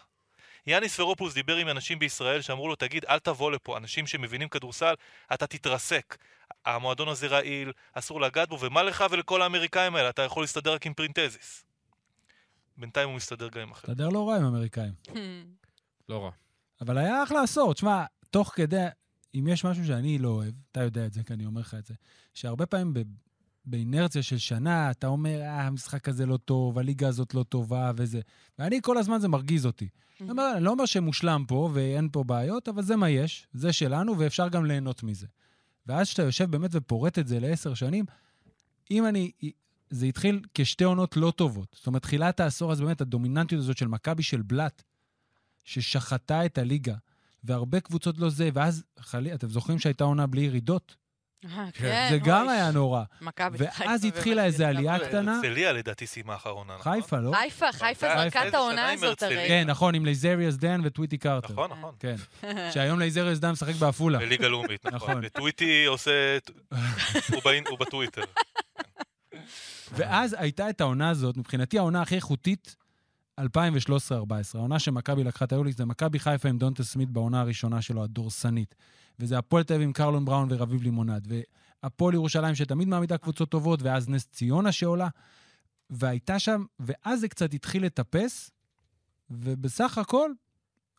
יאניס 0.69 0.97
פרופוס 0.97 1.35
דיבר 1.35 1.57
עם 1.57 1.69
אנשים 1.69 1.99
בישראל 1.99 2.41
שאמרו 2.41 2.69
לו, 2.69 2.77
תגיד, 2.77 3.05
אל 3.05 3.19
תבוא 3.19 3.53
לפה, 3.53 3.77
אנשים 3.77 4.07
שמבינים 4.07 4.49
כדורסל, 4.49 4.95
אתה 5.35 5.47
תתרסק. 5.47 6.17
המועדון 6.65 7.09
הזה 7.09 7.27
רעיל, 7.27 7.73
אסור 7.93 8.21
לגעת 8.21 8.49
בו, 8.49 8.61
ומה 8.61 8.83
לך 8.83 9.05
ולכל 9.11 9.43
האמריקאים 9.43 9.97
האלה? 9.97 10.11
אתה 10.11 10.23
יכול 10.23 10.43
להסתדר 10.43 10.75
רק 10.75 10.87
עם 10.87 10.95
פרינטזיס. 10.95 11.65
בינתיים 12.77 13.09
הוא 13.09 13.17
מסתדר 13.17 13.49
גם 13.49 13.61
עם 13.61 13.71
אחרים. 13.71 13.93
מסתדר 13.93 14.09
לא 14.09 14.29
רע 14.29 14.37
עם 14.37 14.45
אמריקאים. 14.45 14.93
לא 16.09 16.25
רע. 16.25 16.31
אבל 16.81 16.99
היה 16.99 17.23
אחלה 17.23 17.43
עשור. 17.43 17.75
תשמע, 17.75 18.05
תוך 18.31 18.53
כדי, 18.55 18.87
אם 19.35 19.49
יש 19.49 19.65
משהו 19.65 19.87
שאני 19.87 20.19
לא 20.19 20.29
אוהב, 20.29 20.55
אתה 20.73 20.83
יודע 20.83 21.07
את 21.07 21.13
זה, 21.13 21.23
כי 21.25 21.33
אני 21.33 21.47
אומר 21.47 21.61
לך 21.61 21.75
את 21.75 21.87
זה, 21.87 21.95
שהרבה 22.35 22.67
פעמים 22.67 22.95
ב, 22.95 23.03
באינרציה 23.71 24.23
של 24.23 24.39
שנה, 24.39 24.91
אתה 24.91 25.07
אומר, 25.07 25.41
אה, 25.41 25.67
המשחק 25.67 26.09
הזה 26.09 26.27
לא 26.27 26.37
טוב, 26.37 26.79
הליגה 26.79 27.09
הזאת 27.09 27.35
לא 27.35 27.43
טובה 27.43 27.93
וזה. 27.97 28.21
ואני, 28.59 28.81
כל 28.83 28.99
הזמן 28.99 29.21
זה 29.21 29.29
מרגיז 29.29 29.67
אותי. 29.67 29.89
אני 30.21 30.65
לא 30.65 30.71
אומר 30.71 30.87
שמושלם 30.87 31.45
פה 31.49 31.71
ואין 31.73 32.09
פה 32.13 32.25
בעיות, 32.25 32.69
אבל 32.69 32.83
זה 32.83 32.97
מה 32.97 33.11
יש, 33.11 33.47
זה 33.53 33.73
שלנו, 33.73 34.19
ואפשר 34.19 34.49
גם 34.49 34.65
ליהנות 34.65 35.03
מזה. 35.03 35.27
ואז 35.87 36.07
כשאתה 36.07 36.23
יושב 36.23 36.51
באמת 36.51 36.71
ופורט 36.73 37.19
את 37.19 37.29
זה 37.29 37.41
לעשר 37.41 37.75
שנים, 37.75 38.05
אם 38.91 39.07
אני... 39.07 39.31
זה 39.91 40.07
התחיל 40.07 40.41
כשתי 40.55 40.85
עונות 40.85 41.17
לא 41.17 41.33
טובות. 41.37 41.69
זאת 41.79 41.87
אומרת, 41.87 42.03
תחילת 42.03 42.41
העשור 42.41 42.73
הזה, 42.73 42.85
באמת, 42.85 43.01
הדומיננטיות 43.01 43.63
הזאת 43.63 43.79
של 43.79 43.89
מכבי 43.89 44.23
של 44.23 44.43
בלאט, 44.43 44.83
ששחטה 45.65 46.47
את 46.47 46.59
הליגה, 46.59 46.95
והרבה 47.45 47.81
קבוצות 47.81 48.19
לא 48.19 48.31
זה, 48.31 48.51
ואז, 48.55 48.85
חלי, 48.99 49.35
אתם 49.35 49.49
זוכרים 49.49 49.79
שהייתה 49.79 50.05
עונה 50.05 50.27
בלי 50.27 50.41
ירידות? 50.41 50.97
אה, 51.45 51.67
כן, 51.73 52.09
זה 52.11 52.19
גם 52.19 52.49
היה 52.49 52.71
נורא. 52.71 53.03
מכבי 53.21 53.59
חיפה 53.59 53.85
ואז 53.85 54.05
התחילה 54.05 54.45
איזו. 54.45 54.65
עלייה 54.65 54.99
קטנה. 54.99 55.37
הרצליה 55.37 55.73
לדעתי 55.73 56.07
סיימה 56.07 56.33
האחרונה, 56.33 56.77
נכון? 56.79 56.93
חיפה, 56.93 57.19
לא? 57.19 57.33
חיפה, 57.43 57.73
חיפה 57.73 57.85
חיפה, 57.85 58.23
זרקה 58.23 58.41
את 58.41 58.45
איזה 58.45 58.57
העונה 58.57 58.93
הזאת. 58.93 59.23
הרי. 59.23 59.49
כן, 59.49 59.65
נכון, 59.67 59.95
עם 59.95 60.05
לייזריאס 60.05 60.55
דן 60.55 60.81
וטוויטי 60.85 61.19
קרטר. 61.19 61.53
נכון, 61.53 61.71
נכון. 61.71 61.95
כן. 61.99 62.17
שהיום 62.75 62.99
לייזריאס 62.99 63.39
דן 63.39 63.51
משחק 63.51 63.75
בעפולה. 63.75 64.19
בליגה 64.19 64.49
לאומית, 64.49 64.87
נכון. 64.87 65.11
נכון. 65.11 65.23
וטוויטי 65.25 65.85
עושה... 65.85 66.39
הוא 67.69 67.79
בטוויטר. 67.81 68.23
ואז 69.93 70.37
הייתה 70.39 70.71
את 70.71 70.81
העונה 70.81 71.09
הזאת, 71.09 71.37
מבחינתי 71.37 71.79
העונה 71.79 72.03
הכי 72.03 72.15
איכותית, 72.15 72.77
2013-2014. 73.41 73.43
העונה 74.55 74.79
שמכבי 74.79 75.25
לקחה 75.25 75.45
את 75.45 75.53
היוליס, 75.53 75.77
זה 75.77 75.85
מכבי 75.85 76.19
חיפה 76.19 76.49
עם 76.49 76.59
דונטה 76.59 76.85
סמית 76.85 77.11
בעונה 77.11 77.41
הראשונה 77.41 77.83
שלו, 77.83 78.05
הדורסנית. 78.05 78.75
וזה 79.21 79.39
הפועל 79.39 79.65
תל 79.65 79.75
אביב 79.75 79.87
עם 79.87 79.93
קרלון 79.93 80.25
בראון 80.25 80.49
ורביב 80.51 80.83
לימונד. 80.83 81.29
והפועל 81.83 82.15
ירושלים 82.15 82.55
שתמיד 82.55 82.89
מעמידה 82.89 83.19
קבוצות 83.19 83.49
טובות, 83.49 83.83
ואז 83.83 84.09
נס 84.09 84.27
ציונה 84.27 84.73
שעולה. 84.73 85.09
והייתה 85.91 86.39
שם, 86.39 86.65
ואז 86.81 87.21
זה 87.21 87.29
קצת 87.29 87.55
התחיל 87.55 87.85
לטפס, 87.85 88.51
ובסך 89.31 89.99
הכל 89.99 90.31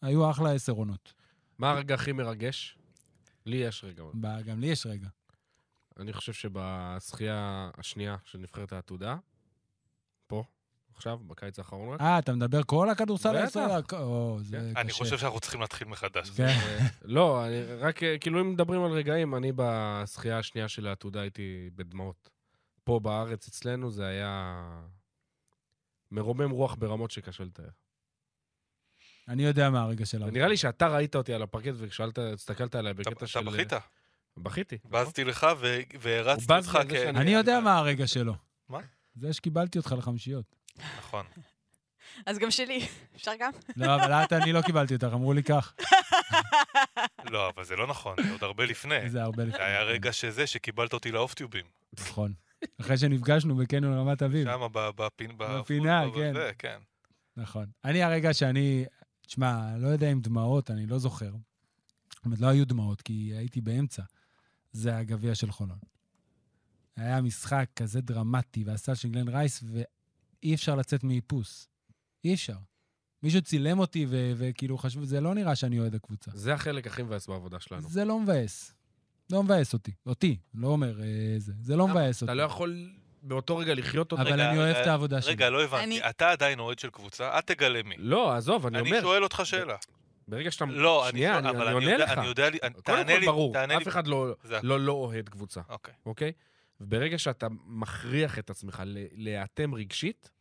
היו 0.01 0.30
אחלה 0.32 0.51
עשר 0.51 0.72
עונות. 0.72 1.13
מה 1.57 1.72
הרגע 1.72 1.95
הכי 1.95 2.11
מרגש? 2.11 2.78
לי 3.45 3.55
יש 3.55 3.84
רגע. 3.84 4.03
גם 4.45 4.59
לי 4.59 4.67
יש 4.67 4.86
רגע. 4.86 5.07
אני 5.99 6.13
חושב 6.13 6.34
שבזכייה 6.34 7.70
השנייה 7.78 8.17
של 8.26 8.38
נבחרת 8.38 8.74
העתודה, 8.74 9.17
פה, 10.28 10.43
עכשיו, 11.00 11.18
בקיץ 11.18 11.60
האחרון 11.60 11.93
רק, 11.93 12.02
אה, 12.02 12.20
אתה 12.20 12.34
מדבר 12.34 12.64
כל 12.64 12.89
הכדורסל 12.89 13.30
בטח. 13.30 13.41
הישראלי? 13.41 13.84
זה 14.43 14.58
כן. 14.58 14.78
אני 14.78 14.91
חושב 14.91 15.18
שאנחנו 15.18 15.39
צריכים 15.39 15.62
להתחיל 15.62 15.88
מחדש. 15.88 16.30
כן. 16.30 16.58
לא, 17.02 17.43
רק, 17.80 18.04
אה, 18.04 18.18
כאילו, 18.18 18.41
אם 18.41 18.52
מדברים 18.52 18.84
על 18.84 18.91
רגעים, 18.91 19.36
אני 19.36 19.52
בזכייה 19.56 20.39
השנייה 20.39 20.68
של 20.68 20.88
העתודה 20.88 21.22
הייתי 21.22 21.70
בדמעות. 21.76 22.30
פה 22.84 23.00
בארץ 23.00 23.47
אצלנו 23.47 23.91
זה 23.91 24.06
היה 24.06 24.64
מרומם 26.12 26.50
רוח 26.50 26.76
ברמות 26.76 27.12
שקשה 27.12 27.43
לתאר. 27.43 27.70
אני 29.28 29.43
יודע 29.43 29.70
מה 29.70 29.82
הרגע 29.82 30.06
של 30.06 30.24
ונראה 30.24 30.47
לי 30.47 30.58
שאתה 30.58 30.88
ראית 30.88 31.16
אותי 31.16 31.34
על 31.34 31.41
הפרקט 31.41 31.74
וכשאלת, 31.76 32.18
הסתכלת 32.18 32.76
עליי 32.76 32.93
בקטע 32.93 33.28
של... 33.28 33.39
אתה 33.39 33.50
בכית? 33.50 33.74
בכיתי. 34.38 34.78
נכון? 34.86 35.02
בזתי 35.02 35.24
לך 35.24 35.47
ו- 35.60 35.80
והרצתי 36.00 36.54
אותך 36.54 36.80
כ... 36.89 36.93
אני 36.93 37.32
יודע 37.32 37.60
מה 37.60 37.78
הרגע 37.78 38.08
שלו. 38.08 38.34
מה? 38.70 38.80
זה 39.16 39.34
שקיבלתי 39.34 39.78
אותך 39.78 39.95
לחמישיות. 39.97 40.59
נכון. 40.98 41.26
אז 42.26 42.38
גם 42.38 42.52
שלי. 42.52 42.88
אפשר 43.16 43.32
גם? 43.40 43.52
לא, 43.76 43.96
אבל 43.96 44.12
את, 44.12 44.34
אני 44.34 44.52
לא 44.52 44.62
קיבלתי 44.62 44.94
אותך, 44.94 45.08
אמרו 45.14 45.34
לי 45.34 45.44
כך. 45.44 45.74
לא, 47.24 47.50
אבל 47.56 47.64
זה 47.64 47.76
לא 47.76 47.88
נכון, 47.88 48.16
זה 48.24 48.32
עוד 48.32 48.44
הרבה 48.44 48.66
לפני. 48.66 49.10
זה 49.10 49.24
הרבה 49.24 49.44
לפני. 49.44 49.58
זה 49.58 49.66
היה 49.66 49.84
רגע 49.84 50.14
שזה, 50.14 50.48
שקיבלת 50.48 50.94
אותי 50.94 51.12
לאוף-טיובים. 51.12 51.66
נכון. 52.00 52.34
אחרי 52.82 52.98
שנפגשנו 52.98 53.56
בקניון 53.56 53.94
רמת 53.94 54.24
אביב. 54.24 54.48
שם. 55.48 55.60
בפינה, 55.60 56.04
כן. 56.16 56.34
כן. 56.58 56.80
נכון. 57.38 57.66
אני 57.86 58.04
הרגע 58.04 58.34
שאני... 58.34 58.86
תשמע, 59.28 59.78
לא 59.78 59.88
יודע 59.88 60.12
אם 60.12 60.22
דמעות, 60.22 60.72
אני 60.72 60.86
לא 60.86 60.98
זוכר. 61.00 61.32
זאת 62.16 62.26
אומרת, 62.26 62.40
לא 62.40 62.48
היו 62.48 62.66
דמעות, 62.66 63.02
כי 63.02 63.34
הייתי 63.38 63.62
באמצע. 63.62 64.04
זה 64.72 64.98
הגביע 64.98 65.36
של 65.36 65.52
חולון. 65.52 65.80
היה 66.96 67.22
משחק 67.22 67.66
כזה 67.76 68.02
דרמטי, 68.02 68.64
והסל 68.64 68.96
של 68.96 69.10
גלן 69.10 69.28
רייס, 69.28 69.64
ואי 70.44 70.56
אפשר 70.56 70.76
לצאת 70.76 71.04
מאיפוס. 71.04 71.68
אי 72.26 72.34
אפשר. 72.34 72.54
מישהו 73.24 73.42
צילם 73.42 73.80
אותי, 73.80 74.06
ו- 74.10 74.32
וכאילו 74.38 74.78
חשבו, 74.78 75.06
זה 75.06 75.22
לא 75.22 75.34
נראה 75.36 75.56
שאני 75.56 75.80
אוהד 75.80 75.96
הקבוצה. 75.96 76.32
זה 76.34 76.54
החלק 76.54 76.88
הכי 76.88 77.04
מבאס 77.04 77.28
בעבודה 77.28 77.60
שלנו. 77.60 77.90
זה 77.90 78.06
לא 78.06 78.20
מבאס. 78.20 78.74
לא 79.32 79.44
מבאס 79.44 79.74
אותי. 79.74 79.92
אותי, 80.06 80.38
לא 80.54 80.68
אומר 80.68 81.02
אה, 81.02 81.06
זה. 81.38 81.54
זה 81.62 81.76
לא 81.76 81.88
מבאס 81.88 82.16
אותי. 82.22 82.26
אתה 82.26 82.34
לא 82.34 82.44
יכול 82.44 82.90
באותו 83.22 83.58
רגע 83.58 83.74
לחיות 83.74 84.12
אותה. 84.12 84.22
אבל 84.24 84.42
אני 84.42 84.58
אוהב 84.58 84.76
אה, 84.76 84.82
את 84.82 84.88
העבודה 84.88 85.22
שלי. 85.22 85.32
רגע, 85.32 85.50
לא 85.50 85.64
הבנתי. 85.64 85.84
אני- 85.84 86.10
אתה 86.10 86.30
עדיין 86.32 86.60
אוהד 86.60 86.80
של 86.80 86.90
קבוצה, 86.90 87.32
אל 87.36 87.42
תגלה 87.42 87.84
מי. 87.84 87.96
לא, 87.98 88.34
עזוב, 88.36 88.66
אני 88.66 88.80
אני 88.80 88.90
אומר, 88.90 89.02
שואל 89.02 89.24
אותך 89.24 89.42
שאלה. 89.44 89.76
ברגע 90.28 90.52
שאתה... 90.52 90.66
לא, 90.66 91.04
אני 91.04 91.12
שנייה, 91.12 91.38
אני 91.40 91.50
אני 91.50 91.62
אני 91.62 91.72
עונה 91.74 91.92
יודע- 91.92 92.04
לך. 92.06 92.18
אני 92.18 92.26
יודע... 92.28 92.50
לי- 92.50 92.60
קודם 92.60 92.74
תענה 92.84 93.14
כל, 93.14 93.20
לי, 93.20 93.26
ברור. 93.26 93.56
אף 93.78 93.88
אחד 93.88 94.08
לא- 94.08 94.34
לא 94.64 94.80
לא 94.80 94.92
אוהד 94.92 95.30
קבוצה, 95.30 95.62
אוקיי. 95.70 95.94
אוקיי? 96.06 96.32
וברגע 96.82 97.18
שאתה 97.18 97.48
מכריח 97.66 98.40
את 98.40 98.50
עצמך 98.50 98.84
להיאטם 99.12 99.76
רגשית, 99.76 100.32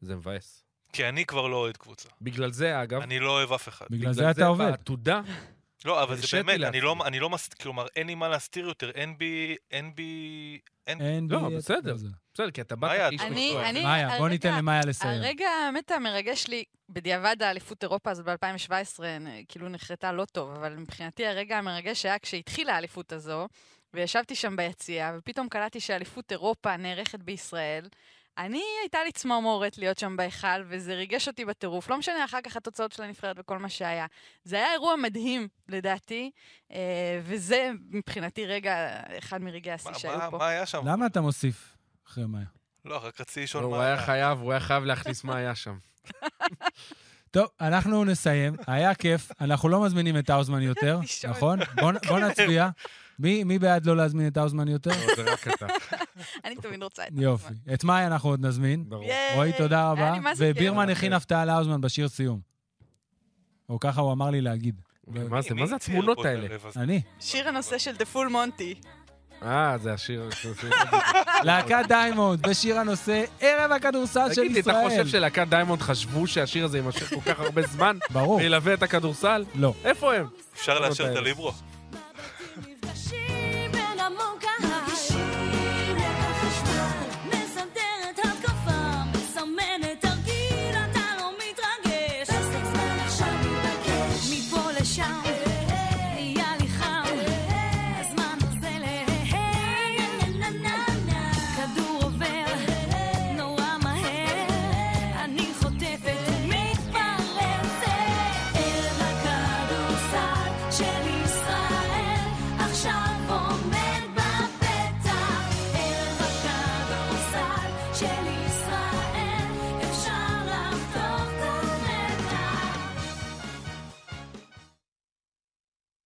זה 0.00 0.16
מבאס. 0.16 0.64
כי 0.92 1.08
אני 1.08 1.26
כבר 1.26 1.46
לא 1.46 1.56
אוהד 1.56 1.76
קבוצה. 1.76 2.08
בגלל 2.20 2.52
זה, 2.52 2.82
אגב, 2.82 3.00
אני 3.02 3.18
לא 3.18 3.30
אוהב 3.30 3.52
אף 3.52 3.68
אחד. 3.68 3.86
בגלל 3.90 4.12
זה 4.12 4.30
אתה 4.30 4.46
עובד. 4.46 4.70
בעתודה, 4.70 5.20
לא, 5.84 6.02
אבל 6.02 6.16
זה 6.16 6.26
באמת, 6.32 6.58
לעצמי. 6.60 6.78
אני 6.78 6.80
לא, 6.84 6.96
אני 7.06 7.20
לא 7.20 7.30
מס... 7.30 7.48
כלומר, 7.48 7.86
אין 7.96 8.06
לי 8.06 8.14
מה 8.14 8.28
להסתיר 8.28 8.66
יותר, 8.66 8.90
אין 8.90 9.18
בי, 9.18 9.56
אין 9.70 9.94
בי, 9.94 10.58
אין... 10.86 11.00
אין 11.00 11.26
לא, 11.30 11.48
בי 11.48 11.56
בסדר. 11.56 11.96
זה. 11.96 12.08
בסדר, 12.34 12.50
כי 12.50 12.60
אתה 12.60 12.76
באת 12.76 12.90
אני- 13.00 13.16
מקצוע. 13.16 13.68
אני- 13.70 13.82
מאיה, 13.82 14.06
בוא 14.08 14.14
הרגע- 14.16 14.28
ניתן 14.28 14.58
למאיה 14.58 14.80
לסיים. 14.86 15.22
הרגע 15.22 15.48
האמת 15.48 15.90
המרגש 15.90 16.46
לי, 16.46 16.64
בדיעבד 16.88 17.36
האליפות 17.42 17.82
אירופה 17.82 18.10
הזאת 18.10 18.26
ב-2017, 18.26 19.00
כאילו 19.48 19.68
נחרטה 19.68 20.12
לא 20.12 20.24
טוב, 20.24 20.50
אבל 20.50 20.76
מבחינתי 20.76 21.26
הרגע 21.26 21.58
המרגש 21.58 22.06
היה 22.06 22.18
כשהתחילה 22.18 22.74
האליפות 22.74 23.12
הזו, 23.12 23.48
וישבתי 23.94 24.34
שם 24.34 24.56
ביציע, 24.56 25.12
ופתאום 25.18 25.48
קלטתי 25.48 25.80
שאליפות 25.80 26.32
אירופה 26.32 26.76
נערכת 26.76 27.18
בישראל. 27.18 27.88
אני, 28.38 28.62
הייתה 28.82 28.98
לי 29.04 29.12
צמרמורת 29.12 29.78
להיות 29.78 29.98
שם 29.98 30.16
בהיכל, 30.16 30.62
וזה 30.68 30.94
ריגש 30.94 31.28
אותי 31.28 31.44
בטירוף. 31.44 31.90
לא 31.90 31.98
משנה 31.98 32.24
אחר 32.24 32.38
כך 32.44 32.56
התוצאות 32.56 32.92
של 32.92 33.02
הנבחרת 33.02 33.36
וכל 33.38 33.58
מה 33.58 33.68
שהיה. 33.68 34.06
זה 34.44 34.56
היה 34.56 34.72
אירוע 34.72 34.96
מדהים, 34.96 35.48
לדעתי, 35.68 36.30
אה, 36.72 37.20
וזה 37.22 37.70
מבחינתי 37.90 38.46
רגע, 38.46 39.00
אחד 39.18 39.42
מרגעי 39.42 39.72
השיא 39.72 39.90
מה, 39.90 39.98
שהיו 39.98 40.18
מה, 40.18 40.30
פה. 40.30 40.38
מה 40.38 40.48
היה 40.48 40.66
שם? 40.66 40.86
למה 40.86 41.06
אתה 41.06 41.20
מוסיף 41.20 41.76
אחרי 42.08 42.26
מאיה? 42.26 42.46
לא, 42.84 43.06
רק 43.06 43.20
רציתי 43.20 43.42
לשאול 43.42 43.64
הוא 43.64 43.70
מה 43.70 43.84
היה 43.84 43.94
היה. 43.94 44.02
חייב, 44.02 44.38
הוא 44.38 44.50
היה 44.52 44.60
חייב 44.60 44.84
להכניס 44.84 45.24
מה 45.24 45.36
היה 45.36 45.54
שם. 45.54 45.78
טוב, 47.30 47.46
אנחנו 47.60 48.04
נסיים. 48.04 48.56
היה 48.66 48.94
כיף. 48.94 49.30
אנחנו 49.40 49.68
לא 49.68 49.84
מזמינים 49.84 50.18
את 50.18 50.30
האוזמן 50.30 50.62
יותר. 50.62 51.00
נכון? 51.30 51.58
בוא 51.80 51.92
בוא 52.08 52.18
נצביע. 52.18 52.68
מי 53.20 53.44
מי 53.44 53.58
בעד 53.58 53.86
לא 53.86 53.96
להזמין 53.96 54.26
את 54.26 54.36
האוזמן 54.36 54.68
יותר? 54.68 54.90
לא, 54.90 55.14
זה 55.16 55.32
רק 55.32 55.48
אתה. 55.48 55.66
אני 56.44 56.56
תמיד 56.56 56.82
רוצה 56.82 57.02
את 57.02 57.12
יופי. 57.16 57.54
את 57.74 57.84
מאיה 57.84 58.06
אנחנו 58.06 58.28
עוד 58.28 58.46
נזמין. 58.46 58.84
ברור. 58.88 59.04
רועי, 59.34 59.52
תודה 59.58 59.90
רבה. 59.90 60.14
ובירמן 60.36 60.88
הכין 60.88 61.12
הפתעה 61.12 61.44
לאוזמן 61.44 61.80
בשיר 61.80 62.08
סיום. 62.08 62.40
או 63.68 63.80
ככה 63.80 64.00
הוא 64.00 64.12
אמר 64.12 64.30
לי 64.30 64.40
להגיד. 64.40 64.80
מה 65.06 65.42
זה, 65.42 65.54
מי 65.54 65.60
מה 65.60 65.66
זה 65.66 65.76
התמונות 65.76 66.24
האלה? 66.24 66.46
אני. 66.76 67.02
שיר 67.20 67.48
הנושא 67.48 67.78
של 67.78 67.94
The 67.96 68.14
Full 68.14 68.30
Monty. 68.32 68.86
אה, 69.42 69.78
זה 69.78 69.92
השיר... 69.92 70.28
להקת 71.44 71.84
דיימונד 71.88 72.46
בשיר 72.48 72.78
הנושא 72.78 73.24
ערב 73.40 73.72
הכדורסל 73.72 74.34
של 74.34 74.40
תגיד 74.40 74.52
לי, 74.52 74.60
אתה 74.60 74.72
חושב 74.84 74.90
ישראל. 74.90 75.08
שלהקת 75.08 75.46
דיימונד 75.48 75.82
חשבו 75.82 76.26
שהשיר 76.26 76.64
הזה 76.64 76.78
יימשך 76.78 77.08
כל 77.14 77.20
כך 77.20 77.40
הרבה 77.40 77.62
זמן? 77.62 77.96
ברור. 78.10 78.36
וילווה 78.36 78.74
את 78.74 78.82
הכדורסל? 78.82 79.44
לא. 79.54 79.74
איפה 79.84 80.14
הם? 80.14 80.26
אפשר 80.54 80.80
לאשר 80.80 81.12
את. 81.12 81.16
הליברו? 81.16 81.52